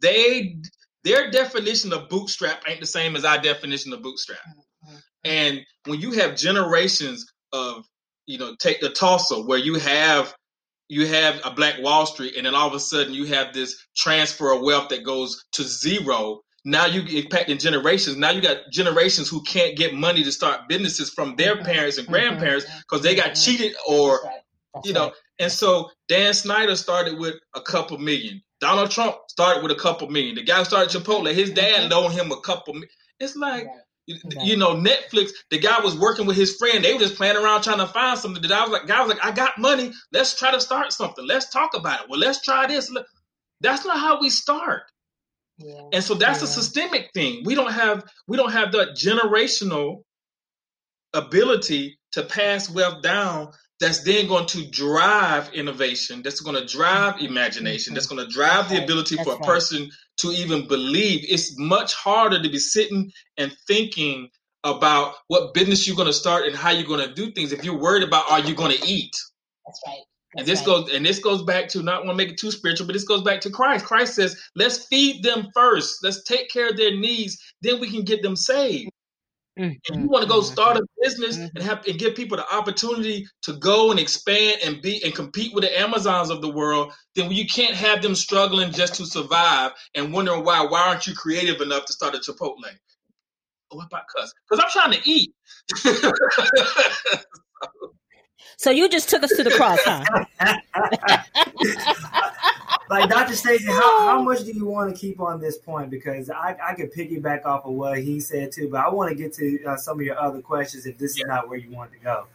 They 0.00 0.56
their 1.04 1.30
definition 1.30 1.92
of 1.92 2.08
bootstrap 2.08 2.62
ain't 2.68 2.80
the 2.80 2.86
same 2.86 3.16
as 3.16 3.24
our 3.24 3.38
definition 3.38 3.92
of 3.92 4.02
bootstrap. 4.02 4.40
Mm-hmm. 4.40 4.96
And 5.24 5.60
when 5.86 6.00
you 6.00 6.12
have 6.12 6.36
generations 6.36 7.26
of, 7.52 7.84
you 8.26 8.38
know, 8.38 8.54
take 8.58 8.80
the 8.80 8.90
Tulsa 8.90 9.36
where 9.42 9.58
you 9.58 9.76
have 9.76 10.34
you 10.88 11.06
have 11.06 11.40
a 11.44 11.50
Black 11.50 11.80
Wall 11.80 12.06
Street, 12.06 12.36
and 12.36 12.46
then 12.46 12.54
all 12.54 12.68
of 12.68 12.74
a 12.74 12.80
sudden 12.80 13.14
you 13.14 13.26
have 13.26 13.52
this 13.52 13.86
transfer 13.96 14.52
of 14.52 14.62
wealth 14.62 14.88
that 14.88 15.04
goes 15.04 15.44
to 15.52 15.62
zero 15.62 16.42
now 16.64 16.86
you 16.86 17.02
impacting 17.02 17.60
generations. 17.60 18.16
Now 18.16 18.30
you 18.30 18.42
got 18.42 18.58
generations 18.70 19.28
who 19.28 19.42
can't 19.42 19.76
get 19.76 19.94
money 19.94 20.22
to 20.22 20.32
start 20.32 20.68
businesses 20.68 21.10
from 21.10 21.36
their 21.36 21.54
mm-hmm. 21.56 21.64
parents 21.64 21.98
and 21.98 22.06
mm-hmm. 22.06 22.14
grandparents 22.14 22.66
because 22.80 23.02
they 23.02 23.14
got 23.14 23.30
mm-hmm. 23.30 23.34
cheated 23.34 23.76
or, 23.88 24.20
That's 24.22 24.36
That's 24.74 24.86
you 24.86 24.92
know. 24.92 25.04
Right. 25.04 25.12
And 25.40 25.52
so 25.52 25.90
Dan 26.08 26.34
Snyder 26.34 26.76
started 26.76 27.18
with 27.18 27.36
a 27.54 27.60
couple 27.60 27.96
million. 27.98 28.42
Donald 28.60 28.90
Trump 28.90 29.16
started 29.28 29.62
with 29.62 29.70
a 29.72 29.76
couple 29.76 30.10
million. 30.10 30.34
The 30.34 30.42
guy 30.42 30.58
who 30.58 30.64
started 30.64 30.90
Chipotle, 30.90 31.32
his 31.32 31.50
dad 31.52 31.90
loaned 31.90 32.14
him 32.14 32.32
a 32.32 32.40
couple. 32.40 32.74
Million. 32.74 32.90
It's 33.20 33.36
like. 33.36 33.66
You 34.08 34.56
know, 34.56 34.74
Netflix. 34.74 35.30
The 35.50 35.58
guy 35.58 35.80
was 35.80 35.96
working 35.98 36.26
with 36.26 36.36
his 36.36 36.56
friend. 36.56 36.82
They 36.82 36.94
were 36.94 36.98
just 37.00 37.16
playing 37.16 37.36
around 37.36 37.62
trying 37.62 37.78
to 37.78 37.86
find 37.86 38.18
something. 38.18 38.40
The 38.40 38.48
guy 38.48 38.62
was 38.62 38.70
like, 38.70 38.86
"Guy 38.86 39.00
was 39.00 39.10
like, 39.10 39.24
I 39.24 39.32
got 39.32 39.58
money. 39.58 39.92
Let's 40.12 40.38
try 40.38 40.50
to 40.50 40.60
start 40.60 40.92
something. 40.92 41.26
Let's 41.26 41.50
talk 41.50 41.74
about 41.74 42.02
it. 42.02 42.06
Well, 42.08 42.18
let's 42.18 42.42
try 42.42 42.66
this." 42.66 42.90
That's 43.60 43.84
not 43.84 43.98
how 43.98 44.20
we 44.20 44.30
start. 44.30 44.82
And 45.92 46.02
so 46.04 46.14
that's 46.14 46.40
yeah. 46.40 46.44
a 46.44 46.48
systemic 46.48 47.10
thing. 47.12 47.42
We 47.44 47.54
don't 47.54 47.72
have 47.72 48.04
we 48.26 48.36
don't 48.36 48.52
have 48.52 48.72
that 48.72 48.96
generational 48.96 50.02
ability 51.12 51.98
to 52.12 52.22
pass 52.22 52.70
wealth 52.70 53.02
down 53.02 53.52
that's 53.80 54.02
then 54.02 54.26
going 54.26 54.46
to 54.46 54.68
drive 54.70 55.52
innovation, 55.54 56.22
that's 56.22 56.40
going 56.40 56.56
to 56.56 56.66
drive 56.66 57.14
mm-hmm. 57.14 57.26
imagination, 57.26 57.90
mm-hmm. 57.90 57.94
that's 57.94 58.06
going 58.06 58.24
to 58.24 58.32
drive 58.32 58.68
the 58.68 58.82
ability 58.82 59.16
for 59.16 59.32
a 59.32 59.36
right. 59.36 59.42
person 59.42 59.90
to 60.18 60.28
even 60.28 60.66
believe. 60.66 61.24
It's 61.28 61.58
much 61.58 61.94
harder 61.94 62.42
to 62.42 62.48
be 62.48 62.58
sitting 62.58 63.12
and 63.36 63.54
thinking 63.66 64.30
about 64.64 65.14
what 65.28 65.54
business 65.54 65.86
you're 65.86 65.96
going 65.96 66.08
to 66.08 66.12
start 66.12 66.46
and 66.46 66.56
how 66.56 66.70
you're 66.70 66.86
going 66.86 67.06
to 67.06 67.14
do 67.14 67.30
things 67.30 67.52
if 67.52 67.64
you're 67.64 67.78
worried 67.78 68.02
about 68.02 68.30
are 68.30 68.40
you 68.40 68.54
going 68.54 68.76
to 68.76 68.86
eat. 68.86 69.16
That's 69.64 69.80
right 69.86 70.02
and 70.36 70.46
this 70.46 70.60
right. 70.60 70.66
goes 70.66 70.92
and 70.92 71.04
this 71.04 71.18
goes 71.18 71.42
back 71.42 71.68
to 71.68 71.82
not 71.82 72.04
want 72.04 72.18
to 72.18 72.24
make 72.24 72.32
it 72.32 72.38
too 72.38 72.50
spiritual, 72.50 72.86
but 72.86 72.92
this 72.92 73.04
goes 73.04 73.22
back 73.22 73.40
to 73.42 73.50
Christ. 73.50 73.84
Christ 73.84 74.14
says, 74.14 74.40
"Let's 74.54 74.86
feed 74.86 75.22
them 75.22 75.48
first. 75.54 76.02
Let's 76.02 76.22
take 76.24 76.50
care 76.50 76.68
of 76.68 76.76
their 76.76 76.94
needs. 76.94 77.38
Then 77.62 77.80
we 77.80 77.90
can 77.90 78.02
get 78.02 78.22
them 78.22 78.36
saved." 78.36 78.90
Mm-hmm. 79.58 79.94
If 79.94 80.00
you 80.00 80.08
want 80.08 80.22
to 80.22 80.28
go 80.28 80.40
start 80.40 80.76
a 80.76 80.86
business 81.02 81.36
mm-hmm. 81.36 81.56
and 81.56 81.64
have 81.64 81.86
and 81.86 81.98
give 81.98 82.14
people 82.14 82.36
the 82.36 82.54
opportunity 82.54 83.26
to 83.42 83.54
go 83.54 83.90
and 83.90 83.98
expand 83.98 84.58
and 84.64 84.80
be 84.80 85.02
and 85.04 85.14
compete 85.14 85.52
with 85.52 85.64
the 85.64 85.80
Amazons 85.80 86.30
of 86.30 86.40
the 86.40 86.50
world, 86.50 86.92
then 87.16 87.30
you 87.32 87.46
can't 87.46 87.74
have 87.74 88.00
them 88.00 88.14
struggling 88.14 88.70
just 88.70 88.94
to 88.96 89.06
survive 89.06 89.72
and 89.94 90.12
wondering 90.12 90.44
why 90.44 90.64
why 90.64 90.88
aren't 90.88 91.06
you 91.06 91.14
creative 91.14 91.60
enough 91.60 91.86
to 91.86 91.92
start 91.92 92.14
a 92.14 92.18
Chipotle? 92.18 92.56
What 93.70 93.86
about 93.86 94.04
cuss? 94.16 94.32
Because 94.48 94.64
I'm 94.64 94.70
trying 94.70 95.00
to 95.00 95.08
eat. 95.08 95.32
So 97.60 97.97
you 98.70 98.88
just 98.88 99.08
took 99.08 99.22
us 99.22 99.30
to 99.30 99.44
the 99.44 99.50
cross, 99.50 99.78
huh? 99.82 100.04
like 102.90 103.10
Dr. 103.10 103.34
Stacy, 103.34 103.66
how, 103.66 104.06
how 104.06 104.22
much 104.22 104.44
do 104.44 104.52
you 104.52 104.66
want 104.66 104.94
to 104.94 104.98
keep 104.98 105.20
on 105.20 105.40
this 105.40 105.58
point? 105.58 105.90
Because 105.90 106.30
I, 106.30 106.56
I 106.62 106.74
could 106.74 106.92
piggyback 106.92 107.44
off 107.44 107.64
of 107.64 107.74
what 107.74 107.98
he 107.98 108.20
said 108.20 108.52
too, 108.52 108.68
but 108.70 108.84
I 108.84 108.88
want 108.88 109.10
to 109.10 109.14
get 109.14 109.32
to 109.34 109.64
uh, 109.64 109.76
some 109.76 110.00
of 110.00 110.04
your 110.04 110.18
other 110.18 110.40
questions 110.40 110.86
if 110.86 110.98
this 110.98 111.18
yeah. 111.18 111.24
is 111.24 111.28
not 111.28 111.48
where 111.48 111.58
you 111.58 111.70
want 111.70 111.92
to 111.92 111.98
go. 111.98 112.26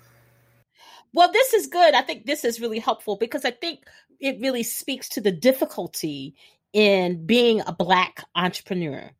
Well, 1.13 1.31
this 1.31 1.53
is 1.53 1.67
good. 1.67 1.93
I 1.93 2.01
think 2.01 2.25
this 2.25 2.43
is 2.43 2.59
really 2.59 2.79
helpful 2.79 3.17
because 3.17 3.45
I 3.45 3.51
think 3.51 3.85
it 4.19 4.39
really 4.39 4.63
speaks 4.63 5.09
to 5.09 5.21
the 5.21 5.31
difficulty 5.31 6.35
in 6.71 7.25
being 7.25 7.61
a 7.61 7.71
black 7.71 8.23
entrepreneur. 8.35 9.11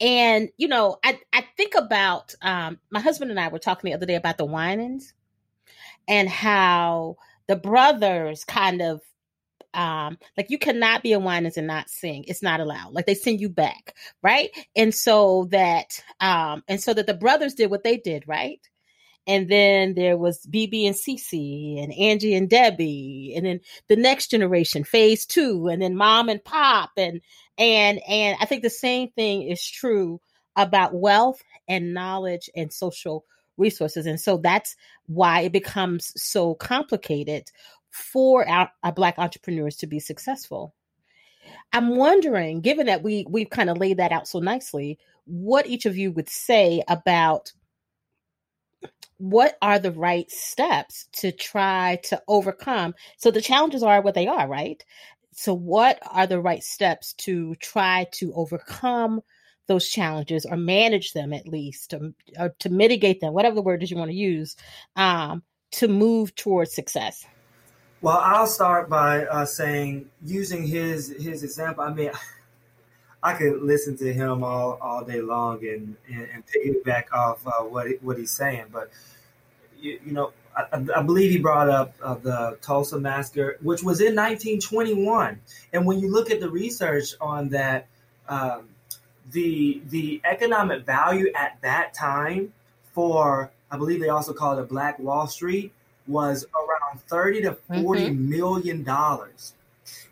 And 0.00 0.50
you 0.56 0.68
know, 0.68 0.98
I 1.04 1.20
I 1.32 1.44
think 1.56 1.74
about 1.74 2.34
um, 2.42 2.78
my 2.90 3.00
husband 3.00 3.30
and 3.30 3.40
I 3.40 3.48
were 3.48 3.58
talking 3.58 3.88
the 3.88 3.94
other 3.94 4.06
day 4.06 4.16
about 4.16 4.38
the 4.38 4.44
Winans 4.44 5.14
and 6.08 6.28
how 6.28 7.16
the 7.48 7.56
brothers 7.56 8.44
kind 8.44 8.82
of 8.82 9.00
um 9.74 10.18
like 10.36 10.50
you 10.50 10.58
cannot 10.58 11.02
be 11.02 11.12
a 11.12 11.18
Winans 11.20 11.56
and 11.56 11.66
not 11.66 11.90
sing. 11.90 12.24
It's 12.26 12.42
not 12.42 12.60
allowed. 12.60 12.92
Like 12.92 13.06
they 13.06 13.14
send 13.14 13.40
you 13.40 13.48
back 13.48 13.94
right? 14.22 14.50
And 14.74 14.94
so 14.94 15.48
that 15.50 16.02
um 16.20 16.62
and 16.68 16.80
so 16.82 16.94
that 16.94 17.06
the 17.06 17.14
brothers 17.14 17.54
did 17.54 17.70
what 17.70 17.84
they 17.84 17.96
did 17.96 18.24
right? 18.26 18.60
And 19.28 19.48
then 19.48 19.94
there 19.94 20.16
was 20.16 20.46
BeBe 20.46 20.86
and 20.86 20.94
CeCe 20.94 21.82
and 21.82 21.92
Angie 21.92 22.34
and 22.34 22.48
Debbie 22.48 23.34
and 23.36 23.44
then 23.44 23.60
the 23.88 23.96
next 23.96 24.30
generation 24.30 24.84
phase 24.84 25.26
2 25.26 25.68
and 25.68 25.82
then 25.82 25.96
mom 25.96 26.28
and 26.28 26.42
pop 26.42 26.90
and 26.96 27.20
and 27.58 28.00
and 28.08 28.36
I 28.40 28.46
think 28.46 28.62
the 28.62 28.70
same 28.70 29.10
thing 29.10 29.42
is 29.42 29.64
true 29.64 30.20
about 30.56 30.94
wealth 30.94 31.42
and 31.68 31.92
knowledge 31.92 32.48
and 32.56 32.72
social 32.72 33.24
resources. 33.56 34.06
And 34.06 34.20
so 34.20 34.36
that's 34.36 34.76
why 35.06 35.40
it 35.42 35.52
becomes 35.52 36.12
so 36.20 36.54
complicated 36.54 37.50
for 37.90 38.48
our, 38.48 38.70
our 38.82 38.92
black 38.92 39.18
entrepreneurs 39.18 39.76
to 39.76 39.86
be 39.86 39.98
successful. 39.98 40.74
I'm 41.72 41.96
wondering 41.96 42.60
given 42.60 42.86
that 42.86 43.02
we 43.02 43.24
we've 43.28 43.50
kind 43.50 43.70
of 43.70 43.78
laid 43.78 43.98
that 43.98 44.12
out 44.12 44.26
so 44.26 44.40
nicely 44.40 44.98
what 45.24 45.66
each 45.66 45.86
of 45.86 45.96
you 45.96 46.12
would 46.12 46.28
say 46.28 46.82
about 46.88 47.52
what 49.18 49.56
are 49.62 49.78
the 49.78 49.92
right 49.92 50.30
steps 50.30 51.08
to 51.12 51.32
try 51.32 51.98
to 52.04 52.22
overcome? 52.28 52.94
So 53.16 53.30
the 53.30 53.40
challenges 53.40 53.82
are 53.82 54.02
what 54.02 54.14
they 54.14 54.26
are 54.26 54.46
right? 54.46 54.84
So 55.32 55.54
what 55.54 55.98
are 56.10 56.26
the 56.26 56.40
right 56.40 56.62
steps 56.62 57.12
to 57.18 57.54
try 57.56 58.06
to 58.12 58.32
overcome 58.34 59.22
those 59.66 59.88
challenges 59.88 60.46
or 60.46 60.56
manage 60.56 61.12
them 61.12 61.32
at 61.32 61.46
least 61.46 61.90
to, 61.90 62.14
or 62.38 62.54
to 62.58 62.68
mitigate 62.68 63.20
them 63.20 63.32
whatever 63.32 63.54
the 63.54 63.62
word 63.62 63.82
is 63.82 63.90
you 63.90 63.96
want 63.96 64.10
to 64.10 64.16
use 64.16 64.56
um, 64.96 65.42
to 65.70 65.88
move 65.88 66.34
towards 66.34 66.74
success 66.74 67.26
well 68.00 68.18
i'll 68.18 68.46
start 68.46 68.88
by 68.88 69.24
uh, 69.26 69.44
saying 69.44 70.08
using 70.24 70.66
his 70.66 71.08
his 71.18 71.42
example 71.42 71.82
i 71.82 71.92
mean 71.92 72.10
I 73.26 73.34
could 73.34 73.60
listen 73.60 73.96
to 73.96 74.12
him 74.12 74.44
all, 74.44 74.78
all 74.80 75.04
day 75.04 75.20
long 75.20 75.58
and, 75.66 75.96
and, 76.08 76.28
and 76.32 76.44
piggyback 76.46 77.12
off 77.12 77.44
uh, 77.44 77.64
what 77.64 77.88
what 78.00 78.18
he's 78.18 78.30
saying. 78.30 78.66
But 78.70 78.90
you, 79.80 79.98
you 80.06 80.12
know, 80.12 80.32
I, 80.56 80.84
I, 80.96 81.02
believe 81.02 81.32
he 81.32 81.38
brought 81.38 81.68
up 81.68 81.94
uh, 82.00 82.14
the 82.14 82.58
Tulsa 82.62 83.00
massacre, 83.00 83.58
which 83.62 83.82
was 83.82 84.00
in 84.00 84.14
1921. 84.14 85.40
And 85.72 85.86
when 85.86 85.98
you 85.98 86.10
look 86.10 86.30
at 86.30 86.38
the 86.38 86.48
research 86.48 87.14
on 87.20 87.48
that, 87.48 87.88
um, 88.28 88.68
the 89.32 89.80
the 89.88 90.20
economic 90.24 90.84
value 90.84 91.32
at 91.34 91.58
that 91.62 91.94
time 91.94 92.52
for 92.92 93.50
I 93.70 93.76
believe 93.76 94.00
they 94.00 94.08
also 94.08 94.32
called 94.32 94.58
it 94.58 94.68
Black 94.68 94.98
Wall 94.98 95.26
Street 95.26 95.72
was 96.06 96.46
around 96.54 97.00
30 97.02 97.42
to 97.42 97.52
40 97.68 97.80
mm-hmm. 97.80 98.30
million 98.30 98.82
dollars. 98.84 99.54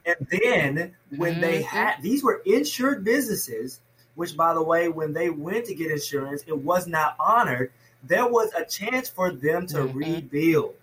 And 0.04 0.16
then 0.28 0.94
when 1.16 1.32
mm-hmm. 1.34 1.40
they 1.40 1.62
had 1.62 2.02
these 2.02 2.22
were 2.22 2.42
insured 2.44 3.04
businesses, 3.04 3.80
which 4.14 4.36
by 4.36 4.54
the 4.54 4.62
way, 4.62 4.88
when 4.88 5.12
they 5.12 5.30
went 5.30 5.66
to 5.66 5.74
get 5.74 5.90
insurance, 5.90 6.44
it 6.46 6.56
was 6.56 6.86
not 6.86 7.16
honored. 7.18 7.72
There 8.02 8.26
was 8.26 8.52
a 8.52 8.64
chance 8.64 9.08
for 9.08 9.30
them 9.32 9.66
to 9.68 9.78
mm-hmm. 9.78 9.96
rebuild, 9.98 10.74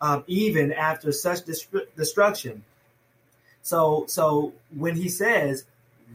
um, 0.00 0.24
even 0.26 0.72
after 0.72 1.12
such 1.12 1.40
destruction. 1.96 2.64
So, 3.62 4.04
so 4.08 4.52
when 4.74 4.96
he 4.96 5.08
says 5.08 5.64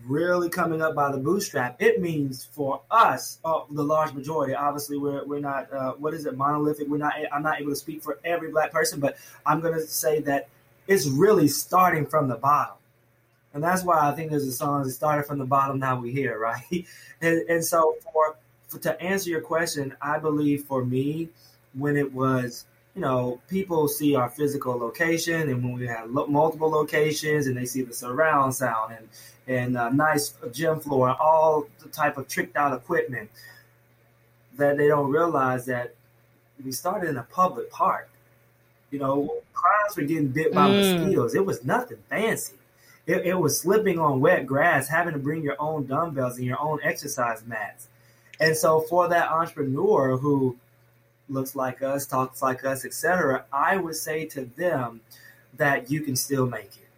really 0.06 0.50
coming 0.50 0.82
up 0.82 0.96
by 0.96 1.12
the 1.12 1.18
bootstrap, 1.18 1.82
it 1.82 2.02
means 2.02 2.44
for 2.44 2.82
us, 2.92 3.40
uh, 3.46 3.62
the 3.72 3.84
large 3.84 4.14
majority. 4.14 4.54
Obviously, 4.54 4.98
we're 4.98 5.26
we're 5.26 5.40
not 5.40 5.72
uh, 5.72 5.94
what 5.94 6.14
is 6.14 6.26
it 6.26 6.38
monolithic. 6.38 6.88
We're 6.88 6.98
not. 6.98 7.14
I'm 7.32 7.44
not 7.44 7.60
able 7.60 7.72
to 7.72 7.76
speak 7.76 8.04
for 8.04 8.20
every 8.24 8.52
black 8.52 8.72
person, 8.72 9.00
but 9.00 9.18
I'm 9.46 9.62
going 9.62 9.74
to 9.74 9.82
say 9.82 10.20
that 10.22 10.48
it's 10.88 11.08
really 11.08 11.48
starting 11.48 12.06
from 12.06 12.28
the 12.28 12.36
bottom. 12.36 12.76
And 13.54 13.64
that's 13.64 13.84
why 13.84 14.00
I 14.00 14.14
think 14.14 14.32
there's 14.32 14.46
a 14.46 14.52
song 14.52 14.84
that 14.84 14.92
started 14.92 15.26
from 15.26 15.40
the 15.40 15.46
bottom, 15.46 15.80
now 15.80 16.00
we're 16.00 16.12
here, 16.12 16.38
right? 16.72 16.86
And, 17.22 17.50
and 17.50 17.64
so 17.64 17.96
for, 18.14 18.36
for 18.68 18.80
to 18.80 19.02
answer 19.02 19.30
your 19.30 19.42
question, 19.42 19.96
I 20.02 20.20
believe 20.20 20.66
for 20.66 20.84
me, 20.84 21.30
when 21.74 21.98
it 21.98 22.14
was, 22.14 22.66
you 22.96 23.02
know, 23.02 23.42
people 23.50 23.88
see 23.90 24.16
our 24.16 24.30
physical 24.30 24.78
location, 24.78 25.50
and 25.50 25.64
when 25.64 25.74
we 25.74 25.86
have 25.86 26.10
lo- 26.10 26.28
multiple 26.28 26.70
locations, 26.70 27.46
and 27.46 27.58
they 27.58 27.66
see 27.66 27.82
the 27.82 27.94
surround 27.94 28.56
sound 28.56 28.96
and 28.98 29.10
and 29.48 29.78
a 29.78 29.94
nice 29.94 30.34
gym 30.52 30.80
floor, 30.80 31.10
and 31.10 31.18
all 31.20 31.68
the 31.80 31.90
type 31.90 32.18
of 32.18 32.28
tricked 32.28 32.56
out 32.56 32.74
equipment, 32.74 33.30
that 34.58 34.78
they 34.78 34.88
don't 34.88 35.12
realize 35.12 35.66
that 35.66 35.94
we 36.64 36.72
started 36.72 37.10
in 37.10 37.18
a 37.18 37.24
public 37.24 37.70
park. 37.70 38.10
You 38.92 39.00
know, 39.00 39.42
crowds 39.54 39.98
were 39.98 40.04
getting 40.04 40.30
bit 40.30 40.54
by 40.54 40.70
mm. 40.70 41.00
mosquitoes. 41.00 41.36
It 41.36 41.46
was 41.46 41.64
nothing 41.66 41.98
fancy. 42.10 42.56
It, 43.06 43.26
it, 43.26 43.40
was 43.40 43.60
slipping 43.60 44.00
on 44.00 44.20
wet 44.20 44.48
grass, 44.48 44.88
having 44.88 45.14
to 45.14 45.20
bring 45.20 45.44
your 45.44 45.58
own 45.60 45.86
dumbbells 45.86 46.38
and 46.38 46.46
your 46.46 46.60
own 46.60 46.80
exercise 46.82 47.46
mats. 47.46 47.88
And 48.40 48.56
so, 48.58 48.80
for 48.82 49.08
that 49.10 49.30
entrepreneur 49.30 50.18
who 50.18 50.58
looks 51.30 51.56
like 51.56 51.82
us, 51.82 52.06
talks 52.06 52.42
like 52.42 52.66
us, 52.66 52.86
etc., 52.86 53.46
I 53.52 53.78
would 53.78 53.96
say 53.96 54.26
to 54.26 54.46
them 54.46 55.02
that 55.56 55.90
you 55.90 56.02
can 56.02 56.16
still 56.16 56.46
make 56.46 56.78
it. 56.78 56.90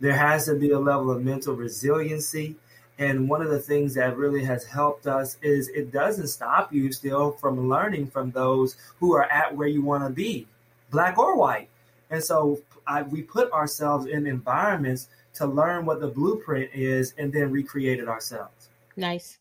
There 0.00 0.16
has 0.16 0.46
to 0.46 0.54
be 0.54 0.70
a 0.70 0.78
level 0.78 1.10
of 1.10 1.22
mental 1.22 1.54
resiliency. 1.54 2.56
And 2.98 3.28
one 3.28 3.40
of 3.40 3.50
the 3.50 3.58
things 3.58 3.94
that 3.94 4.16
really 4.16 4.44
has 4.44 4.64
helped 4.64 5.06
us 5.06 5.36
is 5.42 5.68
it 5.68 5.92
doesn't 5.92 6.28
stop 6.28 6.72
you 6.72 6.92
still 6.92 7.32
from 7.32 7.68
learning 7.68 8.08
from 8.08 8.30
those 8.32 8.76
who 9.00 9.14
are 9.14 9.24
at 9.24 9.56
where 9.56 9.68
you 9.68 9.82
want 9.82 10.04
to 10.04 10.10
be, 10.10 10.46
black 10.90 11.18
or 11.18 11.36
white. 11.36 11.68
And 12.10 12.22
so 12.22 12.60
I, 12.86 13.02
we 13.02 13.22
put 13.22 13.50
ourselves 13.52 14.06
in 14.06 14.26
environments 14.26 15.08
to 15.34 15.46
learn 15.46 15.86
what 15.86 16.00
the 16.00 16.08
blueprint 16.08 16.70
is 16.74 17.14
and 17.16 17.32
then 17.32 17.50
recreate 17.50 17.98
it 17.98 18.08
ourselves. 18.08 18.68
Nice. 18.96 19.38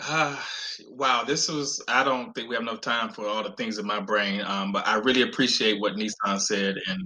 Uh, 0.00 0.36
wow, 0.90 1.24
this 1.24 1.48
was, 1.48 1.82
I 1.88 2.04
don't 2.04 2.32
think 2.34 2.48
we 2.48 2.54
have 2.54 2.62
enough 2.62 2.80
time 2.80 3.12
for 3.12 3.26
all 3.26 3.42
the 3.42 3.52
things 3.52 3.78
in 3.78 3.86
my 3.86 4.00
brain, 4.00 4.42
um, 4.42 4.72
but 4.72 4.86
I 4.86 4.96
really 4.96 5.22
appreciate 5.22 5.80
what 5.80 5.94
Nissan 5.94 6.40
said. 6.40 6.76
And 6.88 7.02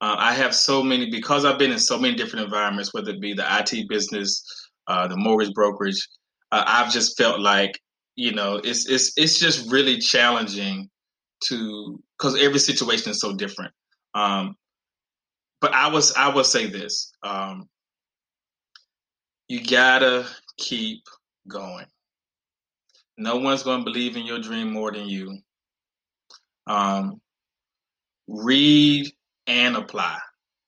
uh, 0.00 0.16
I 0.18 0.34
have 0.34 0.54
so 0.54 0.82
many, 0.82 1.10
because 1.10 1.44
I've 1.44 1.58
been 1.58 1.72
in 1.72 1.78
so 1.78 1.98
many 1.98 2.14
different 2.14 2.44
environments, 2.44 2.92
whether 2.92 3.10
it 3.10 3.20
be 3.20 3.34
the 3.34 3.46
IT 3.60 3.88
business, 3.88 4.44
uh, 4.86 5.08
the 5.08 5.16
mortgage 5.16 5.52
brokerage, 5.54 6.06
uh, 6.52 6.64
I've 6.66 6.92
just 6.92 7.16
felt 7.16 7.40
like, 7.40 7.78
you 8.16 8.32
know, 8.32 8.56
it's, 8.62 8.88
it's, 8.88 9.12
it's 9.16 9.38
just 9.38 9.70
really 9.72 9.98
challenging 9.98 10.88
to, 11.44 12.02
because 12.18 12.40
every 12.40 12.58
situation 12.58 13.10
is 13.10 13.20
so 13.20 13.34
different. 13.34 13.72
Um, 14.14 14.56
but 15.60 15.72
I 15.72 15.88
was 15.88 16.14
I 16.14 16.28
will 16.28 16.44
say 16.44 16.66
this: 16.66 17.12
um, 17.22 17.68
you 19.48 19.64
gotta 19.64 20.26
keep 20.58 21.02
going. 21.48 21.86
No 23.16 23.36
one's 23.36 23.62
going 23.62 23.80
to 23.80 23.84
believe 23.84 24.16
in 24.16 24.26
your 24.26 24.40
dream 24.40 24.72
more 24.72 24.92
than 24.92 25.08
you. 25.08 25.38
Um, 26.66 27.20
read 28.26 29.06
and 29.46 29.76
apply, 29.76 30.18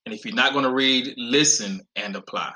and 0.05 0.15
if 0.15 0.25
you're 0.25 0.35
not 0.35 0.53
going 0.53 0.65
to 0.65 0.73
read, 0.73 1.15
listen 1.17 1.81
and 1.97 2.15
apply. 2.15 2.53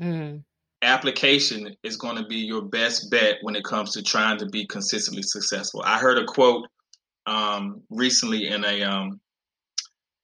Mm. 0.00 0.42
Application 0.80 1.76
is 1.82 1.96
going 1.96 2.16
to 2.16 2.24
be 2.24 2.36
your 2.36 2.62
best 2.62 3.10
bet 3.10 3.36
when 3.42 3.56
it 3.56 3.64
comes 3.64 3.92
to 3.92 4.02
trying 4.02 4.38
to 4.38 4.46
be 4.46 4.66
consistently 4.66 5.22
successful. 5.22 5.82
I 5.84 5.98
heard 5.98 6.18
a 6.18 6.24
quote 6.24 6.66
um, 7.26 7.82
recently 7.90 8.48
in 8.48 8.64
a 8.64 8.82
um, 8.82 9.20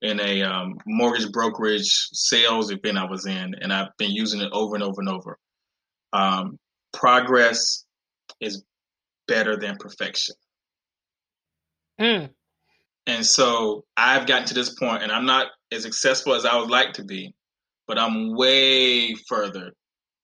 in 0.00 0.20
a 0.20 0.42
um, 0.42 0.78
mortgage 0.86 1.30
brokerage 1.32 2.08
sales 2.12 2.70
event 2.70 2.98
I 2.98 3.04
was 3.04 3.26
in, 3.26 3.54
and 3.60 3.72
I've 3.72 3.96
been 3.98 4.10
using 4.10 4.40
it 4.40 4.50
over 4.52 4.74
and 4.74 4.84
over 4.84 5.00
and 5.00 5.08
over. 5.08 5.38
Um, 6.12 6.58
progress 6.92 7.84
is 8.40 8.64
better 9.26 9.56
than 9.56 9.76
perfection. 9.78 10.34
Mm. 12.00 12.30
And 13.06 13.24
so 13.24 13.84
I've 13.96 14.26
gotten 14.26 14.46
to 14.48 14.54
this 14.54 14.74
point, 14.74 15.02
and 15.02 15.12
I'm 15.12 15.26
not 15.26 15.48
as 15.72 15.82
successful 15.82 16.34
as 16.34 16.44
I 16.44 16.56
would 16.58 16.70
like 16.70 16.94
to 16.94 17.04
be, 17.04 17.34
but 17.86 17.98
I'm 17.98 18.34
way 18.34 19.14
further 19.28 19.72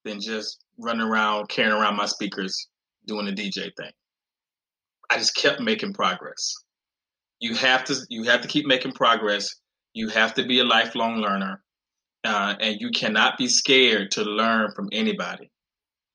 than 0.05 0.21
just 0.21 0.65
running 0.79 1.07
around, 1.07 1.49
carrying 1.49 1.75
around 1.75 1.97
my 1.97 2.07
speakers, 2.07 2.69
doing 3.07 3.27
the 3.27 3.33
DJ 3.33 3.71
thing. 3.77 3.93
I 5.11 5.19
just 5.19 5.37
kept 5.37 5.61
making 5.61 5.93
progress. 5.93 6.55
You 7.41 7.55
have 7.55 7.85
to 7.85 7.97
you 8.09 8.25
have 8.25 8.43
to 8.43 8.49
keep 8.49 8.67
making 8.67 8.93
progress 8.93 9.55
you 9.93 10.09
have 10.09 10.35
to 10.35 10.45
be 10.45 10.61
a 10.61 10.65
lifelong 10.65 11.17
learner, 11.17 11.63
uh, 12.25 12.55
and 12.61 12.81
you 12.81 12.91
cannot 12.91 13.39
be 13.39 13.49
scared 13.49 14.13
to 14.13 14.23
learn 14.23 14.71
from 14.75 14.89
anybody. 14.93 15.51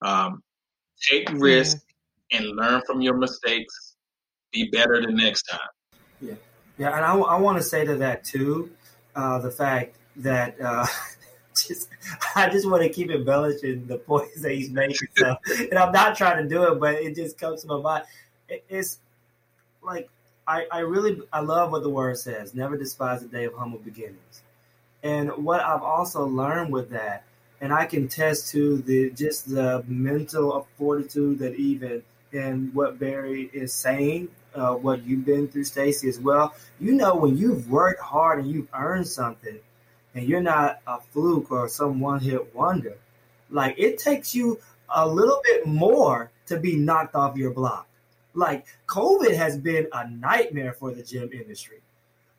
Um, 0.01 0.41
take 1.01 1.29
risks 1.33 1.81
mm-hmm. 2.31 2.45
and 2.45 2.55
learn 2.55 2.81
from 2.85 3.01
your 3.01 3.15
mistakes. 3.15 3.95
Be 4.51 4.69
better 4.69 5.01
the 5.01 5.11
next 5.11 5.43
time. 5.43 5.59
Yeah, 6.21 6.33
yeah, 6.77 6.95
and 6.95 7.05
I, 7.05 7.15
I 7.15 7.39
want 7.39 7.57
to 7.57 7.63
say 7.63 7.85
to 7.85 7.95
that 7.97 8.23
too, 8.23 8.71
uh, 9.15 9.39
the 9.39 9.51
fact 9.51 9.95
that 10.17 10.55
uh, 10.61 10.85
just 11.55 11.89
I 12.35 12.49
just 12.49 12.69
want 12.69 12.83
to 12.83 12.89
keep 12.89 13.11
embellishing 13.11 13.87
the 13.87 13.97
points 13.97 14.41
that 14.41 14.51
he's 14.53 14.69
making. 14.69 15.07
So, 15.17 15.35
and 15.59 15.77
I'm 15.77 15.91
not 15.91 16.15
trying 16.15 16.43
to 16.43 16.49
do 16.49 16.71
it, 16.71 16.79
but 16.79 16.95
it 16.95 17.15
just 17.15 17.37
comes 17.37 17.61
to 17.61 17.67
my 17.67 17.81
mind. 17.81 18.05
It, 18.47 18.63
it's 18.69 18.99
like 19.81 20.09
I, 20.47 20.65
I 20.71 20.79
really 20.79 21.21
I 21.33 21.41
love 21.41 21.71
what 21.71 21.83
the 21.83 21.89
word 21.89 22.17
says. 22.17 22.53
Never 22.53 22.77
despise 22.77 23.21
the 23.21 23.27
day 23.27 23.45
of 23.45 23.53
humble 23.53 23.79
beginnings. 23.79 24.41
And 25.03 25.31
what 25.45 25.61
I've 25.61 25.83
also 25.83 26.25
learned 26.25 26.71
with 26.71 26.89
that, 26.89 27.23
and 27.65 27.73
I 27.73 27.87
can 27.87 28.07
test 28.07 28.51
to 28.51 28.77
the 28.77 29.09
just 29.09 29.49
the 29.49 29.83
mental 29.87 30.67
fortitude 30.77 31.39
that 31.39 31.55
even 31.55 32.03
in 32.31 32.69
what 32.73 32.99
Barry 32.99 33.49
is 33.53 33.73
saying, 33.73 34.27
uh, 34.53 34.75
what 34.75 35.03
you've 35.03 35.25
been 35.25 35.47
through, 35.47 35.63
Stacy, 35.63 36.07
as 36.07 36.19
well. 36.19 36.53
You 36.79 36.93
know, 36.93 37.15
when 37.15 37.35
you've 37.35 37.67
worked 37.67 38.01
hard 38.01 38.37
and 38.37 38.51
you've 38.51 38.67
earned 38.71 39.07
something, 39.07 39.57
and 40.13 40.27
you're 40.27 40.43
not 40.43 40.79
a 40.85 40.99
fluke 40.99 41.51
or 41.51 41.67
some 41.67 41.99
one 41.99 42.19
hit 42.19 42.53
wonder, 42.53 42.97
like 43.49 43.73
it 43.79 43.97
takes 43.97 44.35
you 44.35 44.59
a 44.95 45.07
little 45.07 45.41
bit 45.43 45.65
more 45.65 46.29
to 46.45 46.59
be 46.59 46.75
knocked 46.75 47.15
off 47.15 47.35
your 47.35 47.49
block. 47.49 47.87
Like 48.35 48.67
COVID 48.85 49.35
has 49.35 49.57
been 49.57 49.87
a 49.91 50.07
nightmare 50.07 50.73
for 50.73 50.91
the 50.91 51.01
gym 51.01 51.31
industry. 51.33 51.79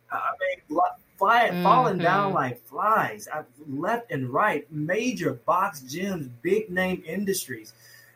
I 0.08 0.30
mean, 0.38 0.78
fly, 1.16 1.48
mm-hmm. 1.48 1.62
falling 1.62 1.98
down 1.98 2.32
like 2.32 2.62
flies, 2.66 3.28
left 3.68 4.10
and 4.10 4.30
right, 4.30 4.70
major 4.70 5.34
box 5.34 5.80
gyms, 5.80 6.30
big 6.42 6.70
name 6.70 7.02
industries. 7.06 7.72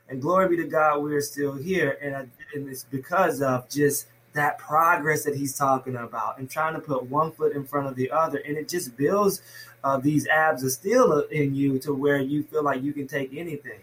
And 0.09 0.21
glory 0.21 0.49
be 0.49 0.57
to 0.57 0.65
God, 0.65 1.03
we're 1.03 1.21
still 1.21 1.55
here. 1.55 1.97
And, 2.03 2.31
and 2.55 2.69
it's 2.69 2.85
because 2.85 3.43
of 3.43 3.69
just 3.69 4.07
that 4.33 4.59
progress 4.59 5.25
that 5.25 5.37
he's 5.37 5.57
talking 5.57 5.97
about 5.97 6.39
and 6.39 6.51
trying 6.51 6.75
to 6.75 6.81
put 6.81 7.05
one 7.05 7.33
foot 7.33 7.55
in 7.55 7.65
front 7.65 7.87
of 7.87 7.97
the 7.97 8.11
other. 8.11 8.39
And 8.39 8.57
it 8.57 8.69
just 8.69 8.97
builds 8.97 9.41
uh, 9.83 9.99
these 9.99 10.27
abs 10.27 10.63
of 10.65 10.73
steel 10.73 11.21
in 11.31 11.55
you 11.55 11.79
to 11.81 11.95
where 11.95 12.19
you 12.19 12.43
feel 12.43 12.63
like 12.63 12.83
you 12.83 12.93
can 12.93 13.07
take 13.07 13.35
anything. 13.35 13.81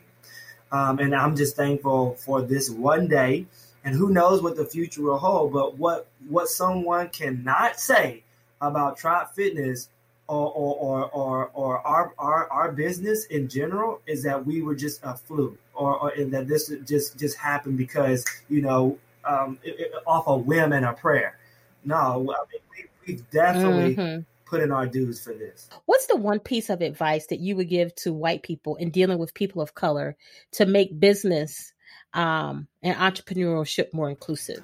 Um, 0.71 0.99
and 0.99 1.15
I'm 1.15 1.35
just 1.35 1.55
thankful 1.55 2.15
for 2.15 2.41
this 2.41 2.69
one 2.69 3.07
day. 3.07 3.45
And 3.85 3.95
who 3.95 4.09
knows 4.09 4.41
what 4.41 4.57
the 4.57 4.65
future 4.65 5.01
will 5.01 5.17
hold. 5.17 5.53
But 5.53 5.77
what, 5.77 6.07
what 6.27 6.49
someone 6.49 7.07
cannot 7.07 7.79
say 7.79 8.23
about 8.61 8.97
Trop 8.97 9.35
Fitness 9.35 9.89
or, 10.27 10.51
or, 10.51 10.75
or, 10.75 11.05
or, 11.09 11.51
or 11.53 11.87
our, 11.87 12.13
our, 12.17 12.51
our 12.51 12.71
business 12.71 13.25
in 13.25 13.47
general 13.47 14.01
is 14.05 14.23
that 14.23 14.45
we 14.45 14.61
were 14.61 14.75
just 14.75 14.99
a 15.03 15.15
fluke 15.15 15.57
or, 15.73 15.97
or 15.97 16.11
that 16.25 16.47
this 16.47 16.73
just, 16.85 17.17
just 17.17 17.37
happened 17.37 17.77
because, 17.77 18.25
you 18.49 18.61
know, 18.61 18.97
um, 19.23 19.57
it, 19.63 19.79
it, 19.79 19.91
off 20.05 20.27
a 20.27 20.37
whim 20.37 20.73
and 20.73 20.85
a 20.85 20.93
prayer. 20.93 21.37
No, 21.85 21.95
I 21.95 22.43
mean, 22.51 22.61
we, 22.71 22.85
we've 23.05 23.29
definitely 23.31 23.95
mm-hmm. 23.95 24.21
put 24.45 24.61
in 24.61 24.71
our 24.71 24.85
dues 24.85 25.23
for 25.23 25.33
this. 25.33 25.69
What's 25.85 26.07
the 26.07 26.17
one 26.17 26.39
piece 26.39 26.69
of 26.69 26.81
advice 26.81 27.27
that 27.27 27.39
you 27.39 27.55
would 27.55 27.69
give 27.69 27.95
to 27.95 28.13
white 28.13 28.43
people 28.43 28.75
in 28.75 28.89
dealing 28.89 29.17
with 29.19 29.33
people 29.33 29.61
of 29.61 29.73
color 29.73 30.17
to 30.53 30.65
make 30.65 30.99
business 30.99 31.71
um, 32.13 32.67
and 32.83 32.95
entrepreneurship 32.95 33.93
more 33.93 34.09
inclusive? 34.09 34.63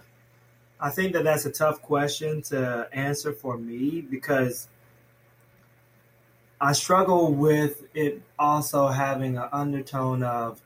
I 0.84 0.90
think 0.90 1.14
that 1.14 1.24
that's 1.24 1.46
a 1.46 1.52
tough 1.52 1.82
question 1.82 2.42
to 2.44 2.88
answer 2.92 3.32
for 3.32 3.58
me 3.58 4.02
because 4.02 4.68
I 6.60 6.74
struggle 6.74 7.34
with 7.34 7.84
it 7.96 8.22
also 8.38 8.90
having 8.90 9.38
an 9.38 9.48
undertone 9.52 10.24
of 10.24 10.62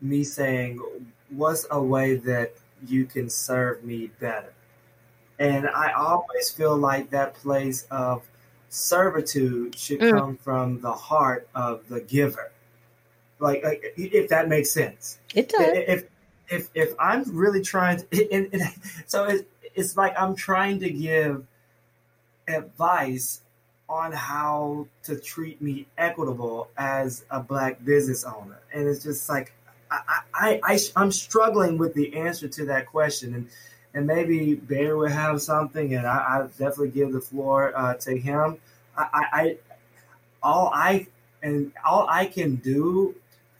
me 0.00 0.24
saying, 0.24 0.80
What's 1.30 1.66
a 1.70 1.82
way 1.82 2.16
that 2.16 2.52
you 2.86 3.06
can 3.06 3.30
serve 3.30 3.82
me 3.84 4.10
better. 4.20 4.52
And 5.38 5.68
I 5.68 5.92
always 5.92 6.50
feel 6.50 6.76
like 6.76 7.10
that 7.10 7.34
place 7.34 7.86
of 7.90 8.22
servitude 8.68 9.78
should 9.78 10.00
mm. 10.00 10.12
come 10.12 10.36
from 10.36 10.80
the 10.80 10.92
heart 10.92 11.48
of 11.54 11.88
the 11.88 12.00
giver. 12.00 12.52
Like, 13.38 13.62
like, 13.64 13.94
if 13.96 14.28
that 14.28 14.48
makes 14.48 14.70
sense. 14.70 15.18
It 15.34 15.48
does. 15.48 15.68
If 15.72 16.04
if 16.48 16.70
if 16.74 16.94
I'm 16.98 17.24
really 17.36 17.62
trying 17.62 17.98
to, 17.98 18.32
and, 18.32 18.48
and 18.52 18.62
so 19.06 19.24
it's, 19.24 19.44
it's 19.74 19.96
like 19.96 20.18
I'm 20.18 20.34
trying 20.34 20.80
to 20.80 20.90
give 20.90 21.44
advice 22.48 23.40
on 23.88 24.12
how 24.12 24.86
to 25.04 25.16
treat 25.16 25.62
me 25.62 25.86
equitable 25.96 26.68
as 26.76 27.24
a 27.30 27.40
black 27.40 27.84
business 27.84 28.24
owner, 28.24 28.58
and 28.72 28.88
it's 28.88 29.02
just 29.02 29.28
like 29.28 29.52
I, 29.90 30.20
I, 30.34 30.60
I, 30.62 30.78
I'm 30.96 31.12
struggling 31.12 31.78
with 31.78 31.94
the 31.94 32.16
answer 32.16 32.48
to 32.48 32.66
that 32.66 32.86
question. 32.86 33.34
And, 33.34 33.48
and 33.94 34.06
maybe 34.06 34.54
Barry 34.54 34.94
would 34.94 35.12
have 35.12 35.40
something, 35.40 35.94
and 35.94 36.06
I, 36.06 36.16
I 36.16 36.46
definitely 36.58 36.90
give 36.90 37.12
the 37.12 37.20
floor 37.20 37.72
uh, 37.74 37.94
to 37.94 38.16
him. 38.16 38.58
I, 38.96 39.08
I, 39.12 39.56
all 40.42 40.70
I 40.74 41.06
and 41.42 41.72
all 41.84 42.06
I 42.08 42.26
can 42.26 42.56
do 42.56 43.14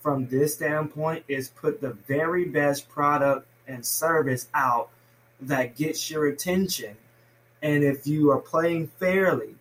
from 0.06 0.28
this 0.28 0.54
standpoint 0.54 1.24
is 1.26 1.48
put 1.48 1.80
the 1.80 1.90
very 2.06 2.44
best 2.44 2.88
product 2.88 3.44
and 3.66 3.84
service 3.84 4.46
out 4.54 4.88
that 5.40 5.74
gets 5.74 6.08
your 6.08 6.28
attention. 6.28 6.96
And 7.60 7.82
if 7.82 8.06
you 8.06 8.30
are 8.30 8.38
playing 8.38 8.86
fairly, 9.00 9.56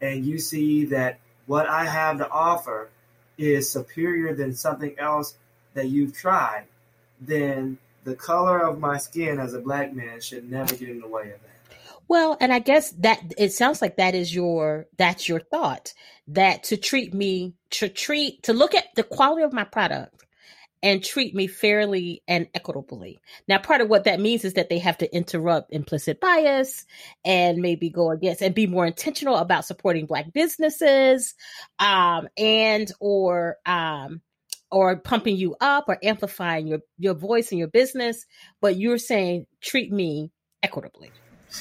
and 0.00 0.24
you 0.24 0.38
see 0.38 0.84
that 0.84 1.18
what 1.46 1.66
I 1.66 1.86
have 1.86 2.18
to 2.18 2.30
offer 2.30 2.88
is 3.36 3.68
superior 3.68 4.32
than 4.32 4.54
something 4.54 4.94
else 4.96 5.34
that 5.74 5.88
you've 5.88 6.16
tried, 6.16 6.66
then 7.20 7.76
the 8.04 8.14
color 8.14 8.60
of 8.60 8.78
my 8.78 8.96
skin 8.96 9.40
as 9.40 9.54
a 9.54 9.60
black 9.60 9.92
man 9.92 10.20
should 10.20 10.48
never 10.48 10.76
get 10.76 10.88
in 10.88 11.00
the 11.00 11.08
way 11.08 11.32
of 11.32 11.42
that. 11.42 11.49
Well, 12.10 12.36
and 12.40 12.52
I 12.52 12.58
guess 12.58 12.90
that 12.98 13.34
it 13.38 13.52
sounds 13.52 13.80
like 13.80 13.98
that 13.98 14.16
is 14.16 14.34
your 14.34 14.88
that's 14.98 15.28
your 15.28 15.38
thought 15.38 15.94
that 16.26 16.64
to 16.64 16.76
treat 16.76 17.14
me 17.14 17.54
to 17.70 17.88
treat 17.88 18.42
to 18.42 18.52
look 18.52 18.74
at 18.74 18.86
the 18.96 19.04
quality 19.04 19.44
of 19.44 19.52
my 19.52 19.62
product 19.62 20.26
and 20.82 21.04
treat 21.04 21.36
me 21.36 21.46
fairly 21.46 22.24
and 22.26 22.48
equitably. 22.52 23.20
Now, 23.46 23.58
part 23.58 23.80
of 23.80 23.88
what 23.88 24.04
that 24.04 24.18
means 24.18 24.44
is 24.44 24.54
that 24.54 24.68
they 24.68 24.80
have 24.80 24.98
to 24.98 25.14
interrupt 25.14 25.72
implicit 25.72 26.20
bias 26.20 26.84
and 27.24 27.58
maybe 27.58 27.90
go 27.90 28.10
against 28.10 28.42
and 28.42 28.56
be 28.56 28.66
more 28.66 28.86
intentional 28.86 29.36
about 29.36 29.64
supporting 29.64 30.06
black 30.06 30.32
businesses, 30.32 31.36
um, 31.78 32.26
and 32.36 32.90
or 32.98 33.58
um, 33.66 34.20
or 34.72 34.96
pumping 34.96 35.36
you 35.36 35.54
up 35.60 35.84
or 35.86 35.96
amplifying 36.02 36.66
your 36.66 36.80
your 36.98 37.14
voice 37.14 37.52
and 37.52 37.60
your 37.60 37.68
business 37.68 38.26
but 38.60 38.76
you're 38.76 38.98
saying 38.98 39.46
treat 39.60 39.92
me 39.92 40.32
equitably 40.64 41.12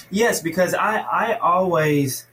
yes 0.10 0.42
because 0.42 0.74
i 0.74 1.00
i 1.00 1.38
always 1.40 2.26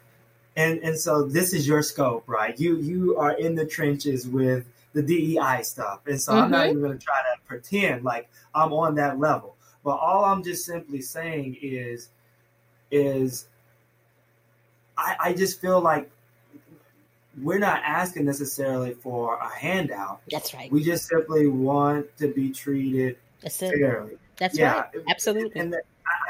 and 0.57 0.79
and 0.81 0.99
so 0.99 1.23
this 1.23 1.53
is 1.53 1.67
your 1.67 1.83
scope 1.83 2.25
right 2.27 2.59
you 2.59 2.77
you 2.79 3.17
are 3.17 3.33
in 3.33 3.55
the 3.55 3.67
trenches 3.67 4.27
with 4.27 4.67
the 4.93 5.03
dei 5.03 5.63
stuff 5.63 6.01
and 6.07 6.21
so 6.21 6.33
mm-hmm. 6.33 6.45
i'm 6.45 6.51
not 6.51 6.61
mm-hmm. 6.63 6.71
even 6.71 6.83
going 6.83 6.99
to 6.99 7.05
try 7.05 7.21
to 7.21 7.41
pretend 7.47 8.05
like 8.05 8.29
i'm 8.55 8.73
on 8.73 8.95
that 8.95 9.19
level 9.19 9.57
but 9.85 9.97
all 9.97 10.25
i'm 10.25 10.43
just 10.43 10.65
simply 10.65 11.01
saying 11.01 11.57
is 11.61 12.09
is 12.91 13.47
i 14.97 15.17
i 15.21 15.33
just 15.33 15.61
feel 15.61 15.81
like 15.81 16.11
we're 17.43 17.59
not 17.59 17.83
asking 17.85 18.25
necessarily 18.25 18.95
for 18.95 19.37
a 19.37 19.49
handout. 19.49 20.21
That's 20.31 20.55
right. 20.55 20.71
We 20.71 20.83
just 20.83 21.07
simply 21.07 21.47
want 21.47 22.17
to 22.19 22.33
be 22.33 22.51
treated 22.51 23.17
That's 23.43 23.59
fairly. 23.59 24.17
That's 24.37 24.59
yeah. 24.59 24.75
right. 24.75 24.91
Absolutely. 25.09 25.61
And 25.61 25.77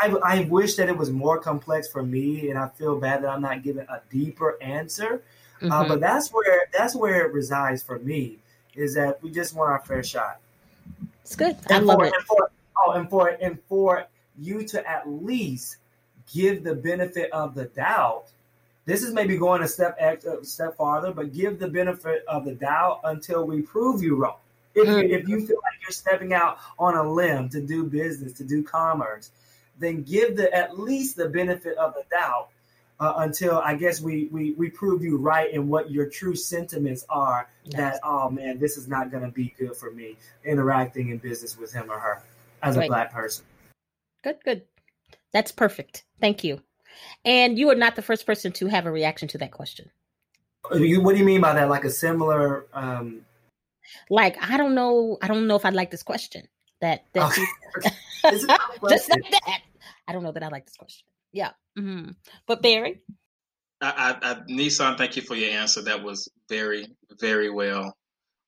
I, 0.01 0.16
I 0.24 0.44
wish 0.44 0.76
that 0.76 0.88
it 0.88 0.97
was 0.97 1.11
more 1.11 1.38
complex 1.38 1.88
for 1.88 2.03
me, 2.03 2.51
and 2.51 2.59
I 2.59 2.68
feel 2.68 2.99
bad 2.99 3.22
that 3.22 3.30
I'm 3.30 3.42
not 3.42 3.62
giving 3.62 3.86
a 3.88 4.01
deeper 4.11 4.57
answer. 4.62 5.22
Uh, 5.61 5.64
mm-hmm. 5.64 5.72
Uh, 5.72 5.88
but 5.88 6.01
that's 6.01 6.30
where 6.30 6.66
that's 6.76 6.94
where 6.94 7.26
it 7.26 7.32
resides 7.32 7.82
for 7.82 7.99
me. 7.99 8.38
Is 8.74 8.94
that 8.94 9.22
we 9.22 9.30
just 9.30 9.55
want 9.55 9.70
our 9.70 9.80
fair 9.80 10.03
shot. 10.03 10.38
It's 11.22 11.34
good. 11.34 11.57
And 11.68 11.72
I 11.72 11.78
love 11.78 11.99
for, 11.99 12.07
it. 12.07 12.12
And 12.14 12.24
for, 12.24 12.51
oh, 12.78 12.90
and 12.92 13.11
for 13.11 13.28
and 13.28 13.59
for 13.68 14.07
you 14.38 14.64
to 14.64 14.86
at 14.88 15.09
least 15.09 15.76
give 16.32 16.62
the 16.62 16.74
benefit 16.74 17.30
of 17.32 17.55
the 17.55 17.64
doubt 17.66 18.26
this 18.86 19.03
is 19.03 19.12
maybe 19.12 19.36
going 19.36 19.62
a 19.62 19.68
step 19.68 20.01
a 20.01 20.44
step 20.44 20.76
farther, 20.76 21.12
but 21.12 21.34
give 21.34 21.59
the 21.59 21.68
benefit 21.68 22.24
of 22.28 22.44
the 22.44 22.55
doubt 22.55 23.01
until 23.03 23.44
we 23.44 23.61
prove 23.61 24.01
you 24.01 24.14
wrong. 24.14 24.36
If, 24.76 24.86
mm-hmm. 24.86 25.12
if 25.12 25.28
you 25.28 25.44
feel 25.44 25.57
like 25.57 25.82
you're 25.82 25.90
stepping 25.90 26.32
out 26.32 26.59
on 26.78 26.97
a 26.97 27.03
limb 27.03 27.49
to 27.49 27.61
do 27.61 27.84
business, 27.84 28.32
to 28.34 28.44
do 28.44 28.62
commerce, 28.62 29.32
then 29.79 30.03
give 30.03 30.37
the 30.37 30.53
at 30.55 30.79
least 30.79 31.16
the 31.16 31.29
benefit 31.29 31.77
of 31.77 31.95
the 31.95 32.03
doubt 32.11 32.49
uh, 32.99 33.14
until 33.18 33.59
I 33.59 33.74
guess 33.74 34.01
we, 34.01 34.29
we 34.33 34.53
we 34.53 34.70
prove 34.70 35.03
you 35.03 35.18
right 35.18 35.53
in 35.53 35.68
what 35.68 35.91
your 35.91 36.09
true 36.09 36.35
sentiments 36.35 37.05
are. 37.09 37.49
Yes. 37.64 37.77
That 37.77 38.01
oh 38.05 38.31
man, 38.31 38.59
this 38.59 38.77
is 38.77 38.89
not 38.89 39.11
going 39.11 39.22
to 39.22 39.31
be 39.31 39.55
good 39.59 39.77
for 39.77 39.91
me 39.91 40.16
interacting 40.45 41.11
in 41.11 41.18
business 41.18 41.59
with 41.59 41.72
him 41.72 41.91
or 41.91 41.99
her 41.99 42.22
as 42.62 42.77
a 42.77 42.87
black 42.87 43.12
person. 43.12 43.45
Good, 44.24 44.39
good. 44.45 44.62
That's 45.33 45.53
perfect. 45.53 46.05
Thank 46.20 46.43
you. 46.45 46.61
And 47.24 47.59
you 47.59 47.70
are 47.70 47.74
not 47.74 47.97
the 47.97 48.03
first 48.03 48.24
person 48.24 48.53
to 48.53 48.66
have 48.68 48.87
a 48.87 48.91
reaction 48.91 49.29
to 49.29 49.39
that 49.39 49.53
question. 49.53 49.91
what 50.70 50.79
do 50.79 51.18
you 51.18 51.24
mean 51.24 51.43
by 51.43 51.53
that? 51.53 51.68
Like 51.68 51.85
a 51.85 51.91
similar 51.91 52.66
um 52.72 53.20
like 54.09 54.37
I 54.43 54.57
don't 54.57 54.74
know 54.74 55.18
I 55.20 55.29
don't 55.29 55.47
know 55.47 55.57
if 55.57 55.66
I 55.66 55.70
like 55.70 55.91
this 55.91 56.03
question. 56.03 56.49
That 56.81 57.05
that 57.12 57.31
okay. 57.31 57.91
just 58.31 58.49
like 59.11 59.31
that. 59.31 59.61
I 60.09 60.12
don't 60.12 60.22
know 60.22 60.32
that 60.32 60.42
I 60.42 60.48
like 60.48 60.66
this 60.66 60.76
question. 60.76 61.07
Yeah. 61.32 61.50
Mm-hmm. 61.78 62.11
But 62.46 62.62
Barry? 62.62 63.02
I, 63.80 64.16
I, 64.22 64.30
I, 64.30 64.34
Nissan, 64.50 64.96
thank 64.96 65.16
you 65.16 65.22
for 65.22 65.34
your 65.34 65.50
answer. 65.50 65.82
That 65.82 66.02
was 66.02 66.28
very, 66.48 66.86
very 67.20 67.50
well. 67.50 67.96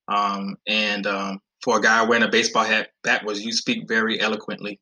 Um, 0.07 0.55
and 0.67 1.05
um, 1.05 1.39
for 1.63 1.77
a 1.77 1.81
guy 1.81 2.03
wearing 2.03 2.23
a 2.23 2.29
baseball 2.29 2.63
hat, 2.63 2.89
that 3.03 3.23
was 3.23 3.43
you 3.43 3.51
speak 3.51 3.87
very 3.87 4.19
eloquently. 4.19 4.79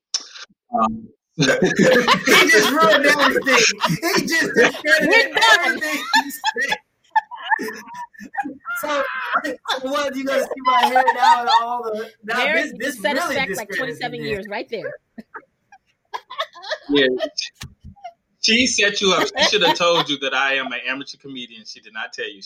Um, 0.74 1.10
he 1.36 1.46
just 1.46 2.72
ruined 2.72 3.06
everything. 3.06 3.80
He 3.90 4.28
just 4.28 4.54
discredited 4.56 5.38
everything 5.60 6.04
so, 8.82 9.04
what 9.82 10.16
you 10.16 10.26
gonna 10.26 10.44
see 10.44 10.50
my 10.58 10.86
hair 10.86 11.04
now 11.16 11.42
and 11.42 11.50
all 11.62 11.84
the 11.84 12.12
now 12.24 12.54
this, 12.54 12.74
this 12.78 13.00
set 13.00 13.14
really 13.14 13.38
us 13.38 13.48
back 13.48 13.58
like 13.58 13.70
27 13.76 14.24
years 14.24 14.46
right 14.50 14.68
there. 14.70 14.94
Yeah. 16.90 17.08
She 18.42 18.66
set 18.66 19.02
you 19.02 19.12
up. 19.12 19.28
She 19.38 19.44
should 19.46 19.62
have 19.64 19.78
told 19.78 20.10
you 20.10 20.20
that 20.20 20.34
I 20.34 20.54
am 20.56 20.68
an 20.68 20.80
amateur 20.88 21.18
comedian. 21.18 21.66
She 21.66 21.82
did 21.82 21.94
not 21.94 22.14
tell 22.14 22.30
you. 22.30 22.42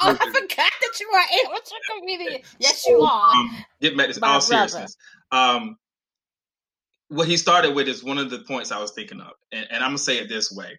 oh, 0.00 0.16
I 0.20 0.26
forgot 0.26 0.70
that 0.80 1.00
you 1.00 1.08
are 1.08 1.20
an 1.20 1.46
amateur 1.46 1.74
comedian. 1.98 2.42
Yes, 2.60 2.86
you 2.86 3.00
are. 3.00 3.34
Um, 3.34 3.64
get 3.80 3.96
to 3.96 4.24
all 4.24 4.40
seriousness. 4.40 4.96
Um, 5.32 5.76
what 7.08 7.26
he 7.26 7.36
started 7.36 7.74
with 7.74 7.88
is 7.88 8.04
one 8.04 8.18
of 8.18 8.30
the 8.30 8.40
points 8.40 8.70
I 8.70 8.80
was 8.80 8.92
thinking 8.92 9.20
of, 9.20 9.32
and, 9.50 9.66
and 9.70 9.82
I'm 9.82 9.90
gonna 9.90 9.98
say 9.98 10.18
it 10.18 10.28
this 10.28 10.52
way. 10.52 10.78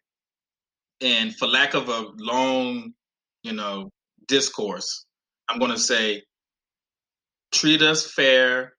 And 1.02 1.36
for 1.36 1.48
lack 1.48 1.74
of 1.74 1.90
a 1.90 2.06
long, 2.18 2.94
you 3.44 3.54
know, 3.54 3.90
discourse, 4.28 5.06
I'm 5.50 5.60
gonna 5.60 5.78
say, 5.78 6.24
treat 7.52 7.82
us 7.82 8.10
fair, 8.10 8.74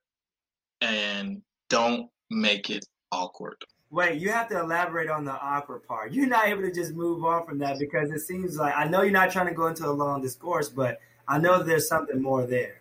and 0.81 1.43
don't 1.69 2.09
make 2.31 2.71
it 2.71 2.85
awkward. 3.13 3.57
Wait, 3.91 4.21
you 4.21 4.31
have 4.31 4.49
to 4.49 4.61
elaborate 4.61 5.11
on 5.11 5.25
the 5.25 5.33
awkward 5.33 5.87
part. 5.87 6.13
You're 6.13 6.29
not 6.29 6.47
able 6.47 6.63
to 6.63 6.73
just 6.73 6.95
move 6.95 7.25
on 7.25 7.45
from 7.45 7.59
that 7.59 7.79
because 7.79 8.11
it 8.11 8.21
seems 8.21 8.57
like 8.57 8.75
I 8.77 8.87
know 8.87 9.03
you're 9.03 9.11
not 9.11 9.33
trying 9.33 9.49
to 9.49 9.55
go 9.55 9.67
into 9.67 9.87
a 9.87 9.91
long 9.91 10.23
discourse, 10.23 10.69
but 10.69 11.01
I 11.27 11.39
know 11.39 11.63
there's 11.63 11.89
something 11.89 12.23
more 12.23 12.47
there. 12.47 12.81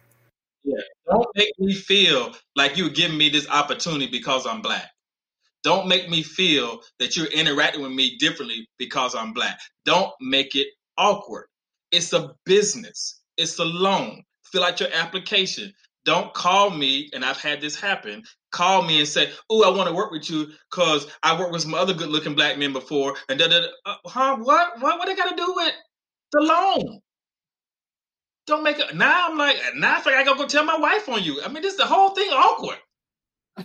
Yeah. 0.64 0.82
Don't 1.10 1.28
make 1.36 1.52
me 1.58 1.74
feel 1.74 2.36
like 2.56 2.78
you're 2.78 2.90
giving 2.90 3.18
me 3.18 3.30
this 3.30 3.50
opportunity 3.50 4.08
because 4.08 4.46
I'm 4.46 4.62
black. 4.62 4.92
Don't 5.64 5.88
make 5.88 6.10
me 6.10 6.22
feel 6.22 6.82
that 7.00 7.18
you're 7.18 7.28
interacting 7.28 7.82
with 7.82 7.92
me 7.92 8.18
differently 8.18 8.68
because 8.78 9.16
I'm 9.16 9.34
black. 9.34 9.60
Don't 9.86 10.12
make 10.22 10.56
it 10.56 10.68
awkward. 10.98 11.48
It's 11.92 12.14
a 12.14 12.36
business. 12.46 13.22
It's 13.38 13.58
a 13.60 13.66
loan. 13.66 14.24
Fill 14.44 14.64
out 14.64 14.80
your 14.80 14.90
application. 14.94 15.74
Don't 16.06 16.34
call 16.34 16.70
me, 16.70 17.10
and 17.14 17.24
I've 17.26 17.40
had 17.40 17.62
this 17.62 17.80
happen. 17.80 18.24
Call 18.52 18.82
me 18.82 19.00
and 19.00 19.08
say, 19.08 19.32
"Oh, 19.50 19.64
I 19.64 19.76
want 19.76 19.90
to 19.90 19.96
work 19.96 20.12
with 20.12 20.30
you 20.30 20.48
because 20.72 21.08
I 21.22 21.38
worked 21.38 21.52
with 21.52 21.62
some 21.62 21.74
other 21.74 21.94
good-looking 21.94 22.36
black 22.36 22.58
men 22.58 22.74
before." 22.74 23.16
And 23.28 23.38
da 23.38 23.48
da. 23.48 23.62
Uh, 23.86 23.96
huh? 24.06 24.38
What? 24.38 24.80
What? 24.80 24.98
What 24.98 25.08
they 25.08 25.16
got 25.16 25.30
to 25.30 25.36
do 25.36 25.54
with 25.56 25.74
the 26.32 26.42
loan? 26.42 27.02
Don't 28.48 28.64
make 28.64 28.80
it. 28.80 28.96
Now 28.96 29.30
I'm 29.30 29.38
like, 29.38 29.58
now 29.76 29.98
I 29.98 30.02
think 30.02 30.16
I 30.16 30.24
gotta 30.24 30.40
go 30.40 30.48
tell 30.48 30.64
my 30.64 30.80
wife 30.80 31.08
on 31.08 31.24
you. 31.24 31.40
I 31.44 31.50
mean, 31.50 31.62
this 31.62 31.74
is 31.74 31.78
the 31.78 31.86
whole 31.86 32.10
thing 32.10 32.30
awkward. 32.32 32.80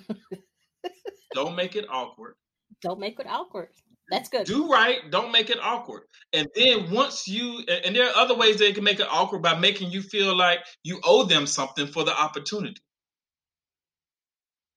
don't 1.34 1.56
make 1.56 1.74
it 1.74 1.86
awkward. 1.88 2.34
Don't 2.82 3.00
make 3.00 3.18
it 3.18 3.26
awkward. 3.26 3.70
That's 4.10 4.28
good. 4.28 4.46
Do 4.46 4.70
right. 4.70 4.98
Don't 5.10 5.32
make 5.32 5.50
it 5.50 5.58
awkward. 5.62 6.02
And 6.32 6.48
then 6.54 6.90
once 6.90 7.26
you, 7.26 7.64
and 7.84 7.96
there 7.96 8.08
are 8.08 8.16
other 8.16 8.36
ways 8.36 8.58
they 8.58 8.72
can 8.72 8.84
make 8.84 9.00
it 9.00 9.06
awkward 9.10 9.42
by 9.42 9.58
making 9.58 9.90
you 9.90 10.02
feel 10.02 10.36
like 10.36 10.60
you 10.82 11.00
owe 11.04 11.24
them 11.24 11.46
something 11.46 11.86
for 11.86 12.04
the 12.04 12.16
opportunity. 12.16 12.80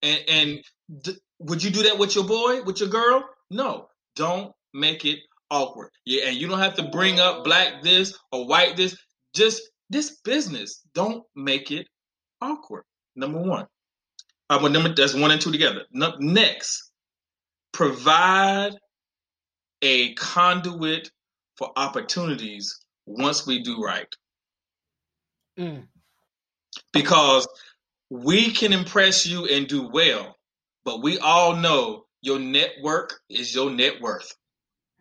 And, 0.02 0.20
and 0.28 0.64
d- 1.02 1.18
would 1.40 1.64
you 1.64 1.72
do 1.72 1.84
that 1.84 1.98
with 1.98 2.16
your 2.16 2.26
boy, 2.26 2.62
with 2.64 2.80
your 2.80 2.90
girl? 2.90 3.28
No. 3.50 3.88
Don't 4.16 4.54
make 4.74 5.06
it 5.06 5.20
awkward. 5.52 5.90
Yeah, 6.06 6.28
and 6.28 6.38
you 6.38 6.48
don't 6.48 6.60
have 6.60 6.76
to 6.76 6.84
bring 6.84 7.20
up 7.20 7.44
black 7.44 7.84
this 7.84 8.18
or 8.32 8.48
white 8.48 8.78
this. 8.78 8.98
Just 9.36 9.62
this 9.90 10.20
business. 10.24 10.82
Don't 10.94 11.24
make 11.36 11.72
it 11.72 11.88
awkward. 12.42 12.84
Number 13.16 13.40
one. 13.40 13.68
Uh, 14.50 14.60
well, 14.62 14.72
number 14.72 14.94
that's 14.94 15.14
one 15.14 15.32
and 15.32 15.42
two 15.42 15.52
together. 15.52 15.82
Next, 15.92 16.92
provide 17.74 18.72
a 19.82 20.14
conduit 20.16 21.12
for 21.58 21.72
opportunities 21.76 22.80
once 23.06 23.46
we 23.46 23.64
do 23.64 23.82
right. 23.82 24.14
Mm. 25.58 25.88
Because 26.94 27.48
we 28.10 28.52
can 28.52 28.74
impress 28.74 29.26
you 29.26 29.46
and 29.46 29.68
do 29.68 29.90
well, 29.92 30.36
but 30.86 31.02
we 31.02 31.18
all 31.20 31.56
know 31.56 32.06
your 32.22 32.40
network 32.40 33.20
is 33.30 33.54
your 33.54 33.70
net 33.70 34.02
worth. 34.02 34.34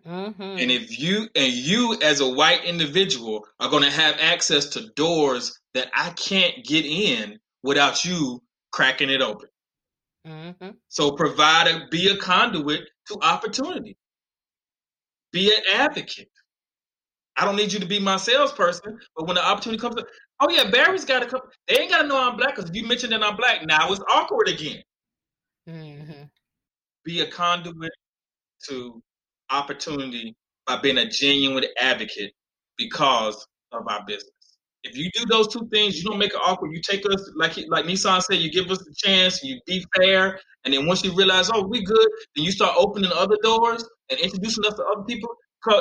Mm-hmm. 0.06 0.42
And 0.42 0.70
if 0.70 1.00
you 1.00 1.28
and 1.34 1.52
you 1.52 1.98
as 2.00 2.20
a 2.20 2.28
white 2.28 2.64
individual 2.64 3.44
are 3.58 3.70
going 3.70 3.82
to 3.82 3.90
have 3.90 4.16
access 4.20 4.66
to 4.70 4.88
doors 4.94 5.58
that 5.74 5.88
I 5.92 6.10
can't 6.10 6.64
get 6.64 6.86
in 6.86 7.38
without 7.64 8.04
you 8.04 8.40
cracking 8.70 9.10
it 9.10 9.20
open. 9.20 9.48
Mm-hmm. 10.26 10.70
So 10.88 11.12
provide 11.12 11.66
a 11.66 11.88
be 11.90 12.08
a 12.08 12.16
conduit 12.16 12.82
to 13.08 13.18
opportunity. 13.20 13.96
Be 15.36 15.54
an 15.54 15.62
advocate. 15.74 16.30
I 17.36 17.44
don't 17.44 17.56
need 17.56 17.70
you 17.70 17.78
to 17.78 17.84
be 17.84 17.98
my 17.98 18.16
salesperson, 18.16 18.98
but 19.14 19.26
when 19.26 19.34
the 19.34 19.46
opportunity 19.46 19.78
comes 19.78 19.96
up, 19.98 20.06
oh 20.40 20.48
yeah, 20.50 20.70
Barry's 20.70 21.04
got 21.04 21.20
to 21.20 21.26
come. 21.26 21.42
They 21.68 21.76
ain't 21.76 21.90
got 21.90 22.00
to 22.00 22.08
know 22.08 22.18
I'm 22.18 22.38
black 22.38 22.56
because 22.56 22.70
if 22.70 22.74
you 22.74 22.86
mentioned 22.86 23.12
that 23.12 23.22
I'm 23.22 23.36
black, 23.36 23.66
now 23.66 23.92
it's 23.92 24.00
awkward 24.10 24.48
again. 24.48 24.82
Mm-hmm. 25.68 26.22
Be 27.04 27.20
a 27.20 27.30
conduit 27.30 27.92
to 28.68 29.02
opportunity 29.50 30.34
by 30.66 30.78
being 30.78 30.96
a 30.96 31.06
genuine 31.06 31.66
advocate 31.78 32.32
because 32.78 33.46
of 33.72 33.86
our 33.88 34.06
business. 34.06 34.32
If 34.86 34.96
you 34.96 35.10
do 35.14 35.24
those 35.26 35.48
two 35.48 35.68
things, 35.72 35.98
you 35.98 36.04
don't 36.04 36.18
make 36.18 36.32
it 36.32 36.40
awkward. 36.44 36.72
You 36.72 36.80
take 36.80 37.04
us 37.06 37.30
like 37.34 37.56
like 37.68 37.84
Nissan 37.84 38.22
said, 38.22 38.38
you 38.38 38.50
give 38.50 38.70
us 38.70 38.78
the 38.78 38.94
chance, 38.96 39.42
you 39.42 39.60
be 39.66 39.84
fair, 39.96 40.38
and 40.64 40.72
then 40.72 40.86
once 40.86 41.04
you 41.04 41.14
realize, 41.14 41.50
oh, 41.52 41.66
we 41.66 41.84
good, 41.84 42.08
then 42.34 42.44
you 42.44 42.52
start 42.52 42.74
opening 42.78 43.10
other 43.14 43.36
doors 43.42 43.84
and 44.10 44.20
introducing 44.20 44.64
us 44.64 44.74
to 44.74 44.84
other 44.84 45.04
people. 45.04 45.28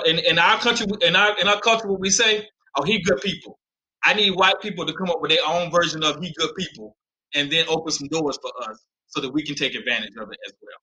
In, 0.07 0.17
in 0.17 0.39
our 0.39 0.59
country, 0.59 0.87
in 1.01 1.15
our 1.15 1.39
in 1.39 1.47
our 1.47 1.59
culture, 1.59 1.87
what 1.87 1.99
we 1.99 2.09
say, 2.09 2.47
oh, 2.75 2.83
he 2.83 3.01
good 3.03 3.21
people. 3.21 3.59
I 4.03 4.15
need 4.15 4.31
white 4.31 4.59
people 4.61 4.85
to 4.85 4.93
come 4.93 5.09
up 5.09 5.21
with 5.21 5.29
their 5.29 5.47
own 5.47 5.71
version 5.71 6.03
of 6.03 6.17
he 6.19 6.33
good 6.37 6.55
people, 6.57 6.95
and 7.35 7.51
then 7.51 7.65
open 7.69 7.91
some 7.91 8.07
doors 8.07 8.39
for 8.41 8.51
us 8.69 8.83
so 9.07 9.21
that 9.21 9.31
we 9.31 9.43
can 9.43 9.55
take 9.55 9.75
advantage 9.75 10.13
of 10.19 10.29
it 10.31 10.39
as 10.47 10.53
well. 10.61 10.77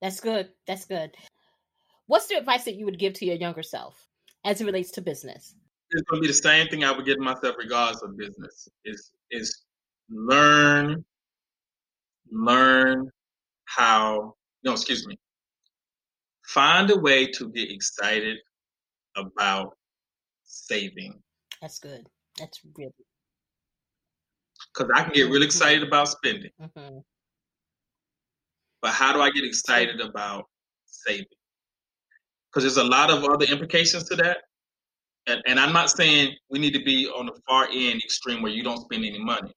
That's 0.00 0.20
good. 0.20 0.48
That's 0.66 0.86
good. 0.86 1.14
What's 2.06 2.26
the 2.26 2.36
advice 2.36 2.64
that 2.64 2.74
you 2.74 2.84
would 2.84 2.98
give 2.98 3.14
to 3.14 3.26
your 3.26 3.36
younger 3.36 3.62
self 3.62 4.08
as 4.44 4.60
it 4.60 4.64
relates 4.64 4.92
to 4.92 5.02
business? 5.02 5.54
It's 5.94 6.02
going 6.02 6.20
to 6.22 6.26
be 6.26 6.28
the 6.28 6.34
same 6.34 6.68
thing 6.68 6.84
I 6.84 6.90
would 6.90 7.06
give 7.06 7.18
myself 7.18 7.56
regardless 7.58 8.02
of 8.02 8.16
business. 8.16 8.68
Is 8.84 9.12
is 9.30 9.62
learn, 10.10 11.04
learn 12.30 13.10
how. 13.66 14.34
No, 14.64 14.72
excuse 14.72 15.06
me. 15.06 15.18
Find 16.46 16.90
a 16.90 16.98
way 16.98 17.26
to 17.26 17.50
get 17.50 17.70
excited 17.70 18.38
about 19.16 19.76
saving. 20.44 21.22
That's 21.62 21.78
good. 21.78 22.06
That's 22.38 22.60
really 22.76 22.92
because 24.72 24.90
I 24.94 25.04
can 25.04 25.12
get 25.12 25.22
really 25.22 25.38
mm-hmm. 25.38 25.44
excited 25.44 25.82
about 25.82 26.08
spending. 26.08 26.50
Mm-hmm. 26.60 26.98
But 28.82 28.90
how 28.92 29.12
do 29.12 29.20
I 29.20 29.30
get 29.30 29.44
excited 29.44 30.00
about 30.00 30.46
saving? 30.86 31.26
because 32.54 32.62
there's 32.64 32.86
a 32.86 32.88
lot 32.88 33.10
of 33.10 33.24
other 33.24 33.46
implications 33.46 34.04
to 34.04 34.16
that. 34.16 34.38
And, 35.26 35.42
and 35.46 35.58
I'm 35.58 35.72
not 35.72 35.90
saying 35.90 36.34
we 36.50 36.58
need 36.58 36.74
to 36.74 36.84
be 36.84 37.08
on 37.08 37.26
the 37.26 37.32
far 37.48 37.66
end 37.72 38.02
extreme 38.04 38.42
where 38.42 38.52
you 38.52 38.62
don't 38.62 38.78
spend 38.78 39.04
any 39.04 39.18
money, 39.18 39.52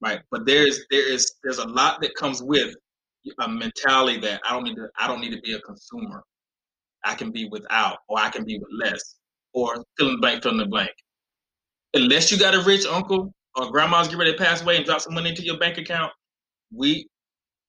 right? 0.00 0.20
But 0.30 0.46
there's 0.46 0.80
there 0.90 1.12
is 1.12 1.34
there's 1.42 1.58
a 1.58 1.66
lot 1.66 2.00
that 2.02 2.14
comes 2.14 2.42
with 2.42 2.74
a 3.40 3.48
mentality 3.48 4.20
that 4.20 4.40
I 4.48 4.52
don't 4.52 4.64
need 4.64 4.76
to 4.76 4.88
I 4.98 5.08
don't 5.08 5.20
need 5.20 5.32
to 5.32 5.40
be 5.40 5.54
a 5.54 5.60
consumer. 5.60 6.22
I 7.04 7.14
can 7.14 7.32
be 7.32 7.48
without, 7.50 7.98
or 8.08 8.18
I 8.18 8.30
can 8.30 8.44
be 8.44 8.58
with 8.58 8.68
less, 8.72 9.16
or 9.52 9.84
fill 9.98 10.08
in 10.08 10.14
the 10.14 10.20
blank, 10.20 10.42
fill 10.42 10.52
in 10.52 10.58
the 10.58 10.66
blank. 10.66 10.90
Unless 11.94 12.32
you 12.32 12.38
got 12.38 12.54
a 12.54 12.62
rich 12.62 12.86
uncle 12.86 13.32
or 13.56 13.70
grandma's 13.70 14.06
getting 14.08 14.20
ready 14.20 14.32
to 14.32 14.38
pass 14.38 14.62
away 14.62 14.76
and 14.76 14.86
drop 14.86 15.00
some 15.00 15.14
money 15.14 15.30
into 15.30 15.42
your 15.42 15.58
bank 15.58 15.78
account, 15.78 16.12
we, 16.72 17.06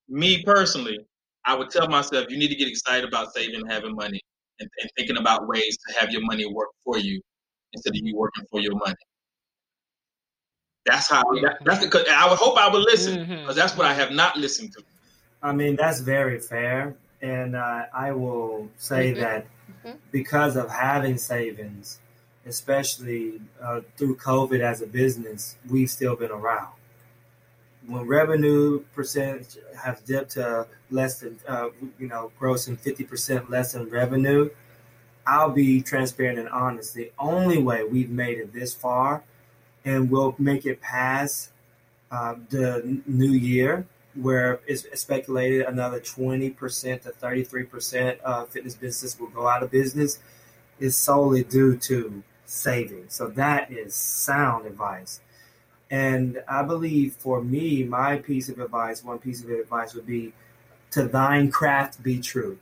me 0.08 0.44
personally, 0.44 0.98
I 1.46 1.56
would 1.56 1.70
tell 1.70 1.88
myself 1.88 2.28
you 2.30 2.38
need 2.38 2.48
to 2.48 2.56
get 2.56 2.68
excited 2.68 3.08
about 3.08 3.34
saving 3.34 3.56
and 3.56 3.72
having 3.72 3.96
money 3.96 4.22
and, 4.60 4.70
and 4.82 4.90
thinking 4.98 5.18
about 5.18 5.48
ways 5.48 5.78
to 5.88 6.00
have 6.00 6.12
your 6.12 6.22
money 6.22 6.46
work 6.46 6.70
for 6.84 6.98
you 6.98 7.22
instead 7.74 7.92
of 7.92 8.02
you 8.02 8.16
working 8.16 8.46
for 8.50 8.60
your 8.62 8.76
money. 8.76 8.96
That's 10.86 11.10
how. 11.10 11.24
That, 11.42 11.58
that's 11.66 11.84
because 11.84 12.06
I 12.10 12.30
would 12.30 12.38
hope 12.38 12.58
I 12.58 12.70
would 12.70 12.84
listen 12.84 13.22
because 13.22 13.40
mm-hmm. 13.40 13.54
that's 13.54 13.76
what 13.76 13.88
I 13.88 13.94
have 13.94 14.12
not 14.12 14.38
listened 14.38 14.74
to. 14.74 14.84
I 15.42 15.52
mean, 15.52 15.76
that's 15.76 16.00
very 16.00 16.40
fair, 16.40 16.96
and 17.22 17.56
uh, 17.56 17.86
I 17.94 18.12
will 18.12 18.70
say 18.78 19.12
mm-hmm. 19.12 19.20
that 19.22 19.48
mm-hmm. 19.86 19.98
because 20.12 20.56
of 20.56 20.70
having 20.70 21.18
savings, 21.18 22.00
especially 22.46 23.42
uh, 23.62 23.82
through 23.98 24.18
COVID 24.18 24.60
as 24.60 24.82
a 24.82 24.88
business, 24.88 25.56
we've 25.70 25.90
still 25.90 26.16
been 26.16 26.32
around 26.32 26.70
when 27.88 28.08
revenue 28.08 28.84
percentage 28.94 29.58
has 29.82 30.00
dipped 30.02 30.32
to 30.32 30.68
less 30.90 31.20
than, 31.20 31.40
uh, 31.48 31.70
you 32.00 32.08
know, 32.08 32.32
grossing 32.40 32.78
50% 32.78 33.50
less 33.50 33.74
than 33.74 33.90
revenue, 33.90 34.50
I'll 35.28 35.52
be 35.52 35.82
transparent 35.82 36.40
and 36.40 36.50
honest. 36.50 36.94
The 36.94 37.12
only 37.18 37.62
way 37.62 37.84
we've 37.84 38.10
made 38.10 38.38
it 38.38 38.54
this 38.54 38.74
far 38.74 39.24
and 39.84 40.10
we'll 40.10 40.36
make 40.40 40.66
it 40.66 40.82
past 40.82 41.52
uh, 42.12 42.36
the 42.50 43.02
new 43.06 43.32
year, 43.32 43.86
where 44.16 44.60
it's 44.68 44.86
speculated 45.00 45.66
another 45.66 46.00
20% 46.00 47.02
to 47.02 47.10
33% 47.10 48.20
of 48.22 48.50
fitness 48.50 48.76
business 48.76 49.20
will 49.20 49.28
go 49.28 49.48
out 49.48 49.62
of 49.62 49.72
business, 49.72 50.20
is 50.80 50.96
solely 50.96 51.44
due 51.44 51.78
to 51.78 52.24
saving. 52.46 53.06
So 53.10 53.28
that 53.30 53.72
is 53.72 53.94
sound 53.94 54.66
advice. 54.66 55.20
And 55.92 56.42
I 56.48 56.64
believe 56.64 57.14
for 57.14 57.42
me, 57.42 57.84
my 57.84 58.18
piece 58.18 58.50
of 58.50 58.60
advice, 58.60 59.04
one 59.04 59.20
piece 59.20 59.44
of 59.44 59.50
advice 59.50 59.94
would 59.94 60.08
be 60.08 60.34
to 60.92 61.08
thine 61.08 61.52
craft 61.52 62.02
be 62.02 62.20
true. 62.20 62.58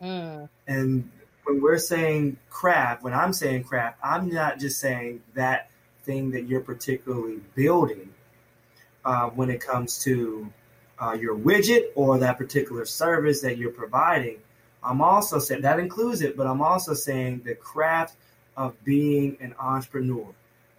Mm. 0.00 0.48
And 0.66 1.10
when 1.44 1.60
we're 1.60 1.78
saying 1.78 2.36
craft, 2.50 3.02
when 3.02 3.14
I'm 3.14 3.32
saying 3.32 3.64
craft, 3.64 3.98
I'm 4.02 4.28
not 4.28 4.58
just 4.58 4.80
saying 4.80 5.22
that 5.34 5.70
thing 6.04 6.30
that 6.32 6.46
you're 6.46 6.60
particularly 6.60 7.40
building 7.54 8.12
uh, 9.04 9.28
when 9.30 9.50
it 9.50 9.60
comes 9.60 10.02
to 10.04 10.52
uh, 11.00 11.12
your 11.12 11.36
widget 11.36 11.86
or 11.94 12.18
that 12.18 12.38
particular 12.38 12.84
service 12.84 13.40
that 13.42 13.58
you're 13.58 13.72
providing. 13.72 14.38
I'm 14.84 15.00
also 15.00 15.38
saying 15.38 15.62
that 15.62 15.78
includes 15.78 16.22
it, 16.22 16.36
but 16.36 16.46
I'm 16.46 16.62
also 16.62 16.94
saying 16.94 17.42
the 17.44 17.54
craft 17.54 18.16
of 18.56 18.82
being 18.84 19.36
an 19.40 19.54
entrepreneur 19.58 20.26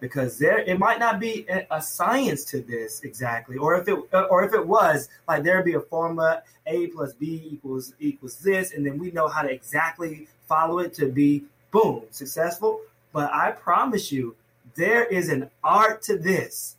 because 0.04 0.36
there 0.38 0.58
it 0.58 0.78
might 0.78 0.98
not 0.98 1.18
be 1.18 1.46
a, 1.70 1.80
science 1.80 2.44
to 2.44 2.60
this 2.60 3.00
exactly 3.04 3.56
or 3.56 3.74
if 3.80 3.88
it 3.88 3.98
or 4.30 4.44
if 4.44 4.52
it 4.52 4.66
was 4.66 5.08
like 5.26 5.42
there'd 5.42 5.64
be 5.64 5.72
a 5.72 5.80
formula 5.80 6.42
a 6.66 6.88
plus 6.88 7.14
b 7.14 7.42
equals 7.50 7.94
equals 8.00 8.36
this 8.36 8.74
and 8.74 8.84
then 8.84 8.98
we 8.98 9.10
know 9.12 9.28
how 9.28 9.40
to 9.40 9.50
exactly 9.50 10.28
follow 10.46 10.78
it 10.78 10.92
to 10.92 11.06
be 11.10 11.42
boom 11.70 12.02
successful. 12.10 12.82
But 13.14 13.32
i 13.32 13.50
promise 13.52 14.12
you 14.12 14.36
there 14.74 15.04
is 15.04 15.30
an 15.30 15.48
art 15.62 16.02
to 16.02 16.18
this. 16.18 16.76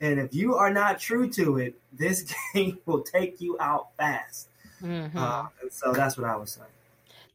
And 0.00 0.20
if 0.20 0.34
you 0.34 0.54
are 0.54 0.70
not 0.70 1.00
true 1.00 1.30
to 1.30 1.56
it 1.56 1.74
this 1.90 2.30
game 2.52 2.78
will 2.84 3.00
take 3.00 3.40
you 3.40 3.56
out 3.58 3.88
fast. 3.96 4.48
Mm-hmm. 4.82 5.16
uh, 5.16 5.46
so 5.70 5.92
that's 5.92 6.16
what 6.16 6.28
i 6.30 6.36
was 6.36 6.52
saying 6.52 6.77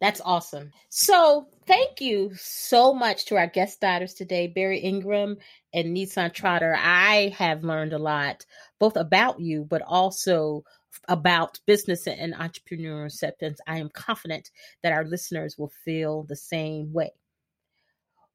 that's 0.03 0.19
awesome. 0.25 0.73
So, 0.89 1.47
thank 1.65 2.01
you 2.01 2.31
so 2.35 2.93
much 2.93 3.23
to 3.27 3.37
our 3.37 3.47
guest 3.47 3.75
starters 3.75 4.13
today, 4.13 4.47
Barry 4.47 4.79
Ingram 4.79 5.37
and 5.73 5.93
Nisan 5.93 6.31
Trotter. 6.31 6.75
I 6.77 7.33
have 7.37 7.63
learned 7.63 7.93
a 7.93 7.97
lot, 7.97 8.45
both 8.79 8.97
about 8.97 9.39
you, 9.39 9.63
but 9.63 9.81
also 9.81 10.65
about 11.07 11.61
business 11.65 12.05
and 12.05 12.35
entrepreneur 12.35 13.05
acceptance. 13.05 13.61
I 13.65 13.77
am 13.77 13.87
confident 13.87 14.51
that 14.81 14.91
our 14.91 15.05
listeners 15.05 15.57
will 15.57 15.71
feel 15.85 16.23
the 16.23 16.35
same 16.35 16.91
way. 16.91 17.13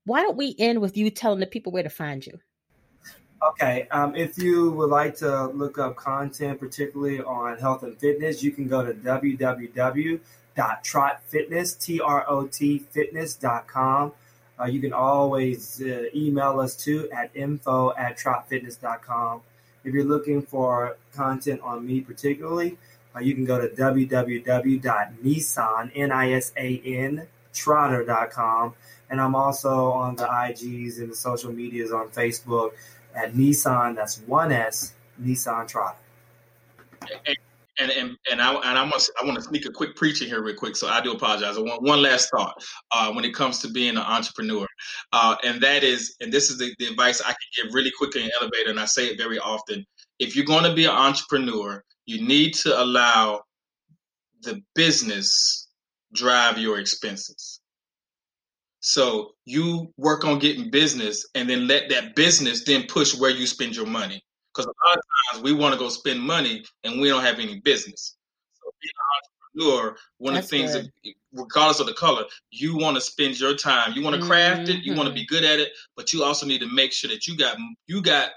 Why 0.07 0.23
don't 0.23 0.39
we 0.39 0.57
end 0.59 0.81
with 0.81 0.97
you 0.97 1.11
telling 1.11 1.41
the 1.41 1.47
people 1.47 1.73
where 1.73 1.83
to 1.83 1.91
find 1.91 2.25
you? 2.25 2.39
Okay. 3.47 3.87
Um, 3.91 4.17
if 4.17 4.39
you 4.39 4.71
would 4.71 4.89
like 4.89 5.17
to 5.17 5.49
look 5.49 5.77
up 5.77 5.97
content, 5.97 6.61
particularly 6.61 7.21
on 7.21 7.59
health 7.59 7.83
and 7.83 7.99
fitness, 7.99 8.43
you 8.43 8.53
can 8.53 8.69
go 8.69 8.83
to 8.87 8.95
www 8.95 10.21
trotfitness, 10.59 11.79
T-R-O-T 11.81 12.79
fitness.com. 12.91 14.13
Uh, 14.61 14.65
you 14.65 14.81
can 14.81 14.93
always 14.93 15.81
uh, 15.81 16.07
email 16.15 16.59
us 16.61 16.75
too 16.77 17.09
at 17.13 17.31
info 17.35 17.95
at 17.97 18.19
trotfitness.com. 18.19 19.41
If 19.85 19.95
you're 19.95 20.05
looking 20.05 20.43
for 20.43 20.97
content 21.15 21.61
on 21.63 21.87
me 21.87 22.01
particularly, 22.01 22.77
uh, 23.15 23.21
you 23.21 23.35
can 23.35 23.45
go 23.45 23.61
to 23.61 23.69
www.nisan, 23.69 24.33
N-I-S-A-N, 25.95 27.27
trotter.com. 27.53 28.75
And 29.11 29.21
I'm 29.21 29.35
also 29.35 29.91
on 29.93 30.17
the 30.17 30.27
IGs 30.27 30.99
and 30.99 31.13
the 31.13 31.17
social 31.17 31.53
medias 31.53 31.93
on 31.93 32.09
Facebook 32.09 32.73
at 33.15 33.35
Nisan, 33.35 33.95
that's 33.95 34.19
one 34.21 34.53
S, 34.53 34.93
Nisan 35.17 35.67
Trotter 35.67 35.97
and 37.79 37.91
and 37.93 38.17
and 38.31 38.43
I 38.43 38.55
and 38.55 38.79
I 38.79 38.85
must 38.85 39.11
I 39.21 39.25
want 39.25 39.37
to 39.37 39.43
sneak 39.43 39.67
a 39.67 39.71
quick 39.73 39.97
preacher 39.97 40.25
here 40.25 40.43
real 40.43 40.55
quick, 40.55 40.77
so 40.77 40.89
I 40.89 41.01
do 41.01 41.13
apologize. 41.13 41.57
I 41.57 41.61
want 41.61 41.83
one 41.83 42.03
last 42.03 42.31
thought 42.31 42.63
uh, 42.93 43.13
when 43.13 43.25
it 43.25 43.35
comes 43.35 43.61
to 43.61 43.71
being 43.71 43.97
an 43.97 43.99
entrepreneur, 43.99 44.67
uh, 45.13 45.37
and 45.45 45.61
that 45.63 45.85
is, 45.85 46.17
and 46.21 46.33
this 46.33 46.51
is 46.51 46.59
the, 46.59 46.75
the 46.79 46.87
advice 46.87 47.21
I 47.21 47.29
can 47.29 47.65
give 47.65 47.75
really 47.75 47.93
quickly 47.97 48.25
in 48.25 48.31
elevator, 48.41 48.71
and 48.71 48.81
I 48.81 48.87
say 48.87 49.07
it 49.07 49.19
very 49.19 49.39
often. 49.39 49.85
If 50.19 50.35
you're 50.35 50.45
going 50.45 50.65
to 50.65 50.75
be 50.75 50.85
an 50.85 50.91
entrepreneur, 50.91 51.83
you 52.07 52.27
need 52.27 52.55
to 52.55 52.81
allow 52.81 53.43
the 54.43 54.61
business 54.75 55.69
drive 56.15 56.59
your 56.59 56.79
expenses. 56.79 57.61
So 58.81 59.33
you 59.45 59.93
work 59.97 60.25
on 60.25 60.39
getting 60.39 60.71
business, 60.71 61.27
and 61.35 61.49
then 61.49 61.67
let 61.67 61.91
that 61.91 62.17
business 62.17 62.65
then 62.65 62.87
push 62.89 63.15
where 63.15 63.31
you 63.31 63.47
spend 63.47 63.77
your 63.77 63.87
money. 63.87 64.23
Because 64.59 64.75
a 64.75 64.89
lot 64.89 64.99
of 64.99 65.03
times 65.33 65.45
we 65.45 65.53
want 65.53 65.73
to 65.73 65.79
go 65.79 65.89
spend 65.89 66.21
money 66.21 66.65
and 66.83 67.01
we 67.01 67.09
don't 67.09 67.23
have 67.23 67.39
any 67.39 67.61
business. 67.61 68.17
So 68.55 68.73
being 68.83 68.91
an 68.97 69.69
entrepreneur, 69.71 69.97
one 70.19 70.35
That's 70.35 70.47
of 70.47 70.51
the 70.51 70.57
things, 70.57 70.73
that, 70.73 71.15
regardless 71.33 71.79
of 71.79 71.87
the 71.87 71.93
color, 71.93 72.25
you 72.51 72.77
want 72.77 72.97
to 72.97 73.01
spend 73.01 73.39
your 73.39 73.55
time. 73.55 73.93
You 73.93 74.03
want 74.03 74.21
to 74.21 74.27
craft 74.27 74.63
mm-hmm. 74.63 74.79
it. 74.79 74.85
You 74.85 74.97
want 74.97 75.09
to 75.09 75.15
be 75.15 75.25
good 75.27 75.45
at 75.45 75.61
it, 75.61 75.69
but 75.97 76.13
you 76.13 76.25
also 76.25 76.45
need 76.45 76.61
to 76.63 76.75
make 76.75 76.93
sure 76.93 77.09
that 77.09 77.29
you 77.29 77.37
got 77.37 77.57
you 77.87 78.03
got 78.03 78.31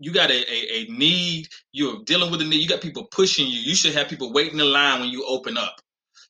you 0.00 0.12
got 0.12 0.30
a, 0.30 0.52
a, 0.52 0.80
a, 0.80 0.84
need. 0.86 1.46
You're 1.70 2.02
dealing 2.04 2.32
with 2.32 2.40
a 2.40 2.44
need. 2.44 2.56
You 2.56 2.68
got 2.68 2.80
people 2.80 3.04
pushing 3.04 3.46
you. 3.46 3.60
You 3.60 3.76
should 3.76 3.94
have 3.94 4.08
people 4.08 4.32
waiting 4.32 4.58
in 4.58 4.72
line 4.72 4.98
when 4.98 5.10
you 5.10 5.24
open 5.24 5.56
up. 5.56 5.76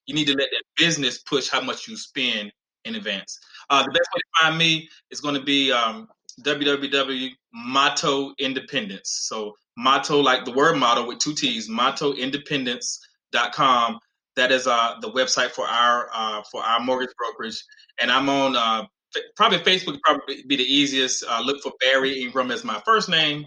You 0.04 0.14
need 0.14 0.26
to 0.26 0.34
let 0.34 0.50
that 0.50 0.64
business 0.76 1.18
push 1.18 1.48
how 1.48 1.62
much 1.62 1.88
you 1.88 1.96
spend 1.96 2.52
in 2.84 2.96
advance. 2.96 3.38
Uh, 3.70 3.84
the 3.84 3.90
best 3.90 4.08
way 4.14 4.20
to 4.20 4.42
find 4.42 4.58
me 4.58 4.88
is 5.10 5.20
going 5.20 5.36
to 5.36 5.42
be 5.42 5.70
um, 5.72 6.08
www 6.42 7.30
Motto 7.52 8.32
Independence. 8.38 9.10
So 9.28 9.56
Motto, 9.76 10.20
like 10.20 10.44
the 10.44 10.52
word 10.52 10.76
motto 10.76 11.04
with 11.06 11.18
two 11.18 11.34
T's, 11.34 11.68
mottoindependence.com. 11.68 13.98
That 14.36 14.52
is 14.52 14.66
uh, 14.66 14.94
the 15.00 15.10
website 15.10 15.50
for 15.50 15.66
our 15.66 16.08
uh, 16.12 16.42
for 16.50 16.62
our 16.62 16.80
mortgage 16.80 17.14
brokerage. 17.16 17.62
And 18.00 18.10
I'm 18.10 18.28
on 18.28 18.56
uh, 18.56 18.86
probably 19.36 19.58
Facebook 19.58 20.00
probably 20.02 20.42
be 20.46 20.56
the 20.56 20.64
easiest. 20.64 21.24
Uh, 21.28 21.40
look 21.44 21.62
for 21.62 21.72
Barry 21.80 22.22
Ingram 22.22 22.50
as 22.50 22.64
my 22.64 22.80
first 22.84 23.08
name 23.08 23.46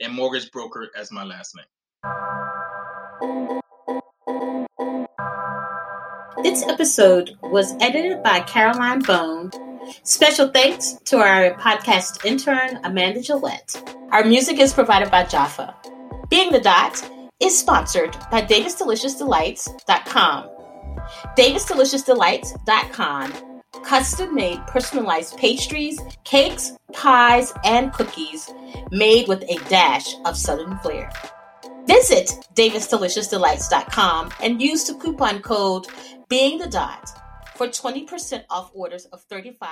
and 0.00 0.14
mortgage 0.14 0.50
broker 0.50 0.88
as 0.96 1.10
my 1.10 1.24
last 1.24 1.56
name. 1.56 1.66
This 6.42 6.62
episode 6.68 7.36
was 7.42 7.74
edited 7.80 8.22
by 8.22 8.40
Caroline 8.40 9.00
Bone 9.00 9.50
Special 10.02 10.48
thanks 10.48 10.94
to 11.04 11.18
our 11.18 11.52
podcast 11.54 12.24
intern, 12.24 12.80
Amanda 12.84 13.22
Gillette. 13.22 13.80
Our 14.10 14.24
music 14.24 14.58
is 14.58 14.72
provided 14.72 15.10
by 15.10 15.24
Jaffa. 15.24 15.74
Being 16.28 16.50
the 16.52 16.60
Dot 16.60 17.10
is 17.40 17.58
sponsored 17.58 18.16
by 18.30 18.42
DavisDeliciousDelights.com. 18.42 20.50
DavisDeliciousDelights.com 21.38 23.32
custom 23.84 24.34
made 24.34 24.58
personalized 24.66 25.36
pastries, 25.38 26.00
cakes, 26.24 26.72
pies, 26.92 27.52
and 27.64 27.92
cookies 27.92 28.50
made 28.90 29.28
with 29.28 29.44
a 29.44 29.56
dash 29.68 30.14
of 30.24 30.36
Southern 30.36 30.76
flair. 30.78 31.12
Visit 31.86 32.32
DavisDeliciousDelights.com 32.54 34.32
and 34.42 34.60
use 34.60 34.82
the 34.84 34.94
coupon 34.94 35.40
code 35.40 35.86
Being 36.28 36.58
the 36.58 36.66
Dot 36.66 37.08
for 37.56 37.68
20% 37.68 38.44
off 38.50 38.70
orders 38.74 39.06
of 39.06 39.26
$35.99 39.28 39.56
or 39.56 39.64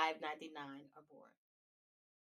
more. 0.95 0.96